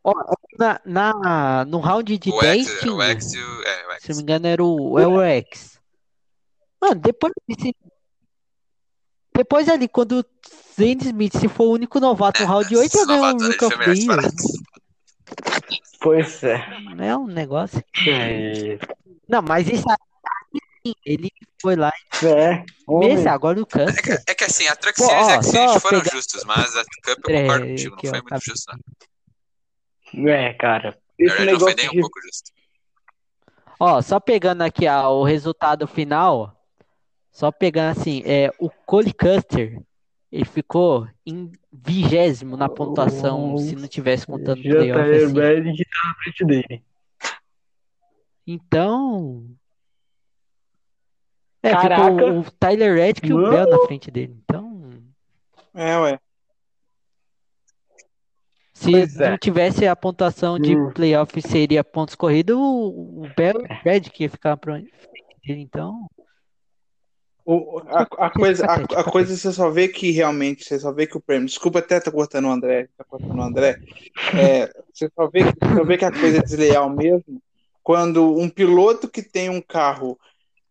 ó, 0.03 0.13
na, 0.59 0.81
na, 0.85 1.65
no 1.65 1.79
round 1.79 2.17
de 2.17 2.29
O 2.29 2.39
10 2.39 2.67
X, 2.67 2.79
tinha, 2.81 2.93
o 2.93 3.01
X 3.01 3.33
o. 3.33 3.63
É, 3.63 3.87
o 3.87 3.91
X. 3.93 4.03
se 4.03 4.09
não 4.09 4.17
me 4.17 4.23
engano, 4.23 4.47
era 4.47 4.63
o, 4.63 4.99
é 4.99 5.07
o 5.07 5.21
X. 5.21 5.80
Mano, 6.81 6.95
depois 6.95 7.31
desse, 7.47 7.75
depois 9.35 9.69
ali, 9.69 9.87
quando 9.87 10.19
o 10.19 10.25
Zane 10.75 10.97
Smith, 11.01 11.37
se 11.37 11.47
for 11.47 11.65
o 11.65 11.71
único 11.73 11.99
novato 11.99 12.41
no 12.41 12.47
round 12.47 12.67
de 12.67 12.75
8, 12.77 12.85
Esses 12.87 12.99
já 13.01 13.05
ganhou 13.07 13.35
o 13.35 13.47
Rook 13.47 13.65
of 13.65 13.77
the. 13.77 13.83
Pois 16.01 16.43
é. 16.43 16.65
É 16.99 17.15
um 17.15 17.27
negócio. 17.27 17.83
É. 18.07 18.77
Não, 19.29 19.41
mas 19.41 19.67
isso 19.67 19.85
aí, 19.89 20.59
sim, 20.85 20.93
ele 21.05 21.31
foi 21.61 21.75
lá 21.75 21.91
É. 22.23 22.55
e 22.55 22.65
Homem. 22.87 23.13
esse 23.13 23.27
agora 23.27 23.59
o 23.61 23.61
É 23.61 24.01
que, 24.01 24.31
é 24.31 24.35
que 24.35 24.43
assim, 24.43 24.67
a 24.67 24.75
Truck 24.75 24.97
Pô, 24.97 25.05
Series 25.05 25.27
ó, 25.27 25.29
e 25.29 25.33
a 25.35 25.43
só 25.43 25.79
foram 25.79 25.99
pegar- 26.01 26.11
justos, 26.15 26.43
mas 26.43 26.75
a 26.75 26.83
Cup 27.05 27.29
eu 27.29 27.35
É, 27.35 27.41
concordo 27.43 27.67
contigo, 27.67 27.95
aqui, 27.95 28.07
não 28.07 28.11
ó, 28.11 28.15
foi 28.19 28.23
tá- 28.23 28.35
muito 28.35 28.45
justo, 28.45 28.71
não. 30.13 30.27
É, 30.29 30.53
cara. 30.55 30.97
Esse 31.17 31.29
verdade, 31.37 31.51
não 31.51 31.59
foi 31.59 31.69
negócio 31.69 31.75
nem 31.77 31.87
um 31.87 31.91
de. 31.91 32.01
pouco 32.01 32.21
justo. 32.23 32.51
Ó, 33.79 34.01
só 34.01 34.19
pegando 34.19 34.63
aqui 34.63 34.87
ó, 34.87 35.11
o 35.13 35.23
resultado 35.23 35.87
final, 35.87 36.60
só 37.31 37.51
pegando 37.51 37.97
assim, 37.99 38.21
é, 38.25 38.51
o 38.59 38.69
Cole 38.69 39.13
Custer, 39.13 39.81
ele 40.31 40.45
ficou 40.45 41.07
em 41.25 41.51
vigésimo 41.71 42.57
na 42.57 42.67
pontuação, 42.69 43.57
se 43.57 43.75
não 43.75 43.87
tivesse 43.87 44.25
contando 44.27 44.61
Já 44.61 44.71
tá 44.71 44.77
playoff 44.79 45.01
assim. 45.11 45.37
Herbert 45.39 45.75
que 45.75 45.85
tá 45.85 46.07
na 46.07 46.15
frente 46.15 46.45
dele. 46.45 46.83
Então. 48.45 49.45
É, 51.63 51.71
Caraca. 51.71 52.03
ficou 52.11 52.39
o 52.39 52.51
Tyler 52.51 52.95
Reddick 52.95 53.27
e 53.27 53.33
o. 53.33 53.49
Bell 53.49 53.69
na 53.69 53.85
frente 53.85 54.09
dele. 54.09 54.35
Então, 54.43 54.89
É, 55.75 55.97
ué. 55.99 56.19
se 58.73 58.91
Pois 58.91 59.19
é. 59.19 59.29
não 59.29 59.37
tivesse 59.37 59.87
a 59.87 59.95
pontuação 59.95 60.57
de 60.59 60.75
Hum. 60.75 60.91
playoff 60.91 61.39
seria 61.41 61.83
pontos 61.83 62.15
corridos, 62.15 62.55
o, 62.57 63.27
Bell 63.37 63.61
e 63.61 63.63
o 63.63 63.77
Reddick 63.83 64.23
ia 64.23 64.29
ficar 64.29 64.57
pra 64.57 64.73
frente 64.79 64.91
dele. 65.45 65.61
Então, 65.61 66.09
O, 67.53 67.81
a, 67.87 68.07
a 68.27 68.29
coisa, 68.29 68.65
a, 68.65 68.75
a 69.01 69.03
coisa 69.03 69.35
você 69.35 69.51
só 69.51 69.69
vê 69.69 69.89
que 69.89 70.09
realmente, 70.11 70.63
você 70.63 70.79
só 70.79 70.89
vê 70.93 71.05
que 71.05 71.17
o 71.17 71.19
prêmio. 71.19 71.47
Desculpa 71.47 71.79
até 71.79 71.99
tá 71.99 72.09
cortando 72.09 72.45
o 72.45 72.51
André, 72.51 72.87
tá 72.97 73.03
cortando 73.03 73.37
o 73.37 73.41
André. 73.41 73.77
É, 74.33 74.71
você 74.93 75.11
só 75.13 75.27
vê, 75.27 75.43
você 75.43 75.75
só 75.75 75.83
vê 75.83 75.97
que 75.97 76.05
a 76.05 76.11
coisa 76.11 76.37
é 76.37 76.41
desleal 76.41 76.89
mesmo 76.89 77.41
quando 77.83 78.37
um 78.37 78.47
piloto 78.47 79.09
que 79.09 79.21
tem 79.21 79.49
um 79.49 79.59
carro 79.61 80.17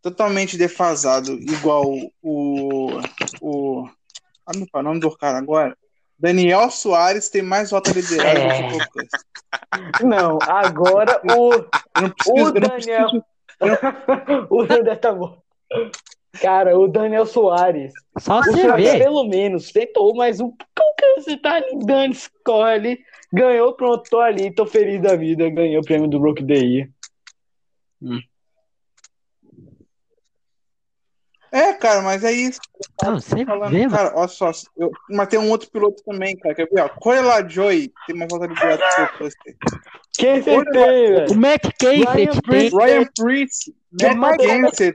totalmente 0.01 0.57
defasado, 0.57 1.33
igual 1.33 1.85
o. 2.23 2.99
o 3.43 3.87
ah, 4.47 4.53
não 4.57 4.67
o 4.73 4.83
nome 4.83 5.01
do 5.01 5.15
cara 5.15 5.37
agora. 5.37 5.77
Daniel 6.19 6.71
Soares 6.71 7.29
tem 7.29 7.43
mais 7.43 7.71
volta 7.71 7.93
liderada 7.93 8.41
do 8.41 8.79
que 8.79 10.03
o. 10.03 10.07
Não, 10.07 10.39
agora 10.49 11.21
o. 11.25 11.53
Eu 11.53 11.69
não 12.01 12.11
preciso, 12.11 12.35
O 12.35 12.39
eu 12.39 12.45
não 12.45 12.53
Daniel. 12.53 13.09
preciso- 13.11 13.25
o 14.49 14.65
Daniel 14.65 14.97
tá 14.99 15.13
bom. 15.13 15.43
Cara, 16.33 16.79
o 16.79 16.87
Daniel 16.87 17.27
Soares. 17.27 17.93
só 18.19 18.43
você 18.43 18.63
Soares, 18.63 18.99
pelo 18.99 19.25
menos, 19.25 19.73
tentou, 19.73 20.15
mas 20.15 20.41
o. 20.41 20.55
Como 20.77 20.95
que 20.97 21.15
você 21.21 21.37
tá 21.37 21.55
ali 21.55 21.77
score 22.15 22.71
ali? 22.71 22.99
Ganhou, 23.33 23.73
pronto, 23.75 24.09
tô 24.09 24.21
ali, 24.21 24.51
tô 24.53 24.67
feliz 24.67 25.01
da 25.01 25.17
vida. 25.17 25.49
Ganhei 25.51 25.79
o 25.79 25.83
prêmio 25.83 26.09
do 26.09 26.19
Brook 26.19 26.43
Day. 26.43 26.89
É, 31.53 31.73
cara, 31.73 32.03
mas 32.03 32.23
é 32.23 32.33
isso. 32.33 32.61
Não, 33.03 33.21
você 33.21 33.45
falando, 33.45 33.73
vê, 33.73 33.89
cara, 33.89 34.13
olha 34.15 34.29
só, 34.29 34.53
eu, 34.77 34.91
mas 35.11 35.29
tem 35.29 35.39
um 35.39 35.51
outro 35.51 35.69
piloto 35.71 36.03
também, 36.05 36.37
cara, 36.37 36.55
quer 36.55 36.69
ver, 36.71 36.81
ó, 36.81 36.89
Corey 36.89 37.23
LaJoy 37.23 37.93
tem 38.07 38.17
mais 38.17 38.31
volta 38.31 38.47
liderada 38.47 38.77
do 38.77 38.97
que 38.97 39.03
o 39.03 39.19
Custer. 39.19 39.57
Quem 40.17 40.43
você 40.43 40.51
Olha, 40.51 40.71
tem, 40.71 41.13
velho? 41.13 41.33
O 41.33 41.35
tem. 41.79 42.05
Priest. 42.43 42.77
Ryan 42.77 43.05
Priest, 43.17 43.75
John 43.93 44.15
Matt 44.15 44.41
Kenseth, 44.41 44.95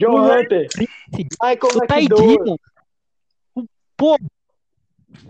John 0.00 0.30
Hunter. 0.30 0.68
Michael 1.12 1.76
O 1.76 1.86
Ty. 1.86 2.08
Dillon. 2.08 2.56
Pô, 3.96 4.16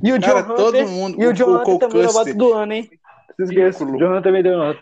E 0.03 0.13
o 0.13 0.19
John 0.19 0.27
cara, 0.27 0.41
Hunter. 0.41 0.57
todo 0.57 0.89
mundo, 0.89 1.23
E 1.23 1.27
o 1.27 1.33
John 1.33 1.51
o, 1.51 1.59
Hunter 1.59 1.75
o 1.75 1.79
também 1.79 2.03
é 2.03 2.07
Custer, 2.07 2.37
do 2.37 2.53
ano, 2.53 2.73
hein? 2.73 2.91
Se 3.37 3.43
esqueça. 3.45 3.85
Ridículo. 3.85 3.99
John 3.99 4.11
Hunter 4.11 4.23
também 4.23 4.43
deu 4.43 4.59
nota. 4.59 4.81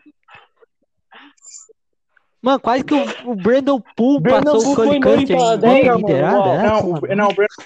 Mano, 2.42 2.60
quase 2.60 2.84
que 2.84 2.94
o, 2.94 3.30
o 3.32 3.34
Brandon 3.36 3.80
Poole 3.96 4.20
Brandon 4.20 4.52
passou 4.52 4.72
o 4.72 4.76
Poole 4.76 5.00
Cole 5.00 5.26
foi 5.26 5.26
Custer 5.26 5.36
em 5.36 5.96
liderada. 5.96 6.48
é? 6.48 6.62
não, 6.62 6.90
o, 6.90 7.00
não, 7.16 7.28
o 7.28 7.34
Brandon, 7.34 7.64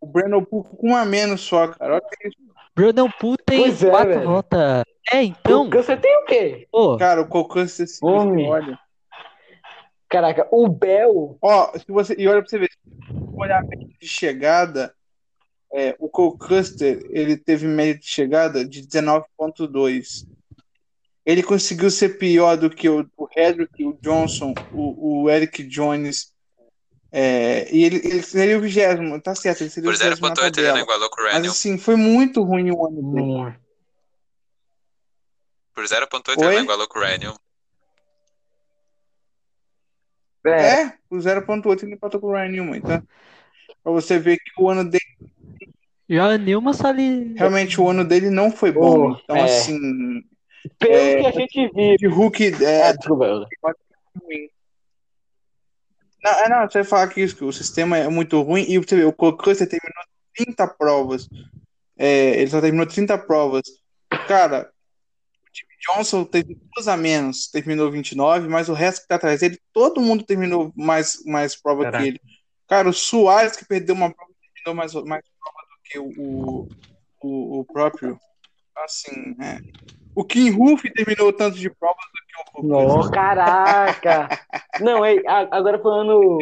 o 0.00 0.06
Brandon 0.06 0.44
Poole 0.44 0.68
com 0.76 0.90
um 0.90 0.96
a 0.96 1.04
menos 1.04 1.40
só, 1.40 1.68
cara, 1.68 1.94
olha 1.94 2.02
isso. 2.24 2.36
Brandon 2.74 3.10
Poole 3.18 3.38
tem 3.44 3.60
Pois 3.60 3.82
é, 3.82 3.90
quatro 3.90 4.08
velho. 4.10 4.44
É, 5.12 5.22
então, 5.22 5.66
Então, 5.66 5.82
você 5.82 5.96
tem 5.96 6.16
o 6.18 6.24
quê? 6.24 6.68
pô, 6.70 6.96
cara, 6.96 7.22
o 7.22 7.28
Custer, 7.28 7.86
se 7.86 8.00
você 8.00 8.04
Homem. 8.04 8.48
olha, 8.48 8.78
Caraca, 10.08 10.46
o 10.52 10.68
Bell. 10.68 11.36
ó, 11.42 11.72
se 11.78 11.84
você, 11.88 12.14
e 12.16 12.28
olha 12.28 12.40
pra 12.40 12.48
você 12.48 12.58
ver, 12.58 12.68
se 12.70 12.78
você 13.12 13.36
olhar 13.36 13.58
a 13.60 13.62
média 13.66 13.88
de 14.00 14.06
chegada, 14.06 14.94
é, 15.72 15.96
o 15.98 16.08
Cole 16.08 16.38
Custer, 16.38 17.04
ele 17.10 17.36
teve 17.36 17.66
média 17.66 17.98
de 17.98 18.06
chegada 18.06 18.64
de 18.64 18.82
19.2, 18.82 20.26
ele 21.26 21.42
conseguiu 21.42 21.90
ser 21.90 22.18
pior 22.18 22.56
do 22.56 22.70
que 22.70 22.88
o, 22.88 23.04
o 23.16 23.28
Hedrick, 23.36 23.84
o 23.84 23.98
Johnson, 24.00 24.54
o, 24.72 25.24
o 25.24 25.30
Eric 25.30 25.64
Jones, 25.64 26.32
é, 27.10 27.68
e 27.74 27.82
ele, 27.82 27.96
ele 27.96 28.22
seria 28.22 28.56
o 28.56 28.60
vigésimo, 28.60 29.20
tá 29.20 29.34
certo, 29.34 29.62
ele 29.62 29.70
seria 29.70 29.90
Por 29.90 29.94
o 29.94 29.98
vigésimo 29.98 30.28
na 30.28 30.34
0.8 30.34 30.38
ele 30.38 30.46
não 30.46 30.52
tabela. 30.52 30.80
igualou 30.80 31.10
com 31.10 31.20
o 31.20 31.24
Mas 31.24 31.32
Raniel. 31.34 31.50
assim, 31.50 31.76
foi 31.78 31.96
muito 31.96 32.42
ruim 32.44 32.70
o 32.70 32.86
ano 32.86 33.12
dele. 33.12 33.58
Por 35.74 35.84
0.8 35.84 36.38
ele 36.44 36.54
não 36.54 36.62
igualou 36.62 36.86
com 36.88 36.98
o 36.98 37.02
Raniel. 37.02 37.34
É. 40.46 40.82
É, 40.82 40.98
o 41.10 41.16
0.8 41.16 41.82
ele 41.82 41.94
empatou 41.94 42.20
com 42.20 42.28
o 42.28 42.32
Ryan 42.32 42.48
Newman, 42.50 42.80
tá? 42.80 43.02
Pra 43.82 43.92
você 43.92 44.16
ver 44.16 44.36
que 44.36 44.52
o 44.62 44.70
ano 44.70 44.84
dele, 44.88 45.02
já 46.08 46.38
Nilma 46.38 46.72
só 46.72 46.86
ali. 46.86 47.34
realmente 47.34 47.80
o 47.80 47.88
ano 47.88 48.04
dele 48.04 48.30
não 48.30 48.52
foi 48.52 48.70
bom. 48.70 49.10
Oh, 49.10 49.18
então, 49.24 49.36
é. 49.36 49.42
assim, 49.42 49.76
Pelo 50.78 50.92
É. 50.94 51.20
que 51.20 51.26
a 51.26 51.30
gente 51.32 51.68
viu. 51.74 51.96
de 51.96 52.06
Hulk 52.06 52.64
é, 52.64 52.82
Ah, 52.88 52.92
desculpa. 52.92 53.46
Não, 56.22 56.32
é, 56.32 56.48
não, 56.48 56.68
você 56.68 56.78
vai 56.78 56.84
falar 56.84 57.08
que 57.08 57.20
isso, 57.20 57.36
que 57.36 57.44
o 57.44 57.52
sistema 57.52 57.96
é 57.96 58.08
muito 58.08 58.40
ruim 58.42 58.64
e 58.68 58.78
você 58.78 58.96
vê, 58.96 59.04
o 59.04 59.12
Custer 59.12 59.68
terminou 59.68 60.02
30 60.34 60.66
provas. 60.66 61.28
É, 61.96 62.40
ele 62.40 62.50
só 62.50 62.60
terminou 62.60 62.86
30 62.86 63.16
provas. 63.18 63.62
Cara, 64.26 64.70
o 65.46 65.52
time 65.52 65.70
Johnson 65.86 66.24
teve 66.24 66.58
duas 66.74 66.88
a 66.88 66.96
menos, 66.96 67.48
terminou 67.48 67.90
29, 67.90 68.48
mas 68.48 68.68
o 68.68 68.72
resto 68.74 69.02
que 69.02 69.08
tá 69.08 69.14
atrás 69.16 69.40
dele, 69.40 69.58
todo 69.72 70.00
mundo 70.00 70.24
terminou 70.24 70.72
mais, 70.74 71.24
mais 71.24 71.54
prova 71.54 71.84
Caraca. 71.84 72.02
que 72.02 72.08
ele. 72.10 72.20
Cara, 72.66 72.88
o 72.88 72.92
Soares 72.92 73.56
que 73.56 73.64
perdeu 73.64 73.94
uma 73.94 74.12
prova, 74.12 74.32
terminou 74.54 74.74
mais, 74.74 74.92
mais 74.94 75.22
prova 75.38 75.58
do 75.70 75.82
que 75.84 75.98
o, 76.00 76.68
o, 77.22 77.60
o 77.60 77.64
próprio. 77.64 78.18
Assim, 78.76 79.34
é. 79.40 79.58
O 80.16 80.24
Kim 80.24 80.50
Ruff 80.50 80.90
terminou 80.94 81.30
tanto 81.30 81.58
de 81.58 81.68
provas 81.68 82.02
do 82.06 82.60
que 82.62 82.62
o. 82.62 82.66
Nossa, 82.66 83.10
caraca! 83.10 84.28
Não, 84.80 85.04
é, 85.04 85.18
a- 85.26 85.48
agora 85.50 85.78
falando. 85.78 86.38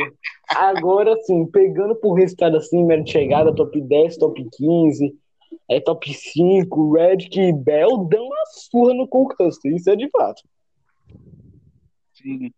Agora 0.48 1.16
sim, 1.24 1.44
pegando 1.46 1.96
por 1.96 2.12
resultado 2.14 2.56
assim, 2.56 2.84
mero 2.84 3.02
de 3.02 3.10
chegada, 3.10 3.52
top 3.52 3.80
10, 3.80 4.16
top 4.18 4.48
15, 4.56 5.12
é 5.68 5.80
top 5.80 6.14
5, 6.14 6.92
Red 6.92 7.28
e 7.32 7.52
Bell 7.52 7.96
dão 8.08 8.26
uma 8.26 8.46
surra 8.46 8.94
no 8.94 9.08
Conquista, 9.08 9.66
isso 9.68 9.90
é 9.90 9.96
de 9.96 10.08
fato. 10.10 10.42
Sim. 12.12 12.52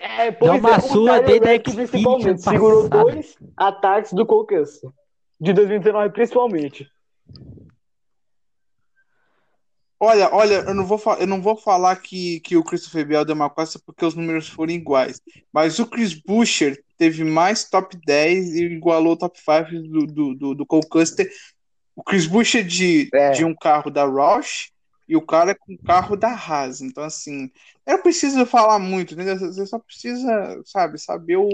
É, 0.00 0.30
pois 0.32 0.62
Dá 0.62 0.68
uma 0.68 0.76
é, 0.76 0.80
Tyler 0.80 1.40
desde 1.40 1.48
a 1.48 1.72
Xfinity 1.72 1.90
principalmente, 1.90 2.42
segurou 2.42 2.88
dois 2.88 3.36
ataques 3.56 4.12
do 4.14 4.24
Conquista, 4.24 4.90
de 5.38 5.52
2019 5.52 6.10
principalmente. 6.10 6.88
Olha, 9.98 10.28
olha, 10.32 10.56
eu 10.66 10.74
não 10.74 10.84
vou, 10.84 11.00
eu 11.18 11.26
não 11.26 11.40
vou 11.40 11.56
falar 11.56 11.96
que, 11.96 12.40
que 12.40 12.56
o 12.56 12.62
Christopher 12.62 13.06
Bell 13.06 13.24
deu 13.24 13.34
uma 13.34 13.48
costa 13.48 13.80
porque 13.84 14.04
os 14.04 14.14
números 14.14 14.48
foram 14.48 14.72
iguais. 14.72 15.20
Mas 15.50 15.78
o 15.78 15.86
Chris 15.86 16.12
Buescher 16.12 16.82
teve 16.98 17.24
mais 17.24 17.68
top 17.68 17.98
10 18.04 18.54
e 18.54 18.64
igualou 18.64 19.14
o 19.14 19.16
top 19.16 19.38
5 19.38 19.70
do, 19.88 20.06
do, 20.06 20.34
do, 20.34 20.54
do 20.54 20.66
Cole 20.66 20.86
Custer. 20.88 21.30
O 21.94 22.02
Chris 22.02 22.26
Buescher 22.26 22.62
de, 22.64 23.08
É. 23.14 23.30
de 23.30 23.44
um 23.44 23.54
carro 23.54 23.90
da 23.90 24.04
Roush 24.04 24.70
e 25.08 25.16
o 25.16 25.22
cara 25.22 25.54
com 25.54 25.72
um 25.72 25.78
carro 25.78 26.14
da 26.14 26.28
Haas. 26.28 26.82
Então, 26.82 27.02
assim, 27.02 27.50
eu 27.86 27.96
não 27.96 28.02
preciso 28.02 28.44
falar 28.44 28.78
muito, 28.78 29.14
entendeu? 29.14 29.38
Você 29.38 29.64
só 29.64 29.78
precisa, 29.78 30.60
sabe, 30.66 30.98
saber 30.98 31.36
o, 31.36 31.48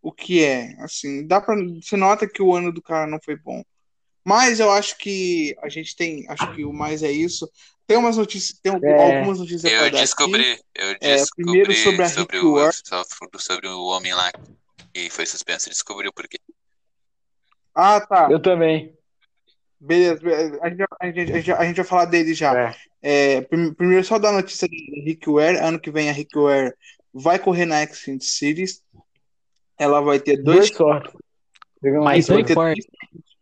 o 0.00 0.12
que 0.12 0.44
é. 0.44 0.76
Assim, 0.80 1.26
dá 1.26 1.40
pra. 1.40 1.56
Você 1.56 1.96
nota 1.96 2.28
que 2.28 2.42
o 2.42 2.54
ano 2.54 2.72
do 2.72 2.82
cara 2.82 3.06
não 3.06 3.18
foi 3.24 3.36
bom. 3.36 3.64
Mas 4.24 4.58
eu 4.58 4.70
acho 4.70 4.96
que 4.98 5.54
a 5.62 5.68
gente 5.68 5.94
tem. 5.94 6.24
Acho 6.28 6.54
que 6.54 6.64
o 6.64 6.72
mais 6.72 7.02
é 7.02 7.10
isso. 7.12 7.48
Tem 7.86 7.98
umas 7.98 8.16
notícias, 8.16 8.58
tem 8.60 8.72
É. 8.82 9.16
algumas 9.18 9.38
notícias 9.38 9.64
Eu 9.64 9.80
dar 9.80 9.86
aqui. 9.88 9.96
descobri, 9.98 10.58
eu 10.74 10.88
É, 11.02 11.16
descobri 11.16 11.44
primeiro 11.44 11.74
sobre 11.74 12.02
a 12.02 12.08
sobre, 12.08 12.36
Rick 12.38 12.46
o, 12.46 12.54
Ward. 12.54 12.80
sobre, 12.84 13.42
sobre 13.42 13.68
o 13.68 13.84
homem 13.84 14.14
lá 14.14 14.32
que 14.94 15.10
foi 15.10 15.26
suspenso. 15.26 15.68
Descobriu 15.68 16.10
por 16.12 16.26
quê. 16.26 16.38
Ah, 17.74 18.00
tá. 18.00 18.28
Eu 18.30 18.40
também. 18.40 18.96
Beleza. 19.78 20.20
beleza. 20.22 20.58
A 20.62 20.70
gente, 20.70 20.78
vai- 20.78 20.88
a, 21.00 21.06
gente, 21.12 21.20
a, 21.32 21.36
gente, 21.36 21.52
a 21.52 21.64
gente 21.66 21.76
vai 21.76 21.84
falar 21.84 22.04
dele 22.06 22.32
já. 22.32 22.58
É. 22.58 22.74
É, 23.02 23.40
prim- 23.42 23.74
primeiro, 23.74 24.02
só 24.02 24.18
dar 24.18 24.32
notícia 24.32 24.66
da 24.66 24.74
Rick 25.04 25.28
Ware. 25.28 25.58
Ano 25.58 25.78
que 25.78 25.90
vem 25.90 26.08
a 26.08 26.12
Rick 26.12 26.38
Ware 26.38 26.72
vai 27.12 27.38
correr 27.38 27.66
na 27.66 27.86
Xfinity 27.86 28.24
Series. 28.24 28.82
Ela 29.78 30.00
vai 30.00 30.18
ter 30.18 30.38
dois 30.38 30.70
Dois 30.70 30.74
sortes. 30.74 31.12
Mais 32.02 32.26
dois 32.26 32.46
dois 32.46 32.78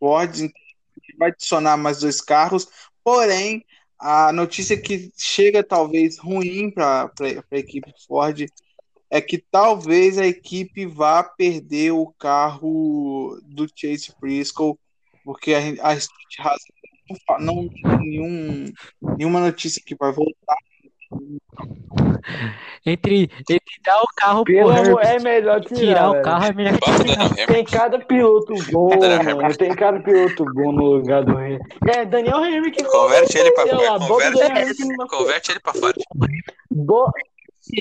sortes. 0.00 0.42
Vai 1.22 1.30
adicionar 1.30 1.76
mais 1.76 2.00
dois 2.00 2.20
carros. 2.20 2.66
Porém, 3.04 3.64
a 3.96 4.32
notícia 4.32 4.76
que 4.76 5.12
chega 5.16 5.62
talvez 5.62 6.18
ruim 6.18 6.68
para 6.68 7.08
a 7.48 7.56
equipe 7.56 7.92
Ford 8.08 8.44
é 9.08 9.20
que 9.20 9.38
talvez 9.38 10.18
a 10.18 10.26
equipe 10.26 10.84
vá 10.84 11.22
perder 11.22 11.92
o 11.92 12.12
carro 12.18 13.40
do 13.44 13.68
Chase 13.72 14.12
Briscoe, 14.20 14.74
porque 15.24 15.54
a, 15.54 15.92
a 15.92 17.38
não 17.38 17.68
tem 17.68 17.82
nenhum, 17.98 18.72
nenhuma 19.16 19.38
notícia 19.38 19.80
que 19.84 19.94
vai 19.94 20.10
voltar. 20.10 20.41
Entre, 22.84 23.30
entre 23.48 23.60
dar 23.84 24.00
o 24.00 24.06
carro 24.16 24.44
Pelo 24.44 24.72
pro 24.74 24.98
é 25.00 25.18
melhor 25.20 25.60
tirar, 25.64 25.78
tirar 25.80 26.10
o 26.10 26.22
carro 26.22 26.44
é 26.46 26.52
melhor 26.52 26.78
tirar. 26.78 27.46
Tem 27.46 27.64
cada 27.64 27.98
piloto 27.98 28.54
bom, 28.70 28.88
mano. 29.34 29.56
Tem 29.56 29.74
cada 29.74 30.00
piloto 30.00 30.44
bom 30.54 30.72
no 30.72 30.84
lugar 30.96 31.24
do 31.24 31.34
Rei. 31.36 31.58
É, 31.88 32.04
Daniel 32.04 32.36
Hamilton. 32.38 32.84
Converte 32.84 33.38
ele 33.38 33.52
pra 33.52 33.64
bota 33.66 34.04
o 34.04 34.08
converte, 34.08 35.08
converte 35.08 35.52
ele 35.52 35.60
pra 35.60 35.72
Ford. 35.74 35.96
Bo- 36.70 37.12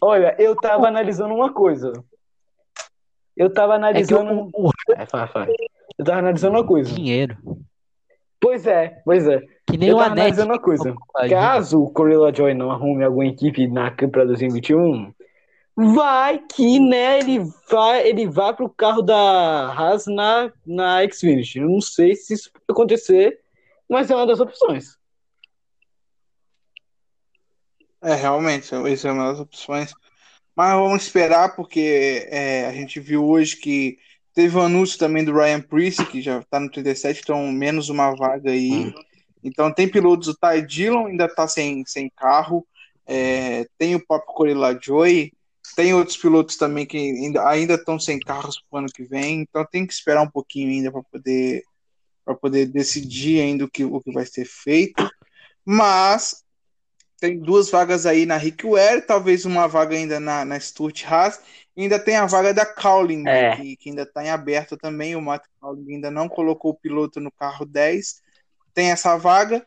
Olha, 0.04 0.36
eu 0.38 0.56
tava 0.56 0.88
analisando 0.88 1.34
uma 1.34 1.52
coisa. 1.52 1.92
Eu 3.36 3.52
tava 3.52 3.74
É 3.74 3.76
analisando. 3.78 4.52
É, 4.96 5.06
fala. 5.06 5.48
Eu 5.98 6.06
tava 6.06 6.20
analisando 6.20 6.58
uma 6.58 6.66
coisa. 6.66 6.94
dinheiro. 6.94 7.36
Pois 8.42 8.66
é, 8.66 9.00
pois 9.06 9.28
é. 9.28 9.40
Que 9.68 9.78
nem 9.78 9.90
Eu 9.90 9.98
o 9.98 10.00
tava 10.00 10.14
analisando 10.14 10.52
uma 10.52 10.60
coisa. 10.60 10.96
Caso 11.30 11.84
o 11.84 11.92
Corella 11.92 12.34
Joy 12.34 12.56
não 12.56 12.72
arrume 12.72 13.04
alguma 13.04 13.28
equipe 13.28 13.68
na 13.68 13.92
Câmara 13.92 14.26
2021, 14.26 15.14
vai 15.76 16.40
que, 16.40 16.80
né, 16.80 17.20
ele 17.20 17.40
vai, 17.70 18.08
ele 18.08 18.28
vai 18.28 18.54
pro 18.56 18.68
carro 18.68 19.04
da 19.04 19.72
Haas 19.72 20.08
na, 20.08 20.52
na 20.66 21.08
Xfinity. 21.08 21.60
Eu 21.60 21.70
não 21.70 21.80
sei 21.80 22.16
se 22.16 22.34
isso 22.34 22.50
vai 22.52 22.62
acontecer, 22.70 23.40
mas 23.88 24.10
é 24.10 24.16
uma 24.16 24.26
das 24.26 24.40
opções. 24.40 24.98
É, 28.02 28.16
realmente, 28.16 28.74
essa 28.92 29.08
é 29.08 29.12
uma 29.12 29.30
das 29.30 29.40
opções. 29.40 29.94
Mas 30.56 30.74
vamos 30.74 31.04
esperar, 31.04 31.56
porque 31.56 32.28
é, 32.30 32.66
a 32.66 32.74
gente 32.74 33.00
viu 33.00 33.24
hoje 33.24 33.56
que 33.56 34.00
teve 34.34 34.58
o 34.58 34.62
anúncio 34.62 34.98
também 34.98 35.24
do 35.24 35.34
Ryan 35.34 35.62
Priest, 35.62 36.06
que 36.06 36.22
já 36.22 36.40
está 36.40 36.60
no 36.60 36.70
37, 36.70 37.22
então 37.24 37.52
menos 37.52 37.90
uma 37.90 38.16
vaga 38.16 38.52
aí. 38.52 38.94
Então 39.44 39.74
tem 39.74 39.88
pilotos, 39.88 40.28
o 40.28 40.36
Ty 40.36 40.62
Dillon 40.66 41.08
ainda 41.08 41.26
está 41.26 41.48
sem, 41.48 41.84
sem 41.86 42.10
carro, 42.16 42.66
é, 43.06 43.66
tem 43.78 43.96
o 43.96 44.06
próprio 44.06 44.34
Corilla 44.34 44.78
Joy, 44.80 45.32
tem 45.76 45.94
outros 45.94 46.18
pilotos 46.18 46.58
também 46.58 46.86
que 46.86 46.98
ainda 46.98 47.48
ainda 47.48 47.74
estão 47.76 48.00
sem 48.00 48.20
carros 48.20 48.62
para 48.70 48.78
o 48.78 48.80
ano 48.80 48.88
que 48.94 49.04
vem, 49.04 49.42
então 49.42 49.66
tem 49.66 49.86
que 49.86 49.94
esperar 49.94 50.22
um 50.22 50.30
pouquinho 50.30 50.70
ainda 50.70 50.92
para 50.92 51.04
poder 51.04 51.64
para 52.24 52.36
poder 52.36 52.68
decidir 52.68 53.42
ainda 53.42 53.66
o 53.66 53.70
que, 53.70 53.84
o 53.84 54.00
que 54.00 54.12
vai 54.12 54.26
ser 54.26 54.46
feito. 54.46 55.10
Mas 55.66 56.41
tem 57.22 57.40
duas 57.40 57.70
vagas 57.70 58.06
aí 58.08 58.26
na 58.26 58.36
Rick 58.36 58.66
Ware, 58.66 59.02
talvez 59.04 59.46
uma 59.46 59.68
vaga 59.68 59.96
ainda 59.96 60.20
na, 60.20 60.44
na 60.44 60.60
Stuart 60.60 61.06
Haas, 61.06 61.40
ainda 61.78 62.00
tem 62.00 62.16
a 62.18 62.26
vaga 62.26 62.52
da 62.52 62.66
Cowling, 62.66 63.22
né, 63.22 63.52
É. 63.52 63.56
que, 63.56 63.78
que 63.78 63.90
ainda 63.90 64.02
está 64.02 64.26
em 64.26 64.30
aberto 64.32 64.76
também. 64.76 65.16
O 65.16 65.22
Matt 65.22 65.44
Cowling 65.60 65.94
ainda 65.96 66.10
não 66.10 66.28
colocou 66.28 66.72
o 66.72 66.76
piloto 66.76 67.20
no 67.20 67.32
carro 67.32 67.64
10, 67.64 68.22
tem 68.74 68.90
essa 68.92 69.16
vaga. 69.18 69.64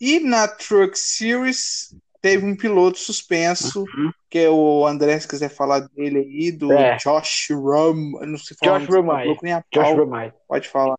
E 0.00 0.18
na 0.20 0.48
Truck 0.48 0.98
Series 0.98 1.94
teve 2.22 2.46
um 2.46 2.56
piloto 2.56 2.98
suspenso, 2.98 3.84
que 4.30 4.38
é 4.38 4.50
o 4.50 4.86
André, 4.86 5.20
se 5.20 5.28
quiser 5.28 5.50
falar 5.50 5.80
dele 5.80 6.18
aí, 6.20 6.50
do 6.50 6.72
É. 6.72 6.96
Josh 6.96 7.48
Rum. 7.50 8.18
Não 8.26 8.38
sei 8.38 8.56
falar 8.58 8.78
Josh 8.80 8.88
Rumai. 8.88 9.26
Josh 9.28 9.84
pau, 9.84 9.96
Romai. 9.96 10.32
Pode 10.48 10.68
falar. 10.68 10.96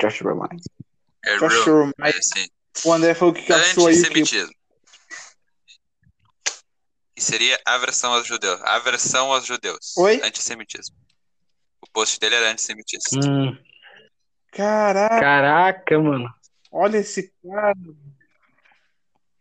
Josh 0.00 0.20
Romai. 0.20 0.50
É 1.24 1.38
Josh 1.38 1.64
real. 1.64 1.84
Rum. 1.86 1.90
É 2.02 2.08
assim. 2.10 2.46
O 2.84 2.92
André 2.92 3.14
falou 3.14 3.34
que 3.34 3.52
achou 3.52 3.86
aí 3.88 3.94
que 3.94 4.00
Antissemitismo. 4.00 4.59
E 7.20 7.22
seria 7.22 7.60
aversão 7.66 8.14
aos 8.14 8.26
judeus. 8.26 8.58
Aversão 8.62 9.30
aos 9.30 9.44
judeus. 9.44 9.94
Oi? 9.98 10.22
Antissemitismo. 10.24 10.96
O 11.82 11.86
post 11.92 12.18
dele 12.18 12.34
era 12.36 12.50
antissemitismo. 12.50 13.22
Hum, 13.22 13.58
Caraca, 14.52 15.20
caraca, 15.20 15.98
mano. 16.00 16.32
olha 16.72 16.96
esse 16.96 17.30
cara. 17.42 17.74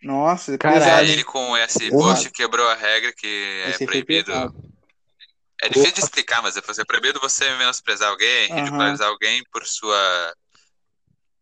Nossa, 0.03 0.57
Caralho. 0.57 1.07
Ele 1.09 1.23
com 1.23 1.55
esse 1.55 1.89
Porra. 1.89 2.15
post 2.15 2.29
quebrou 2.31 2.67
a 2.67 2.75
regra 2.75 3.13
que 3.13 3.61
é 3.65 3.69
Esse 3.69 3.77
foi 3.77 3.87
proibido. 3.87 4.33
É 5.61 5.69
difícil 5.69 5.93
de 5.93 5.99
explicar, 6.01 6.41
mas 6.41 6.57
é 6.57 6.59
é 6.59 6.85
proibido 6.85 7.17
você 7.21 7.49
menosprezar 7.55 8.09
alguém, 8.09 8.51
Aham. 8.51 8.59
ridicularizar 8.59 9.07
alguém 9.07 9.41
por 9.53 9.65
sua, 9.65 10.35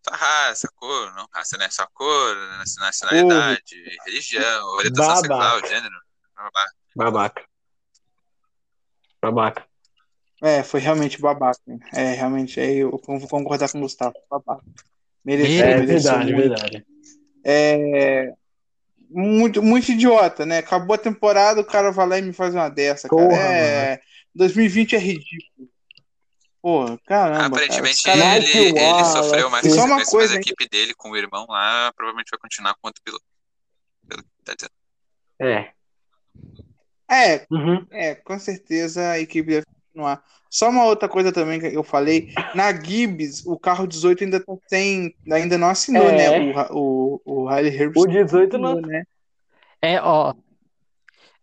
sua 0.08 0.16
raça, 0.16 0.68
cor, 0.76 1.14
não 1.16 1.28
raça, 1.34 1.58
né? 1.58 1.68
Sua 1.72 1.88
cor, 1.88 2.36
naci- 2.60 2.80
nacionalidade, 2.80 4.00
religião, 4.06 4.66
orientação 4.76 5.22
Babaca. 5.22 5.28
sexual, 5.28 5.68
gênero. 5.68 6.07
Blá. 6.52 6.66
Babaca. 6.96 7.44
Babaca. 9.22 9.66
É, 10.42 10.64
foi 10.64 10.80
realmente 10.80 11.20
babaca. 11.20 11.60
É, 11.94 12.14
realmente, 12.14 12.60
aí 12.60 12.78
eu 12.78 12.92
vou 12.92 13.28
concordar 13.28 13.72
com 13.72 13.80
o 13.80 13.82
Gustavo. 13.82 14.14
Babaca. 14.30 14.64
Mereceu, 15.26 15.66
É 15.66 15.72
É 15.72 15.78
mereceu 15.78 16.12
verdade, 16.12 16.34
muito. 16.34 16.50
verdade. 16.50 16.86
É, 17.44 18.34
muito, 19.10 19.64
muito 19.64 19.92
idiota, 19.92 20.46
né? 20.46 20.60
Acabou 20.60 20.94
a 20.94 20.98
temporada, 21.00 21.62
o 21.62 21.66
cara 21.66 21.92
vai 21.92 22.08
lá 22.08 22.18
e 22.20 22.22
me 22.22 22.34
faz 22.34 22.54
uma 22.54 22.70
dessa, 22.70 23.10
cara. 23.10 23.22
Porra, 23.22 23.42
É, 23.42 24.02
2020 24.36 24.96
é 24.96 25.00
ridículo. 25.00 25.70
Pô, 26.62 26.98
caramba. 27.06 27.46
Aparentemente 27.46 28.04
cara, 28.04 28.38
ele, 28.38 28.78
ele 28.78 29.06
sofreu 29.06 29.50
mais 29.50 29.66
Só 29.66 29.86
uma 29.86 29.96
consequências, 29.96 29.98
mas 29.98 30.10
coisa, 30.10 30.34
a 30.34 30.36
hein? 30.36 30.42
equipe 30.42 30.68
dele 30.70 30.94
com 30.96 31.12
o 31.12 31.18
irmão 31.18 31.46
lá 31.48 31.92
provavelmente 31.96 32.30
vai 32.30 32.40
continuar 32.40 32.74
com 32.76 32.88
outro 32.88 33.02
piloto. 33.04 33.24
Pelo 34.08 34.24
que 34.24 34.30
tá 34.44 34.54
dizendo. 34.54 34.74
É. 35.40 35.72
É, 37.10 37.46
Uhum. 37.50 37.86
É, 37.92 38.16
com 38.16 38.38
certeza 38.38 39.12
a 39.12 39.20
equipe 39.20 39.50
deve 39.50 39.66
continuar. 39.66 40.24
Só 40.50 40.70
uma 40.70 40.86
outra 40.86 41.08
coisa 41.10 41.32
também 41.32 41.60
que 41.60 41.68
eu 41.68 41.84
falei, 41.84 42.34
na 42.56 42.74
Gibbs, 42.74 43.46
o 43.46 43.58
carro 43.58 43.86
18 43.88 44.24
ainda 44.24 44.40
tá 44.40 44.54
sem, 44.68 45.16
ainda 45.32 45.58
não 45.58 45.70
assinou, 45.70 46.10
É. 46.10 46.40
né? 46.40 46.68
O, 46.72 47.22
o, 47.26 47.44
o 47.44 47.50
Riley 47.50 47.76
Herbst 47.76 48.02
O 48.02 48.08
18 48.08 48.58
não. 48.58 48.72
assinou, 48.74 48.88
né? 48.90 49.04
É, 49.82 50.02
ó. 50.02 50.34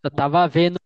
Eu 0.02 0.10
tava 0.10 0.46
vendo 0.48 0.78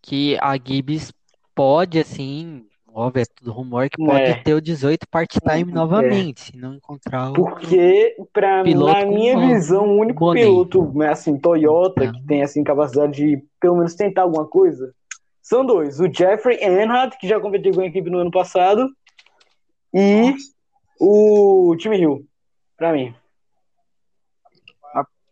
que 0.00 0.36
a 0.40 0.56
Gibbs 0.56 1.12
pode, 1.54 1.98
assim, 1.98 2.66
óbvio, 2.94 3.22
é 3.22 3.24
tudo 3.26 3.52
rumor, 3.52 3.88
que 3.88 3.96
pode 3.96 4.30
É. 4.30 4.34
ter 4.34 4.54
o 4.54 4.60
18 4.60 5.06
part-time 5.08 5.64
Uhum, 5.70 5.74
novamente, 5.74 6.40
se 6.40 6.56
não 6.56 6.74
encontrar 6.74 7.30
o. 7.30 7.34
Porque, 7.34 8.16
pra, 8.32 8.62
Piloto 8.62 9.00
na 9.00 9.06
minha 9.06 9.38
visão, 9.38 9.86
o 9.88 10.00
único 10.00 10.20
boné. 10.20 10.40
piloto, 10.40 10.92
né, 10.94 11.08
assim, 11.08 11.38
Toyota, 11.38 12.04
É. 12.04 12.12
que 12.12 12.22
tem, 12.26 12.42
assim, 12.42 12.62
capacidade 12.62 13.12
de, 13.14 13.42
pelo 13.60 13.76
menos, 13.76 13.94
tentar 13.94 14.22
alguma 14.22 14.46
coisa, 14.46 14.94
são 15.40 15.64
dois. 15.64 16.00
O 16.00 16.12
Jeffrey 16.12 16.58
Earnhardt, 16.62 17.18
que 17.18 17.26
já 17.28 17.40
competiu 17.40 17.72
com 17.72 17.80
a 17.80 17.86
equipe 17.86 18.08
no 18.10 18.18
ano 18.18 18.30
passado, 18.30 18.88
e 19.94 20.34
o 21.00 21.74
Tim 21.78 21.90
Hill, 21.94 22.26
pra 22.76 22.92
mim. 22.92 23.14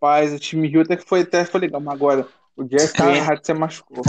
Rapaz, 0.00 0.32
o 0.32 0.38
time 0.38 0.66
Rio 0.66 0.80
até 0.82 0.96
que 0.96 1.04
foi, 1.06 1.20
até 1.20 1.44
foi 1.44 1.60
legal, 1.60 1.80
mas 1.80 1.94
agora 1.94 2.26
o 2.56 2.64
Jeff 2.64 2.92
Tá. 2.94 3.04
Earnhardt 3.06 3.46
se 3.46 3.54
machucou. 3.54 4.02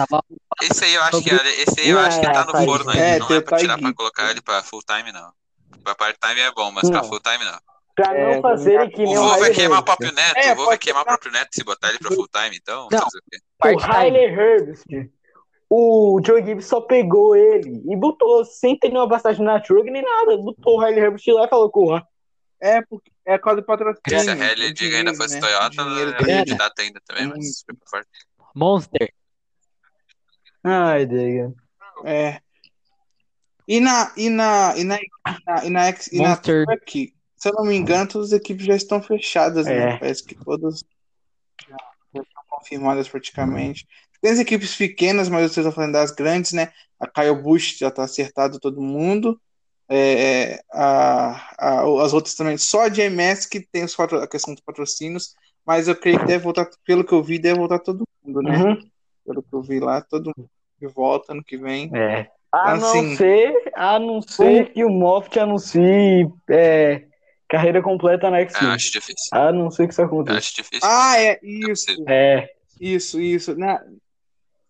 Esse 0.62 0.84
aí 0.86 0.94
eu 0.94 1.04
acho 1.04 1.22
que, 1.24 1.30
esse 1.30 1.80
aí 1.82 1.89
eu 1.89 1.98
Não, 1.98 2.06
acho 2.06 2.20
que 2.20 2.26
tá 2.32 2.46
no 2.46 2.52
faz- 2.52 2.66
forno 2.66 2.92
é, 2.92 3.02
ainda. 3.14 3.20
Não 3.20 3.28
tem 3.28 3.36
é 3.38 3.39
o 3.39 3.44
pra 3.44 3.58
tirar 3.58 3.78
pra 3.80 3.94
colocar 3.94 4.32
ele 4.32 4.42
pra 4.42 4.64
full 4.64 4.82
time, 4.84 5.12
não. 5.12 5.32
Pra 5.84 5.96
part 5.96 6.18
time 6.20 6.39
é 6.42 6.52
bom, 6.52 6.72
mas 6.72 6.89
pra 6.89 7.02
Não. 7.02 7.08
full 7.10 7.20
time 7.20 7.44
não. 7.46 7.60
Pra 7.96 8.16
É, 8.18 8.36
não 8.36 8.42
fazerem 8.42 8.89
que 8.89 9.02
O 9.02 9.06
nem 9.06 9.18
o 9.18 9.28
vai 9.28 9.39
Riley 9.39 9.54
queimar 9.56 9.80
o 9.80 9.84
próprio 9.84 10.12
neto, 10.14 10.38
É, 10.38 10.54
o 10.54 10.56
vai 10.56 10.66
pode 10.66 10.80
queimar 10.80 11.02
o 11.02 11.06
próprio 11.06 11.32
neto 11.32 11.50
se 11.54 11.64
botar 11.64 11.89
ele 11.89 12.00
pra 12.00 12.12
full 12.16 12.28
time, 12.28 12.58
então. 12.62 12.88
Não. 12.92 13.00
fazer 13.00 13.18
o 13.18 13.22
quê? 13.30 13.38
O. 13.64 13.78
Riley 13.80 14.26
Herbst, 14.26 14.86
o 15.70 16.22
Joe 16.26 16.44
Gibbs 16.46 16.66
só 16.66 16.82
pegou 16.82 17.36
ele 17.36 17.82
e 17.89 17.96
botou 17.96 18.44
sem 18.46 18.78
ter 18.78 18.89
nenhuma 18.89 19.08
vantagem 19.08 19.44
na 19.46 19.60
Trug 19.62 19.89
nem 19.89 20.02
nada. 20.04 20.38
Botou 20.38 20.78
o 20.78 20.80
Riley 20.84 21.00
Herbst 21.04 21.28
lá 21.30 21.46
e 21.46 21.50
falou, 21.50 21.70
porra. 21.72 22.06
É, 22.64 22.80
porque 22.89 23.10
é 23.26 23.38
do 23.38 23.64
patrocínio. 23.64 24.20
Se 24.20 24.30
a 24.30 24.36
Halle 24.36 24.68
o 24.68 24.74
Diga 24.74 24.98
ainda 24.98 25.16
fosse 25.16 25.36
né? 25.36 25.42
Toyota, 25.42 25.84
O 25.84 26.00
era 26.00 26.12
dele. 26.12 26.36
candidata 26.38 26.82
ainda 26.82 27.02
também, 27.08 27.24
Muito. 27.24 27.38
mas 27.38 27.64
foi 27.66 27.76
pra 27.76 27.89
fora. 27.89 28.06
Monster. 28.56 29.14
Ai, 30.64 31.06
Diga. 31.06 31.54
É. 32.06 32.39
E 33.68 33.80
na, 33.80 34.12
e 34.18 34.30
na, 34.30 34.74
e 34.78 34.84
na, 34.84 34.97
e 34.97 35.02
na, 35.45 35.66
e 35.66 35.70
na, 35.70 35.86
X- 35.88 36.08
e 36.12 36.18
na 36.18 36.30
Monster. 36.30 36.66
Truck, 36.66 37.14
se 37.36 37.49
eu 37.49 37.54
não 37.54 37.66
me 37.66 37.76
engano, 37.76 38.08
todas 38.10 38.34
as 38.34 38.39
equipes 38.39 38.66
já 38.66 38.76
estão 38.76 39.02
fechadas, 39.02 39.66
né? 39.66 39.93
É. 39.93 39.97
Parece 39.97 40.24
que 40.24 40.36
todas 40.36 40.84
já 41.68 42.22
estão 42.22 42.43
confirmadas 42.49 43.08
praticamente. 43.08 43.88
Tem 44.22 44.32
as 44.32 44.39
equipes 44.39 44.76
pequenas, 44.76 45.30
mas 45.30 45.41
vocês 45.52 45.66
estão 45.66 45.72
falando 45.72 45.93
das 45.93 46.12
grandes, 46.12 46.52
né? 46.54 46.72
A 46.99 47.08
Kyle 47.08 47.41
Busch 47.41 47.78
já 47.78 47.88
está 47.88 48.04
acertado 48.04 48.60
todo 48.60 48.82
mundo. 48.82 49.39
É, 49.89 50.62
a, 50.72 51.54
a- 51.58 52.04
as 52.04 52.14
outras 52.14 52.36
também. 52.36 52.58
Só 52.58 52.82
a 52.82 52.89
GMS 52.89 53.47
que 53.49 53.60
tem 53.62 53.84
os 53.84 53.97
a 53.99 54.28
questão 54.28 54.54
dos 54.54 54.64
patrocínios, 54.64 55.34
mas 55.66 55.88
eu 55.88 55.95
creio 55.95 56.20
que 56.20 56.26
deve 56.26 56.43
voltar, 56.43 56.70
pelo 56.86 57.04
que 57.04 57.14
eu 57.14 57.24
vi, 57.24 57.39
deve 57.39 57.58
voltar 57.60 57.80
todo 57.80 58.04
mundo, 58.24 58.41
né? 58.41 58.57
Uhum. 58.57 58.89
Pelo 59.26 59.43
que 59.43 59.53
eu 59.53 59.61
vi 59.61 59.80
lá, 59.80 60.01
todo 60.01 60.32
mundo 60.36 60.49
que 60.80 60.88
volta 60.88 61.34
ano 61.34 61.43
que 61.43 61.57
vem. 61.57 61.89
É. 61.95 62.28
A 62.51 62.74
Assim- 62.74 63.09
não 63.09 63.15
ser, 63.15 63.72
a 63.76 63.99
não 63.99 64.22
ser 64.22 64.74
que 64.74 64.84
o 64.84 64.89
Moffat 64.89 65.39
anuncie 65.39 66.28
é, 66.49 67.03
carreira 67.47 67.82
completa 67.82 68.30
na 68.30 68.39
X-Men. 68.39 68.69
eu 68.69 68.76
acho 68.76 68.91
difícil. 68.91 69.30
A 69.32 69.51
não 69.53 69.72
ser 69.72 69.88
que 69.88 69.93
isso 69.93 70.01
aconteça. 70.01 70.38
acho 70.38 70.55
difícil. 70.55 70.80
Ah, 70.84 71.17
é 71.19 71.39
isso. 71.43 71.86
É. 72.09 72.49
Isso, 72.80 73.22
isso. 73.22 73.55
Na- 73.57 73.82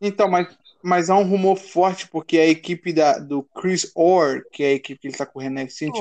Então, 0.01 0.27
mas, 0.27 0.47
mas 0.83 1.09
há 1.09 1.15
um 1.17 1.23
rumor 1.23 1.55
forte, 1.55 2.07
porque 2.07 2.37
a 2.37 2.45
equipe 2.47 2.91
da, 2.91 3.17
do 3.17 3.41
Chris 3.55 3.91
Orr, 3.95 4.41
que 4.51 4.63
é 4.63 4.67
a 4.67 4.73
equipe 4.73 4.99
que 4.99 5.07
ele 5.07 5.17
tá 5.17 5.25
correndo 5.25 5.53
na 5.55 5.63
Extinct, 5.63 5.99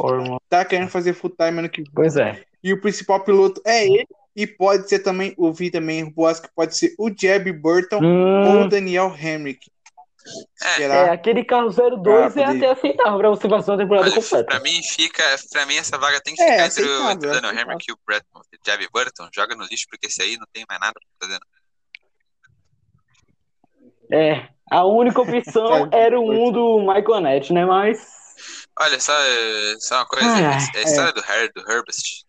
tá 0.49 0.65
querendo 0.65 0.89
fazer 0.91 1.13
full 1.15 1.31
time 1.31 1.61
ano 1.61 1.69
que 1.69 1.83
vem. 1.83 1.93
Pois 1.95 2.17
é. 2.17 2.43
E 2.63 2.73
o 2.75 2.81
principal 2.81 3.21
piloto 3.21 3.63
é 3.65 3.87
ele, 3.87 4.07
e 4.37 4.47
pode 4.47 4.89
ser 4.89 5.01
também, 5.01 5.35
ouvi 5.37 5.71
também, 5.71 6.09
boas 6.11 6.39
que 6.41 6.49
pode 6.55 6.77
ser 6.77 6.95
o 6.99 7.11
Jeb 7.11 7.53
Burton 7.53 7.97
ou 7.97 8.03
Hum, 8.03 8.63
o 8.65 8.69
Daniel 8.69 9.15
Henrique. 9.19 9.71
É. 10.63 10.69
Será? 10.77 10.95
é, 10.95 11.11
aquele 11.11 11.43
carro 11.45 11.71
02 11.71 12.37
Ah, 12.37 12.41
é 12.41 12.45
até 12.45 12.71
aceitável 12.71 13.19
pra 13.19 13.31
você 13.31 13.49
fazer 13.49 13.71
uma 13.71 13.79
temporada 13.79 14.07
Olha, 14.11 14.15
completa. 14.23 14.45
pra 14.45 14.61
mim 14.61 14.83
fica. 14.83 15.23
Pra 15.51 15.65
mim 15.67 15.77
essa 15.77 15.97
vaga 15.99 16.21
tem 16.21 16.35
que 16.35 16.43
É, 16.43 16.53
ficar 16.53 16.67
entre, 16.67 16.85
o, 16.85 17.11
entre 17.11 17.29
o 17.29 17.33
Daniel 17.33 17.51
aceitável. 17.51 17.73
Hamrick 17.73 17.91
e 17.91 17.93
o. 17.93 17.99
Jabby 18.67 18.89
Burton, 18.93 19.29
joga 19.35 19.57
no 19.57 19.65
lixo, 19.65 19.87
porque 19.91 20.07
esse 20.09 20.21
aí 20.23 20.37
não 20.37 20.47
tem 20.53 20.65
mais 20.69 20.79
nada 20.81 20.93
pra 20.93 21.03
fazer. 21.29 21.41
não. 21.41 21.47
É. 24.19 24.49
A 24.71 24.85
única 24.85 25.21
opção 25.21 25.89
era 25.93 26.19
o 26.21 26.31
um 26.31 26.53
do 26.53 26.79
Michael 26.81 27.21
Nett, 27.21 27.53
né? 27.53 27.65
Mas. 27.65 28.07
Olha, 28.79 29.01
só, 29.01 29.13
só 29.79 29.97
uma 29.97 30.07
coisa, 30.07 30.27
Ai, 30.29 30.45
ai, 30.45 30.59
a 30.77 30.83
história 30.83 31.13
do 31.13 31.21
Her, 31.21 31.51
do 31.55 31.61
Herbst, 31.71 32.23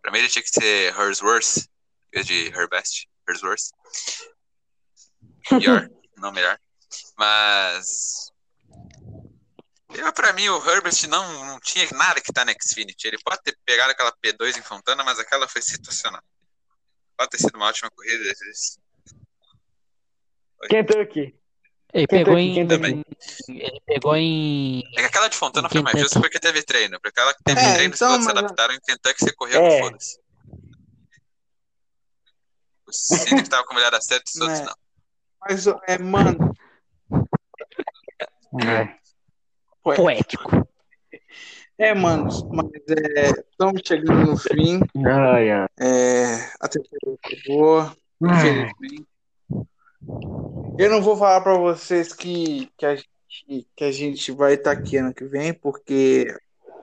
pra 0.00 0.10
mim 0.10 0.18
ele 0.18 0.28
tinha 0.28 0.42
que 0.42 0.50
ser 0.50 0.94
Hersworth, 0.96 1.58
em 1.58 2.14
vez 2.14 2.26
de 2.26 2.46
Herbest, 2.48 3.08
Hersworth. 3.28 3.70
Pior, 5.48 5.88
não 6.18 6.32
melhor. 6.32 6.58
Mas. 7.18 8.32
Eu, 9.92 10.12
pra 10.12 10.32
mim, 10.32 10.48
o 10.48 10.70
Herbert 10.70 11.08
não, 11.08 11.46
não 11.46 11.60
tinha 11.60 11.86
nada 11.92 12.20
que 12.20 12.32
tá 12.32 12.44
na 12.44 12.52
Xfinity. 12.52 13.08
Ele 13.08 13.18
pode 13.24 13.42
ter 13.42 13.58
pegado 13.64 13.90
aquela 13.90 14.12
P2 14.12 14.56
em 14.56 14.62
Fontana, 14.62 15.02
mas 15.02 15.18
aquela 15.18 15.48
foi 15.48 15.60
situacional. 15.62 16.22
Pode 17.16 17.30
ter 17.30 17.38
sido 17.38 17.56
uma 17.56 17.66
ótima 17.66 17.90
corrida. 17.90 18.32
Kentucky. 20.68 21.39
Ele 21.92 22.06
Kentucky, 22.06 22.24
pegou 22.24 22.38
em. 22.38 22.54
Kentucky. 22.54 23.04
Ele 23.48 23.80
pegou 23.86 24.16
em. 24.16 24.82
É 24.96 25.00
que 25.00 25.06
aquela 25.06 25.28
de 25.28 25.36
Fontana 25.36 25.68
foi 25.68 25.82
mais 25.82 25.98
justa 26.00 26.20
porque 26.20 26.38
teve 26.38 26.62
treino. 26.62 26.98
Porque 27.00 27.08
aquela 27.20 27.34
que 27.34 27.42
teve 27.42 27.60
É, 27.60 27.74
treino, 27.74 27.94
os 27.94 28.00
então, 28.00 28.08
pilotos 28.08 28.26
se 28.26 28.32
mas- 28.34 28.44
adaptaram 28.44 28.74
em 28.74 28.80
Kentucky 28.80 29.16
você 29.24 29.32
correu, 29.34 29.62
É. 29.64 29.80
foda-se. 29.80 30.18
O 32.86 32.92
Cine 32.92 33.42
que 33.42 33.48
tava 33.50 33.64
com 33.64 33.72
o 33.72 33.76
melhor 33.76 33.94
acerto, 33.94 34.24
os 34.28 34.36
outros 34.40 34.60
É. 34.60 34.64
não. 34.64 34.74
Mas, 35.42 35.66
é, 35.66 35.98
mano, 35.98 36.54
É. 38.62 38.96
Poético. 39.82 40.68
é, 41.78 41.94
mano, 41.94 42.28
mas 42.52 42.66
é, 43.16 43.30
estamos 43.50 43.80
chegando 43.86 44.26
no 44.32 44.36
fim. 44.36 44.80
Ai, 45.06 45.50
ai. 45.50 45.66
É, 45.80 46.34
a 46.60 46.68
temporada 46.68 47.18
acabou. 47.24 47.92
Infelizmente. 48.22 49.06
Eu 50.78 50.90
não 50.90 51.02
vou 51.02 51.16
falar 51.16 51.40
para 51.40 51.56
vocês 51.58 52.12
que, 52.12 52.70
que, 52.76 52.86
a 52.86 52.96
gente, 52.96 53.68
que 53.76 53.84
a 53.84 53.92
gente 53.92 54.32
vai 54.32 54.54
estar 54.54 54.72
aqui 54.72 54.96
ano 54.96 55.12
que 55.12 55.24
vem, 55.24 55.52
porque 55.52 56.26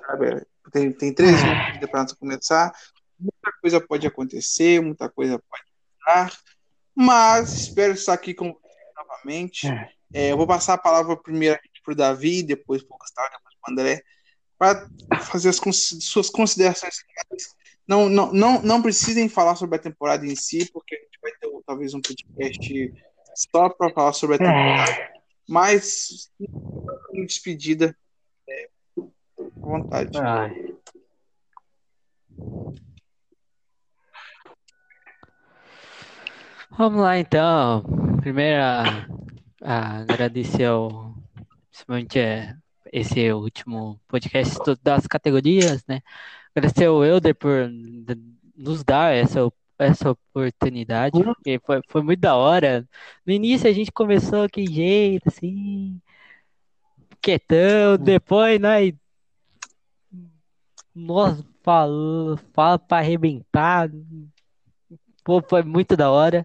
sabe, 0.05 0.45
tem, 0.72 0.91
tem 0.91 1.13
três 1.13 1.32
meses 1.43 1.74
de 1.74 1.80
campeonato 1.80 2.18
começar. 2.18 2.72
Muita 3.20 3.51
coisa 3.59 3.82
pode 3.82 4.05
acontecer, 4.05 4.82
muita 4.82 5.09
coisa 5.09 5.39
pode 5.49 5.63
mudar. 5.99 6.38
Mas 6.95 7.53
espero 7.53 7.93
estar 7.93 8.13
aqui 8.13 8.34
com 8.34 8.53
vocês 8.53 8.93
novamente. 8.95 9.68
É, 10.13 10.32
eu 10.32 10.38
vou 10.38 10.47
passar 10.47 10.74
a 10.74 10.78
palavra 10.78 11.18
primeiro 11.18 11.59
para 11.84 11.93
o 11.93 11.95
Davi, 11.95 12.43
depois 12.43 12.84
para 12.84 12.95
o 12.95 12.99
Gustavo, 12.99 13.30
depois 13.32 13.55
para 13.61 13.70
o 13.70 13.74
André, 13.74 14.03
para 14.57 15.20
fazer 15.22 15.49
as 15.49 15.59
suas 16.01 16.30
considerações 16.30 16.97
finais. 16.97 17.55
Não, 17.88 18.09
não, 18.09 18.33
não, 18.33 18.61
não 18.61 18.81
precisem 18.81 19.29
falar 19.29 19.55
sobre 19.55 19.77
a 19.77 19.81
temporada 19.81 20.25
em 20.25 20.35
si, 20.35 20.69
porque 20.71 20.95
a 20.95 20.99
gente 20.99 21.19
vai 21.21 21.31
ter 21.31 21.47
talvez 21.65 21.93
um 21.93 22.01
podcast 22.01 22.93
só 23.35 23.69
para 23.69 23.93
falar 23.93 24.13
sobre 24.13 24.35
a 24.35 24.39
temporada. 24.39 25.09
Mas, 25.47 26.29
em 27.13 27.25
despedida, 27.25 27.95
é, 28.49 28.69
à 28.99 29.59
vontade. 29.61 30.17
Ai. 30.17 30.75
Vamos 36.77 37.01
lá 37.01 37.17
então. 37.17 37.83
Primeiro, 38.21 38.61
a- 38.61 39.07
agradecer 40.01 40.65
ao, 40.65 41.15
principalmente 41.71 42.19
é, 42.19 42.55
esse 42.91 43.31
último 43.31 43.99
podcast 44.07 44.59
das 44.83 45.07
categorias, 45.07 45.83
né? 45.88 46.01
Agradecer 46.58 46.86
ao 46.86 47.05
Elder 47.05 47.36
por 47.36 47.70
nos 48.55 48.84
dar 48.84 49.14
essa, 49.14 49.47
essa 49.78 50.10
oportunidade, 50.10 51.24
porque 51.24 51.60
foi, 51.64 51.82
foi 51.88 52.01
muito 52.01 52.20
da 52.20 52.36
hora. 52.36 52.84
No 53.24 53.32
início 53.32 53.70
a 53.70 53.72
gente 53.72 53.91
começou 53.91 54.41
daquele 54.41 54.74
jeito, 54.74 55.28
assim, 55.28 56.01
quietão, 57.22 57.95
depois 57.99 58.60
nós. 58.60 58.91
Nós 60.95 61.43
falamos, 61.62 62.41
fala 62.55 62.80
pra 62.80 62.97
arrebentar. 62.97 63.88
Pô, 65.24 65.43
foi 65.47 65.62
muito 65.62 65.95
da 65.95 66.10
hora. 66.10 66.43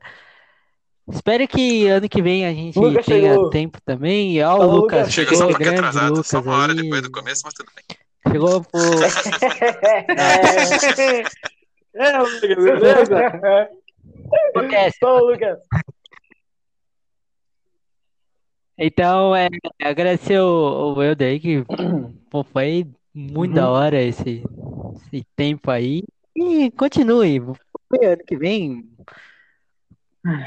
Espero 1.09 1.49
que 1.49 1.87
ano 1.87 2.07
que 2.07 2.21
vem 2.21 2.45
a 2.45 2.53
gente 2.53 2.79
Lucas 2.79 3.07
tenha 3.07 3.33
chegou. 3.33 3.49
tempo 3.49 3.81
também. 3.83 4.37
E 4.37 4.43
ó, 4.43 4.57
o 4.57 4.59
Falou, 4.59 4.75
Lucas 4.75 4.99
Lucas. 4.99 5.13
Chegou 5.15 5.37
só 5.39 5.45
um 5.45 5.49
pouquinho 5.49 5.71
grande 5.71 5.89
atrasado, 5.89 6.11
Lucas 6.11 6.27
só 6.27 6.41
uma 6.43 6.59
hora 6.59 6.73
aí. 6.73 6.83
depois 6.83 7.01
do 7.01 7.11
começo, 7.11 7.41
mas 7.47 7.55
tudo 7.55 7.73
bem. 7.75 7.97
Chegou 8.33 8.65
pro. 8.65 8.81
É, 11.95 12.19
Lucas, 12.19 12.41
beleza? 12.65 13.71
Acontece. 14.55 15.05
Ô, 15.05 15.19
Lucas. 15.19 15.59
Então, 18.79 19.37
é, 19.37 19.49
agradecer 19.83 20.41
o, 20.41 20.95
o 20.95 21.01
aí, 21.01 21.39
que 21.39 21.65
pô, 22.31 22.43
foi 22.43 22.91
muito 23.15 23.55
da 23.55 23.71
hora 23.71 24.01
esse, 24.01 24.43
esse 25.13 25.27
tempo 25.37 25.71
aí. 25.71 26.03
E 26.35 26.71
continue. 26.71 27.39
Ano 27.39 28.25
que 28.27 28.37
vem, 28.37 28.89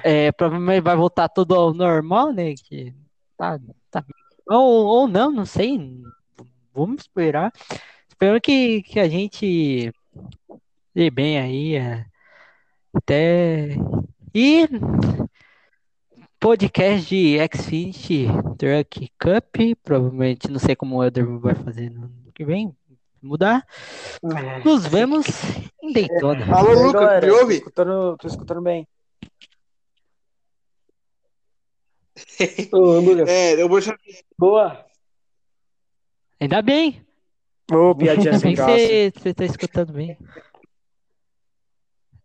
é, 0.04 0.32
provavelmente 0.32 0.82
vai 0.82 0.96
voltar 0.96 1.30
tudo 1.30 1.54
ao 1.54 1.74
normal, 1.74 2.34
né? 2.34 2.56
Que 2.56 2.94
tá, 3.38 3.60
tá, 3.92 4.04
ou, 4.50 4.86
ou 4.86 5.08
não, 5.08 5.32
não 5.32 5.46
sei. 5.46 5.80
Vamos 6.76 7.02
esperar. 7.04 7.52
Espero 8.08 8.40
que, 8.42 8.84
que 8.84 9.00
a 9.00 9.08
gente 9.08 9.92
dê 10.94 11.10
bem 11.10 11.40
aí. 11.40 11.76
é, 11.76 12.06
até. 12.94 13.70
E 14.34 14.68
podcast 16.40 17.08
de 17.08 17.38
Xfinity 17.56 18.28
Truck 18.58 19.10
Cup. 19.18 19.56
Provavelmente, 19.84 20.52
não 20.52 20.60
sei 20.60 20.76
como 20.76 20.98
o 20.98 21.04
Elder 21.04 21.26
vai 21.40 21.56
fazer 21.56 21.90
no 21.90 22.04
ano 22.06 22.32
que 22.34 22.44
vem. 22.44 22.76
Mudar. 23.22 23.66
Nos 24.64 24.86
vemos 24.86 25.26
em 25.82 25.92
Daytona. 25.92 26.46
Alô, 26.56 26.74
E 26.74 26.78
aí, 26.78 26.84
Lucas, 26.86 27.24
me 27.24 27.30
Tô 27.30 27.40
ouve? 27.42 27.54
escutando, 27.56 28.18
tô 28.18 28.28
escutando 28.28 28.62
bem. 28.62 28.88
Ô, 32.72 33.00
Lucas. 33.00 33.28
É, 33.30 33.62
eu 33.62 33.68
vou 33.68 33.82
chamar. 33.82 33.98
Boa. 34.38 34.86
Ainda 36.40 36.62
bem. 36.62 37.02
Ô, 37.72 37.96
piadinha 37.96 38.32
Ainda 38.32 38.40
sem 38.40 38.54
graça. 38.54 38.72
você, 38.72 39.14
você 39.16 39.34
tá 39.34 39.46
escutando 39.46 39.94
bem. 39.94 40.18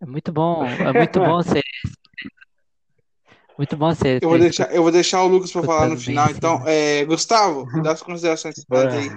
muito 0.06 0.32
bom, 0.32 0.64
é 0.64 0.92
muito 0.92 1.20
bom 1.20 1.40
ser. 1.42 1.62
Muito 3.56 3.76
bom 3.76 3.94
ser. 3.94 4.22
Eu 4.22 4.28
vou 4.30 4.38
deixar, 4.38 4.74
eu 4.74 4.82
vou 4.82 4.92
deixar 4.92 5.22
o 5.22 5.28
Lucas 5.28 5.52
para 5.52 5.62
falar 5.62 5.88
no 5.88 5.98
final. 5.98 6.26
bem, 6.26 6.36
Então, 6.36 6.62
é, 6.66 7.04
Gustavo, 7.04 7.66
dá 7.82 7.92
as 7.92 8.02
considerações 8.02 8.54
finais 8.64 8.94
aí. 8.94 9.10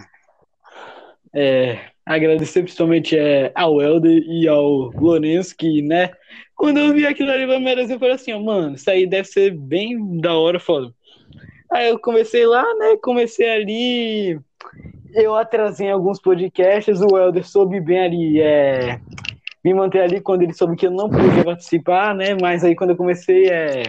É, 1.35 1.89
agradecer 2.05 2.61
principalmente 2.61 3.17
é, 3.17 3.51
ao 3.55 3.81
Helder 3.81 4.21
e 4.27 4.47
ao 4.47 4.91
Lourenço, 4.91 5.55
que, 5.57 5.81
né, 5.81 6.11
quando 6.55 6.77
eu 6.77 6.93
vi 6.93 7.05
aquilo 7.05 7.31
ali, 7.31 7.43
eu 7.43 7.99
falei 7.99 8.15
assim, 8.15 8.33
ó, 8.33 8.39
mano, 8.39 8.75
isso 8.75 8.89
aí 8.89 9.07
deve 9.07 9.27
ser 9.27 9.51
bem 9.51 10.19
da 10.19 10.33
hora, 10.33 10.59
foda. 10.59 10.93
Aí 11.73 11.89
eu 11.89 11.99
comecei 11.99 12.45
lá, 12.45 12.63
né, 12.75 12.97
comecei 13.01 13.49
ali, 13.49 14.39
eu 15.13 15.35
atrasei 15.35 15.89
alguns 15.89 16.21
podcasts, 16.21 17.01
o 17.01 17.17
Helder 17.17 17.47
soube 17.47 17.81
bem 17.81 17.99
ali, 17.99 18.41
é, 18.41 18.99
me 19.63 19.73
manter 19.73 20.01
ali 20.01 20.21
quando 20.21 20.43
ele 20.43 20.53
soube 20.53 20.75
que 20.75 20.85
eu 20.85 20.91
não 20.91 21.09
podia 21.09 21.43
participar, 21.43 22.13
né, 22.13 22.35
mas 22.39 22.63
aí 22.63 22.75
quando 22.75 22.91
eu 22.91 22.97
comecei, 22.97 23.49
é, 23.49 23.83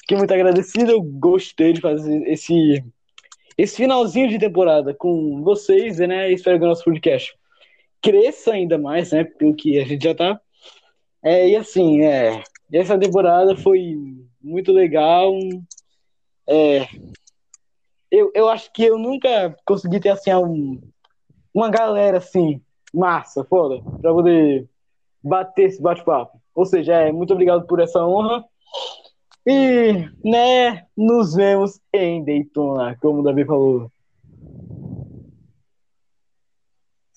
fiquei 0.00 0.16
muito 0.16 0.32
agradecido, 0.32 0.92
eu 0.92 1.02
gostei 1.02 1.72
de 1.72 1.80
fazer 1.80 2.22
esse 2.26 2.82
esse 3.56 3.76
finalzinho 3.76 4.28
de 4.28 4.38
temporada 4.38 4.92
com 4.92 5.42
vocês, 5.42 5.98
né? 5.98 6.32
Espero 6.32 6.58
que 6.58 6.64
o 6.64 6.68
nosso 6.68 6.84
podcast 6.84 7.34
cresça 8.02 8.52
ainda 8.52 8.76
mais, 8.76 9.12
né? 9.12 9.24
Pelo 9.24 9.54
que 9.54 9.78
a 9.78 9.84
gente 9.84 10.02
já 10.02 10.14
tá. 10.14 10.40
É, 11.22 11.48
e 11.48 11.56
assim, 11.56 12.02
é, 12.02 12.42
essa 12.72 12.98
temporada 12.98 13.56
foi 13.56 13.96
muito 14.42 14.72
legal. 14.72 15.32
É, 16.46 16.86
eu, 18.10 18.30
eu 18.34 18.48
acho 18.48 18.72
que 18.72 18.84
eu 18.84 18.98
nunca 18.98 19.56
consegui 19.64 20.00
ter 20.00 20.10
assim 20.10 20.32
um, 20.34 20.80
uma 21.52 21.68
galera 21.70 22.18
assim, 22.18 22.60
massa, 22.92 23.44
foda, 23.44 23.82
pra 24.00 24.12
poder 24.12 24.68
bater 25.22 25.68
esse 25.68 25.80
bate-papo. 25.80 26.40
Ou 26.54 26.64
seja, 26.64 26.94
é, 26.94 27.12
muito 27.12 27.32
obrigado 27.32 27.66
por 27.66 27.80
essa 27.80 28.04
honra. 28.04 28.44
E, 29.46 30.08
né, 30.24 30.86
nos 30.96 31.34
vemos 31.34 31.80
em 31.92 32.24
Daytona, 32.24 32.96
como 33.00 33.20
o 33.20 33.22
Davi 33.22 33.44
falou. 33.44 33.90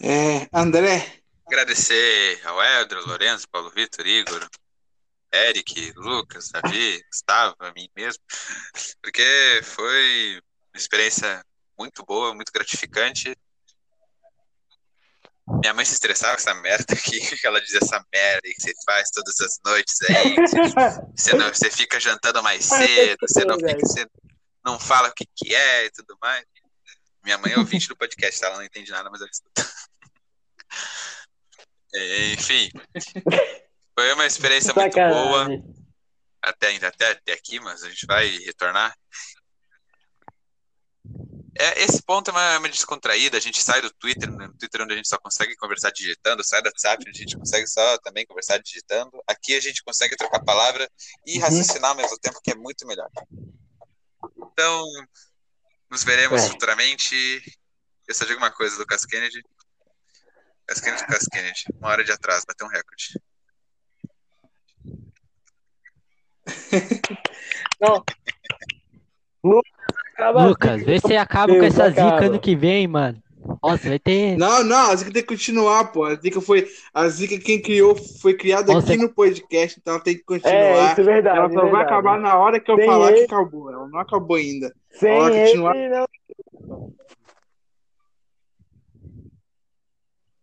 É, 0.02 0.48
André, 0.54 1.04
Agradecer 1.48 2.42
ao 2.46 2.62
Edro, 2.62 3.08
Lourenço, 3.08 3.48
Paulo 3.48 3.72
Vitor, 3.74 4.06
Igor, 4.06 4.50
Eric, 5.34 5.94
Lucas, 5.96 6.50
Davi, 6.50 7.04
Gustavo, 7.12 7.56
a 7.60 7.72
mim 7.74 7.90
mesmo, 7.96 8.22
porque 9.02 9.62
foi 9.64 10.42
uma 10.74 10.80
experiência 10.80 11.44
muito 11.78 12.04
boa, 12.06 12.34
muito 12.34 12.52
gratificante. 12.52 13.36
Minha 15.62 15.74
mãe 15.74 15.86
se 15.86 15.94
estressava 15.94 16.34
com 16.34 16.42
essa 16.42 16.54
merda 16.56 16.94
aqui, 16.94 17.20
que 17.38 17.48
ela 17.48 17.62
dizia 17.62 17.80
essa 17.82 18.04
merda 18.14 18.42
aí 18.46 18.54
que 18.54 18.62
você 18.62 18.74
faz 18.86 19.10
todas 19.12 19.40
as 19.40 19.60
noites 19.66 20.02
aí, 20.10 20.36
você, 21.16 21.34
não, 21.34 21.48
você 21.54 21.72
fica 21.72 22.00
jantando 22.00 22.44
mais 22.44 22.66
cedo, 22.66 23.18
você 23.22 23.46
não 23.46 23.56
fica, 23.56 23.80
você 23.80 24.06
não 24.66 24.80
fala 24.80 25.10
o 25.10 25.14
que 25.14 25.26
que 25.36 25.56
é 25.56 25.86
e 25.86 25.92
tudo 25.92 26.18
mais. 26.22 26.44
Minha 27.24 27.38
mãe 27.38 27.52
é 27.54 27.60
ouvinte 27.60 27.88
do 27.88 27.96
podcast, 27.96 28.40
tá? 28.40 28.48
ela 28.48 28.58
não 28.58 28.64
entende 28.64 28.92
nada, 28.92 29.10
mas 29.10 29.22
ela 29.22 29.30
escuta. 29.30 29.70
É, 31.94 32.34
Enfim, 32.34 32.70
foi 33.98 34.14
uma 34.14 34.26
experiência 34.26 34.74
muito 34.76 34.94
boa 34.96 35.48
até, 36.42 36.76
até, 36.86 37.12
até 37.12 37.34
aqui, 37.34 37.60
mas 37.60 37.84
a 37.84 37.90
gente 37.90 38.06
vai 38.06 38.28
retornar. 38.38 38.96
É, 41.60 41.84
esse 41.84 42.04
ponto 42.04 42.30
é 42.30 42.32
uma, 42.34 42.60
uma 42.60 42.70
descontraída, 42.70 43.36
a 43.38 43.42
gente 43.42 43.64
sai 43.64 43.82
do 43.82 43.90
Twitter, 43.96 44.30
no 44.32 44.54
Twitter 44.56 44.82
onde 44.84 44.94
a 44.94 44.96
gente 44.96 45.08
só 45.08 45.18
consegue 45.18 45.56
conversar 45.56 45.90
digitando, 45.90 46.44
sai 46.44 46.62
do 46.62 46.68
WhatsApp 46.68 47.04
onde 47.08 47.18
a 47.18 47.22
gente 47.24 47.36
consegue 47.36 47.66
só 47.66 47.98
também 48.00 48.26
conversar 48.28 48.60
digitando. 48.60 49.10
Aqui 49.26 49.56
a 49.56 49.60
gente 49.60 49.84
consegue 49.84 50.16
trocar 50.16 50.44
palavra 50.44 50.88
e 51.26 51.38
Uhum. 51.38 51.42
raciocinar 51.42 51.90
ao 51.92 51.98
mesmo 51.98 52.18
tempo, 52.20 52.40
que 52.44 52.52
é 52.52 52.56
muito 52.56 52.86
melhor. 52.86 53.10
Então, 54.38 54.86
nos 55.90 56.04
veremos 56.04 56.44
É. 56.44 56.48
futuramente. 56.50 57.16
Eu 58.08 58.14
só 58.14 58.24
digo 58.26 58.38
uma 58.38 58.52
coisa, 58.52 58.78
Lucas 58.78 59.04
Kennedy. 59.06 59.42
Lucas 60.62 60.80
Kennedy, 60.82 61.02
Lucas 61.04 61.26
Kennedy. 61.32 61.64
Uma 61.80 61.90
hora 61.90 62.04
de 62.04 62.12
atraso, 62.12 62.46
bateu 62.48 62.68
um 62.68 62.70
recorde. 62.70 63.20
Acaba- 70.14 70.48
Lucas, 70.48 70.84
vê 70.84 71.00
se 71.00 71.16
acaba 71.16 71.54
com 71.56 71.64
essa 71.64 71.90
zica 71.90 72.08
acaba. 72.08 72.26
ano 72.26 72.40
que 72.40 72.56
vem, 72.56 72.88
mano. 72.88 73.22
Nossa, 73.64 73.88
vai 73.88 74.00
ter. 74.00 74.36
não, 74.38 74.62
não, 74.64 74.92
a 74.92 74.96
zica 74.96 75.12
tem 75.14 75.22
que 75.22 75.28
continuar, 75.28 75.86
pô. 75.92 76.04
A 76.04 76.16
zica 76.16 76.42
foi. 76.42 76.68
A 76.94 77.08
zica 77.08 77.38
quem 77.40 77.62
criou 77.62 77.96
foi 77.96 78.34
criada 78.34 78.74
Nossa, 78.74 78.92
aqui 78.94 79.02
no 79.02 79.10
podcast, 79.14 79.80
então 79.80 79.94
ela 79.94 80.04
tem 80.04 80.16
que 80.16 80.22
É, 80.22 80.26
continuar. 80.26 80.92
isso 80.92 81.02
é 81.02 81.04
verdade. 81.04 81.38
ela 81.38 81.50
só 81.50 81.56
vai 81.56 81.64
verdade. 81.66 81.84
acabar 81.86 82.20
na 82.20 82.38
hora 82.38 82.60
que 82.60 82.70
eu 82.70 82.76
Sem 82.76 82.86
falar 82.86 83.12
ele- 83.12 83.20
que 83.28 83.34
acabou. 83.34 83.72
Ela 83.72 83.88
não 83.88 84.00
acabou 84.00 84.36
ainda. 84.38 84.74
Sem 84.92 85.10
Ela 85.16 85.32
ele, 85.32 85.46
continuar- 85.46 85.76
não. 85.76 86.08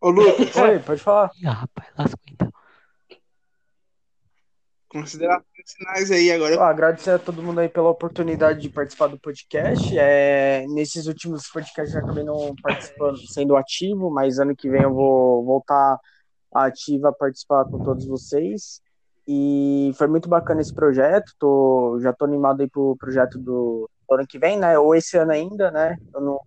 Ô, 0.00 0.10
Lucas, 0.10 0.54
Oi, 0.56 0.78
pode 0.80 1.00
falar. 1.02 1.30
Ih, 1.42 1.46
rapaz, 1.46 1.88
lascou 1.98 2.20
então. 2.30 2.52
considerações 4.88 5.44
finais 5.72 6.10
aí 6.10 6.30
agora. 6.30 6.58
Ó, 6.58 6.62
agradecer 6.62 7.10
a 7.10 7.18
todo 7.18 7.42
mundo 7.42 7.60
aí 7.60 7.68
pela 7.68 7.90
oportunidade 7.90 8.60
de 8.60 8.68
participar 8.68 9.06
do 9.08 9.18
podcast. 9.18 9.96
É, 9.98 10.66
nesses 10.68 11.06
últimos 11.06 11.48
podcasts 11.48 11.94
eu 11.94 12.02
acabei 12.02 12.24
não 12.24 12.54
participando, 12.62 13.18
sendo 13.28 13.56
ativo, 13.56 14.10
mas 14.10 14.38
ano 14.38 14.54
que 14.54 14.68
vem 14.68 14.82
eu 14.82 14.92
vou 14.92 15.44
voltar 15.44 15.98
ativa 16.52 17.08
a 17.08 17.12
participar 17.12 17.64
com 17.64 17.82
todos 17.82 18.06
vocês. 18.06 18.80
E 19.26 19.92
foi 19.96 20.06
muito 20.06 20.28
bacana 20.28 20.60
esse 20.60 20.74
projeto. 20.74 21.32
Tô, 21.38 21.98
já 22.00 22.12
tô 22.12 22.24
animado 22.24 22.60
aí 22.60 22.68
pro 22.68 22.96
projeto 22.96 23.38
do, 23.38 23.88
do 24.08 24.14
ano 24.14 24.26
que 24.26 24.38
vem, 24.38 24.58
né? 24.58 24.78
Ou 24.78 24.94
esse 24.94 25.16
ano 25.16 25.32
ainda, 25.32 25.70
né? 25.70 25.96
Eu 26.14 26.20
não, 26.20 26.40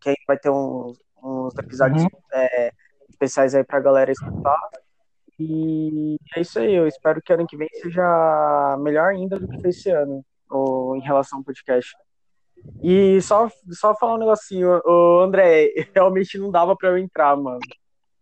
que 0.00 0.10
aí 0.10 0.16
vai 0.26 0.38
ter 0.38 0.50
uns, 0.50 0.98
uns 1.22 1.54
episódios 1.58 2.04
é, 2.32 2.70
especiais 3.08 3.54
aí 3.54 3.64
pra 3.64 3.80
galera 3.80 4.12
escutar. 4.12 4.58
E 5.38 6.16
é 6.36 6.40
isso 6.40 6.58
aí, 6.58 6.74
eu 6.74 6.86
espero 6.86 7.20
que 7.22 7.32
ano 7.32 7.46
que 7.46 7.56
vem 7.56 7.68
seja 7.82 8.76
melhor 8.80 9.10
ainda 9.10 9.38
do 9.38 9.48
que 9.48 9.60
foi 9.60 9.70
esse 9.70 9.90
ano, 9.90 10.24
ou, 10.48 10.96
em 10.96 11.00
relação 11.00 11.38
ao 11.38 11.44
podcast. 11.44 11.92
E 12.82 13.20
só, 13.20 13.48
só 13.72 13.94
falar 13.96 14.14
um 14.14 14.18
negocinho, 14.18 14.80
o 14.84 15.20
André, 15.20 15.70
realmente 15.94 16.38
não 16.38 16.50
dava 16.50 16.76
pra 16.76 16.90
eu 16.90 16.98
entrar, 16.98 17.36
mano. 17.36 17.58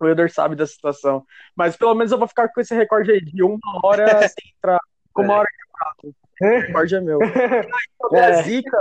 O 0.01 0.07
Elder 0.09 0.33
sabe 0.33 0.57
da 0.57 0.67
situação. 0.67 1.25
Mas 1.55 1.77
pelo 1.77 1.95
menos 1.95 2.11
eu 2.11 2.19
vou 2.19 2.27
ficar 2.27 2.49
com 2.49 2.61
esse 2.61 2.75
recorde 2.75 3.13
aí 3.13 3.21
de 3.21 3.43
uma 3.43 3.59
hora 3.85 4.07
sem 4.29 4.53
entrar, 4.57 4.81
com 5.13 5.23
uma 5.23 5.35
hora 5.35 5.49
de 5.49 5.71
prato. 5.73 6.17
O 6.41 6.45
recorde 6.67 6.95
é 6.97 7.01
meu. 7.01 7.19
A 8.13 8.17
É. 8.19 8.43
zica, 8.43 8.79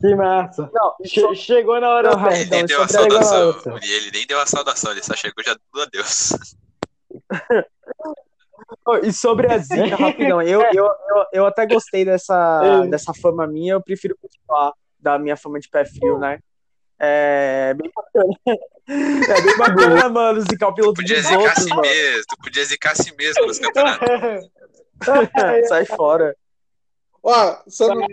Que 0.00 0.14
massa. 0.14 0.70
não, 0.72 0.94
Che- 1.04 1.34
chegou 1.34 1.78
na 1.78 1.90
hora 1.90 2.10
Não, 2.12 2.18
certa. 2.20 2.36
Ele 2.40 2.50
nem 2.50 2.64
deu 2.64 2.80
a 2.80 2.84
é 2.84 2.88
saudação. 2.88 3.76
ele 3.82 4.10
nem 4.10 4.26
deu 4.26 4.40
a 4.40 4.46
saudação, 4.46 4.92
ele 4.92 5.02
só 5.02 5.14
chegou 5.14 5.44
já 5.44 5.54
do 5.54 5.82
adeus. 5.82 6.32
Oh, 6.32 6.63
E 9.02 9.12
sobre 9.12 9.52
a 9.52 9.58
zica, 9.58 9.96
rapidão, 9.96 10.40
eu, 10.42 10.62
eu, 10.72 10.84
eu, 10.86 11.24
eu 11.32 11.46
até 11.46 11.66
gostei 11.66 12.04
dessa, 12.04 12.84
dessa 12.86 13.12
fama 13.12 13.46
minha, 13.46 13.74
eu 13.74 13.82
prefiro 13.82 14.16
continuar 14.20 14.72
da 14.98 15.18
minha 15.18 15.36
fama 15.36 15.58
de 15.58 15.68
pé 15.68 15.84
frio, 15.84 16.18
né? 16.18 16.38
É 16.98 17.74
bem 17.74 17.90
bacana. 17.94 18.34
É 18.86 19.40
bem 19.42 19.56
bacana, 19.58 20.08
mano, 20.08 20.40
zicar 20.42 20.68
o 20.68 20.72
Tu 20.72 20.76
piloto 20.76 20.94
podia 20.94 21.16
dos 21.16 21.26
zicar 21.26 21.40
outros, 21.42 21.64
si 21.64 21.70
mano. 21.70 21.82
mesmo, 21.82 22.22
tu 22.28 22.36
podia 22.42 22.64
zicar 22.64 22.92
a 22.92 22.94
si 22.94 23.14
mesmo 23.16 23.46
nos 23.46 23.58
campeonatos. 23.58 24.08
Sai 25.68 25.84
fora. 25.86 26.36
Ó, 27.22 27.56
só 27.66 27.88
não, 27.94 28.06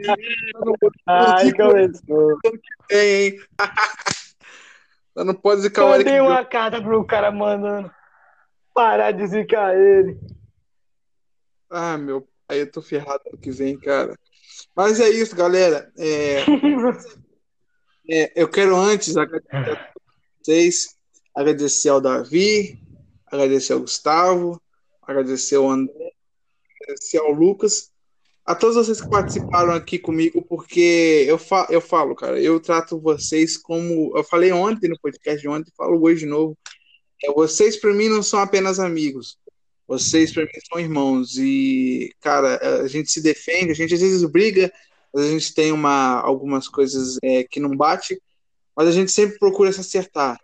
Ai, 1.05 1.51
começou. 1.53 2.37
tem, 2.87 3.23
hein? 3.25 3.39
Só 5.13 5.25
não 5.25 5.33
pode 5.33 5.61
zicar 5.61 5.83
o 5.85 5.93
Eric. 5.93 6.05
Mandei 6.05 6.21
uma 6.21 6.45
carta 6.45 6.81
pro 6.81 7.03
cara 7.05 7.29
mandando 7.31 7.91
parar 8.73 9.11
de 9.11 9.27
zicar 9.27 9.75
ele. 9.75 10.17
Ah, 11.69 11.97
meu 11.97 12.27
pai, 12.47 12.61
eu 12.61 12.71
tô 12.71 12.81
ferrado 12.81 13.23
ano 13.27 13.37
que 13.37 13.51
vem, 13.51 13.77
cara. 13.79 14.17
Mas 14.75 14.99
é 14.99 15.09
isso, 15.09 15.35
galera. 15.35 15.91
É, 15.97 16.43
é, 18.09 18.31
eu 18.35 18.49
quero 18.49 18.75
antes 18.75 19.15
agradecer 19.15 19.55
a 19.55 19.91
vocês, 20.41 20.95
agradecer 21.35 21.89
ao 21.89 22.01
Davi, 22.01 22.79
agradecer 23.25 23.73
ao 23.73 23.79
Gustavo, 23.79 24.61
agradecer 25.01 25.55
ao 25.55 25.69
André, 25.69 26.11
agradecer 26.81 27.17
ao 27.19 27.31
Lucas, 27.31 27.91
a 28.45 28.55
todos 28.55 28.75
vocês 28.75 28.99
que 28.99 29.09
participaram 29.09 29.71
aqui 29.71 29.99
comigo, 29.99 30.41
porque 30.41 31.25
eu, 31.27 31.37
fa 31.37 31.67
eu 31.69 31.79
falo, 31.79 32.15
cara, 32.15 32.39
eu 32.41 32.59
trato 32.59 32.99
vocês 32.99 33.55
como. 33.55 34.11
Eu 34.17 34.23
falei 34.23 34.51
ontem 34.51 34.89
no 34.89 34.99
podcast 34.99 35.41
de 35.41 35.47
ontem, 35.47 35.71
falo 35.77 36.01
hoje 36.01 36.21
de 36.21 36.25
novo. 36.25 36.57
É, 37.23 37.31
vocês, 37.31 37.77
para 37.77 37.93
mim, 37.93 38.09
não 38.09 38.23
são 38.23 38.39
apenas 38.39 38.79
amigos. 38.79 39.37
Vocês, 39.87 40.33
para 40.33 40.43
mim, 40.43 40.51
são 40.69 40.79
irmãos. 40.79 41.37
E, 41.37 42.13
cara, 42.21 42.81
a 42.81 42.87
gente 42.87 43.11
se 43.11 43.21
defende, 43.21 43.71
a 43.71 43.75
gente 43.75 43.93
às 43.93 44.01
vezes 44.01 44.23
briga, 44.23 44.71
a 45.15 45.21
gente 45.21 45.53
tem 45.53 45.71
uma, 45.71 46.19
algumas 46.21 46.67
coisas 46.67 47.17
é, 47.21 47.43
que 47.43 47.59
não 47.59 47.75
bate, 47.75 48.21
mas 48.75 48.87
a 48.87 48.91
gente 48.91 49.11
sempre 49.11 49.37
procura 49.37 49.71
se 49.71 49.81
acertar. 49.81 50.39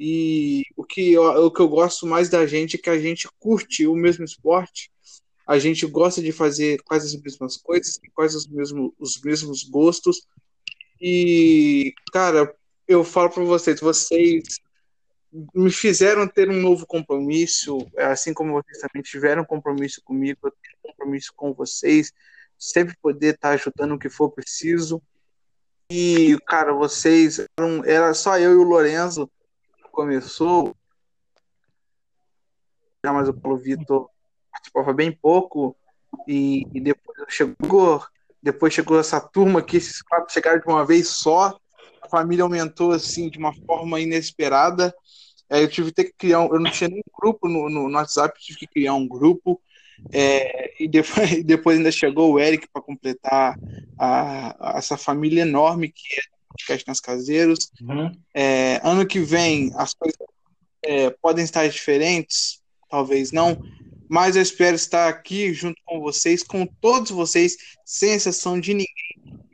E 0.00 0.64
o 0.76 0.82
que, 0.82 1.12
eu, 1.12 1.22
o 1.22 1.50
que 1.50 1.60
eu 1.60 1.68
gosto 1.68 2.06
mais 2.06 2.30
da 2.30 2.46
gente 2.46 2.76
é 2.76 2.78
que 2.78 2.88
a 2.88 2.98
gente 2.98 3.28
curte 3.38 3.86
o 3.86 3.94
mesmo 3.94 4.24
esporte, 4.24 4.90
a 5.46 5.58
gente 5.58 5.84
gosta 5.84 6.22
de 6.22 6.32
fazer 6.32 6.80
quase 6.84 7.14
as 7.14 7.22
mesmas 7.22 7.56
coisas, 7.56 8.00
quase 8.14 8.36
os 8.36 8.46
mesmos, 8.46 8.92
os 8.98 9.20
mesmos 9.20 9.62
gostos. 9.64 10.22
E, 10.98 11.92
cara, 12.12 12.54
eu 12.88 13.04
falo 13.04 13.28
para 13.30 13.44
vocês, 13.44 13.80
vocês 13.80 14.42
me 15.54 15.70
fizeram 15.70 16.26
ter 16.26 16.48
um 16.48 16.60
novo 16.60 16.86
compromisso, 16.86 17.86
assim 17.96 18.34
como 18.34 18.52
vocês 18.52 18.78
também 18.78 19.02
tiveram 19.02 19.44
compromisso 19.44 20.02
comigo, 20.02 20.40
eu 20.44 20.50
tenho 20.50 20.76
compromisso 20.82 21.32
com 21.36 21.52
vocês, 21.52 22.12
sempre 22.58 22.96
poder 23.00 23.34
estar 23.34 23.50
ajudando 23.50 23.94
o 23.94 23.98
que 23.98 24.08
for 24.08 24.30
preciso. 24.30 25.02
E, 25.90 26.36
cara, 26.46 26.72
vocês 26.72 27.44
eram, 27.58 27.84
era 27.84 28.12
só 28.14 28.38
eu 28.38 28.52
e 28.52 28.56
o 28.56 28.62
Lorenzo 28.62 29.30
que 29.76 29.88
começou, 29.90 30.74
mas 33.04 33.28
o 33.28 33.34
Paulo 33.34 33.58
Vitor 33.58 34.08
participava 34.52 34.92
bem 34.92 35.10
pouco, 35.10 35.76
e, 36.26 36.66
e 36.74 36.80
depois 36.80 37.16
chegou, 37.28 38.04
depois 38.42 38.72
chegou 38.72 38.98
essa 38.98 39.20
turma 39.20 39.62
que 39.62 39.76
esses 39.76 40.02
quatro 40.02 40.32
chegaram 40.32 40.60
de 40.60 40.66
uma 40.66 40.84
vez 40.84 41.08
só, 41.08 41.58
família 42.10 42.42
aumentou 42.42 42.92
assim 42.92 43.28
de 43.30 43.38
uma 43.38 43.54
forma 43.64 44.00
inesperada. 44.00 44.94
É, 45.48 45.62
eu 45.62 45.68
tive 45.68 45.92
que 45.92 46.12
criar, 46.12 46.40
um, 46.40 46.54
eu 46.54 46.60
não 46.60 46.70
tinha 46.70 46.88
nem 46.88 47.02
grupo 47.18 47.48
no, 47.48 47.68
no, 47.68 47.88
no 47.88 47.96
WhatsApp, 47.96 48.38
tive 48.40 48.60
que 48.60 48.66
criar 48.66 48.94
um 48.94 49.06
grupo. 49.06 49.60
É, 50.12 50.82
e 50.82 50.88
depois, 50.88 51.42
depois 51.44 51.76
ainda 51.76 51.92
chegou 51.92 52.32
o 52.32 52.38
Eric 52.38 52.66
para 52.72 52.82
completar 52.82 53.58
a, 53.98 54.74
a, 54.74 54.78
essa 54.78 54.96
família 54.96 55.42
enorme 55.42 55.90
que 55.90 56.16
é 56.16 56.20
o 56.20 56.48
podcast 56.48 56.88
nas 56.88 57.00
caseiros. 57.00 57.70
Uhum. 57.80 58.12
É, 58.34 58.80
ano 58.82 59.06
que 59.06 59.20
vem 59.20 59.72
as 59.76 59.94
coisas 59.94 60.18
é, 60.82 61.10
podem 61.10 61.44
estar 61.44 61.68
diferentes, 61.68 62.60
talvez 62.88 63.32
não, 63.32 63.60
mas 64.08 64.34
eu 64.34 64.42
espero 64.42 64.74
estar 64.74 65.08
aqui 65.08 65.52
junto 65.52 65.80
com 65.84 66.00
vocês, 66.00 66.42
com 66.42 66.66
todos 66.66 67.10
vocês, 67.10 67.56
sem 67.84 68.14
exceção 68.14 68.58
de 68.58 68.72
ninguém. 68.72 68.88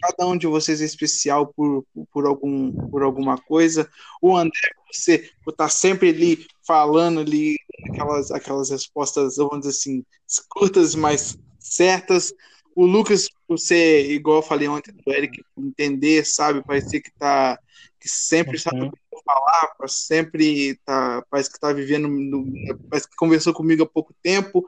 Cada 0.01 0.27
um 0.27 0.37
de 0.37 0.47
vocês 0.47 0.81
é 0.81 0.85
especial 0.85 1.47
por, 1.47 1.85
por, 2.13 2.27
algum, 2.27 2.73
por 2.89 3.03
alguma 3.03 3.39
coisa. 3.39 3.89
O 4.21 4.37
André, 4.37 4.71
você 4.93 5.31
está 5.49 5.69
sempre 5.69 6.11
ali 6.11 6.47
falando 6.67 7.21
ali 7.21 7.57
aquelas, 7.91 8.31
aquelas 8.31 8.71
respostas, 8.71 9.37
vamos 9.37 9.61
dizer 9.61 9.71
assim, 9.71 10.05
curtas, 10.49 10.95
mas 10.95 11.39
certas. 11.59 12.33
O 12.75 12.85
Lucas, 12.85 13.29
você, 13.49 14.13
igual 14.13 14.37
eu 14.37 14.43
falei 14.43 14.69
ontem 14.69 14.93
do 14.93 15.13
Eric, 15.13 15.43
entender, 15.57 16.27
sabe? 16.27 16.63
Parecer 16.63 17.01
que 17.01 17.11
tá 17.13 17.59
que 17.99 18.09
sempre 18.09 18.59
sabe 18.59 18.83
uhum. 18.83 18.89
o 18.89 18.93
que 18.93 19.25
falar, 19.25 19.75
sempre 19.89 20.79
tá, 20.85 21.25
parece 21.29 21.51
que 21.51 21.57
está 21.57 21.73
vivendo, 21.73 22.07
no, 22.07 22.47
parece 22.89 23.09
que 23.09 23.17
conversou 23.17 23.53
comigo 23.53 23.83
há 23.83 23.87
pouco 23.87 24.15
tempo. 24.23 24.65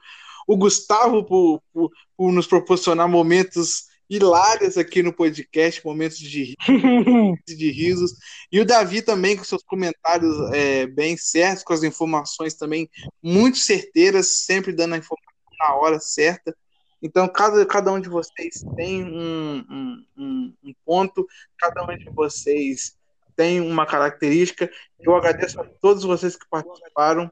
O 0.47 0.57
Gustavo, 0.57 1.23
por, 1.25 1.63
por, 1.73 1.91
por 2.17 2.33
nos 2.33 2.47
proporcionar 2.47 3.09
momentos 3.09 3.85
hilários 4.09 4.79
aqui 4.79 5.03
no 5.03 5.13
podcast, 5.13 5.85
momentos 5.85 6.19
de, 6.19 6.55
de 7.47 7.71
risos. 7.71 8.13
E 8.51 8.61
o 8.61 8.65
Davi 8.65 9.03
também, 9.03 9.37
com 9.37 9.45
seus 9.45 9.63
comentários 9.63 10.35
é, 10.53 10.87
bem 10.87 11.17
certos, 11.17 11.63
com 11.63 11.73
as 11.73 11.83
informações 11.83 12.55
também 12.55 12.89
muito 13.23 13.59
certeiras, 13.59 14.45
sempre 14.45 14.73
dando 14.73 14.95
a 14.95 14.99
informação 14.99 15.29
na 15.61 15.75
hora 15.75 16.01
certa. 16.01 16.57
Então, 17.03 17.29
cada, 17.29 17.65
cada 17.67 17.93
um 17.93 18.01
de 18.01 18.09
vocês 18.09 18.65
tem 18.75 19.05
um, 19.05 19.65
um, 19.71 20.05
um, 20.17 20.55
um 20.65 20.75
ponto, 20.85 21.27
cada 21.59 21.85
um 21.85 21.97
de 21.97 22.11
vocês 22.11 22.97
tem 23.37 23.61
uma 23.61 23.87
característica. 23.87 24.69
Eu 24.99 25.15
agradeço 25.15 25.61
a 25.61 25.65
todos 25.81 26.03
vocês 26.03 26.35
que 26.35 26.49
participaram. 26.49 27.31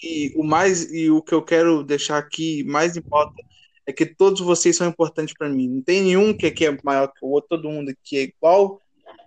E 0.00 0.32
o 0.36 0.44
mais 0.44 0.92
e 0.92 1.10
o 1.10 1.20
que 1.20 1.34
eu 1.34 1.42
quero 1.42 1.82
deixar 1.82 2.18
aqui 2.18 2.62
mais 2.62 2.96
importante 2.96 3.57
é 3.88 3.92
que 3.92 4.04
todos 4.04 4.42
vocês 4.42 4.76
são 4.76 4.86
importantes 4.86 5.34
para 5.34 5.48
mim. 5.48 5.66
Não 5.66 5.82
tem 5.82 6.02
nenhum 6.02 6.36
que 6.36 6.44
aqui 6.44 6.66
é 6.66 6.78
maior 6.84 7.08
que 7.08 7.24
o 7.24 7.28
outro, 7.28 7.56
todo 7.56 7.70
mundo 7.70 7.90
aqui 7.90 8.18
é 8.18 8.22
igual. 8.24 8.82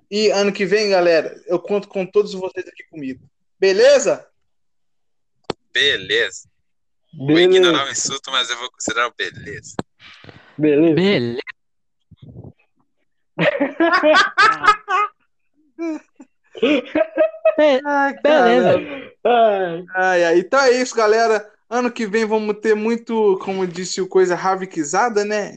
E 0.10 0.30
ano 0.30 0.54
que 0.54 0.68
vem, 0.68 0.92
galera, 0.92 1.36
eu 1.48 1.58
conto 1.58 1.88
com 1.88 2.06
todos 2.06 2.34
vocês 2.34 2.68
aqui 2.68 2.84
comigo. 2.84 3.28
Beleza? 3.60 4.30
Beleza. 5.74 6.48
Vou 7.12 7.40
ignorar 7.40 7.88
o 7.88 7.92
insulto, 7.92 8.30
mas 8.30 8.52
eu 8.52 8.60
vou 8.60 8.70
considerar 8.72 9.08
o 9.08 9.14
beleza. 9.18 9.76
Beleza. 10.56 10.94
Beleza. 10.94 11.42
Ai, 17.84 18.14
beleza. 18.22 18.78
Ai, 19.96 20.24
ai, 20.24 20.40
então 20.40 20.60
é 20.60 20.72
isso, 20.72 20.96
galera. 20.96 21.52
Ano 21.72 21.90
que 21.90 22.06
vem 22.06 22.26
vamos 22.26 22.58
ter 22.60 22.76
muito, 22.76 23.40
como 23.42 23.66
disse 23.66 24.02
o 24.02 24.08
coisa, 24.08 24.36
ravikizada, 24.36 25.24
né? 25.24 25.56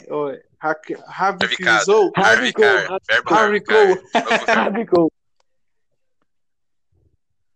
Ravikizou. 1.09 2.13
Ravikou. 3.27 5.11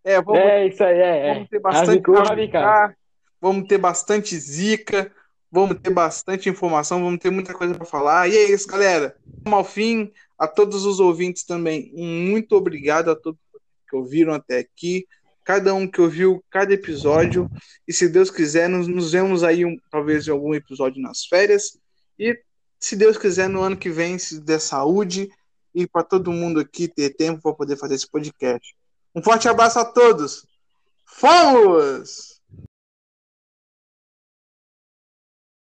É, 0.04 0.22
vamos, 0.22 0.40
é 0.40 0.66
isso 0.66 0.82
aí, 0.82 0.98
é. 0.98 1.34
Vamos 1.34 1.48
ter 1.50 1.58
bastante 1.60 2.10
Ravicar, 2.10 2.96
vamos 3.38 3.68
ter 3.68 3.76
bastante 3.76 4.38
zica, 4.38 5.12
vamos 5.52 5.78
ter 5.80 5.90
bastante 5.90 6.48
informação, 6.48 7.04
vamos 7.04 7.18
ter 7.20 7.30
muita 7.30 7.52
coisa 7.52 7.74
para 7.74 7.84
falar. 7.84 8.26
E 8.26 8.34
é 8.34 8.50
isso, 8.50 8.66
galera. 8.66 9.14
Vamos 9.44 9.58
ao 9.58 9.64
fim. 9.64 10.10
A 10.38 10.48
todos 10.48 10.86
os 10.86 10.98
ouvintes 10.98 11.44
também, 11.44 11.92
muito 11.94 12.56
obrigado 12.56 13.10
a 13.10 13.16
todos 13.16 13.38
que 13.88 13.96
ouviram 13.96 14.32
até 14.32 14.60
aqui 14.60 15.06
cada 15.48 15.72
um 15.72 15.90
que 15.90 15.98
ouviu 15.98 16.44
cada 16.50 16.74
episódio. 16.74 17.50
E 17.86 17.92
se 17.92 18.06
Deus 18.06 18.30
quiser, 18.30 18.68
nos, 18.68 18.86
nos 18.86 19.12
vemos 19.12 19.42
aí, 19.42 19.64
um, 19.64 19.78
talvez, 19.90 20.28
em 20.28 20.30
algum 20.30 20.54
episódio 20.54 21.00
nas 21.00 21.24
férias. 21.24 21.78
E 22.18 22.38
se 22.78 22.94
Deus 22.94 23.16
quiser, 23.16 23.48
no 23.48 23.62
ano 23.62 23.74
que 23.74 23.88
vem, 23.88 24.18
se 24.18 24.42
der 24.42 24.60
saúde 24.60 25.30
e 25.74 25.86
para 25.86 26.04
todo 26.04 26.30
mundo 26.30 26.60
aqui 26.60 26.86
ter 26.86 27.16
tempo 27.16 27.40
para 27.40 27.54
poder 27.54 27.78
fazer 27.78 27.94
esse 27.94 28.06
podcast. 28.06 28.76
Um 29.14 29.22
forte 29.22 29.48
abraço 29.48 29.78
a 29.78 29.86
todos. 29.86 30.46
Fomos! 31.06 32.37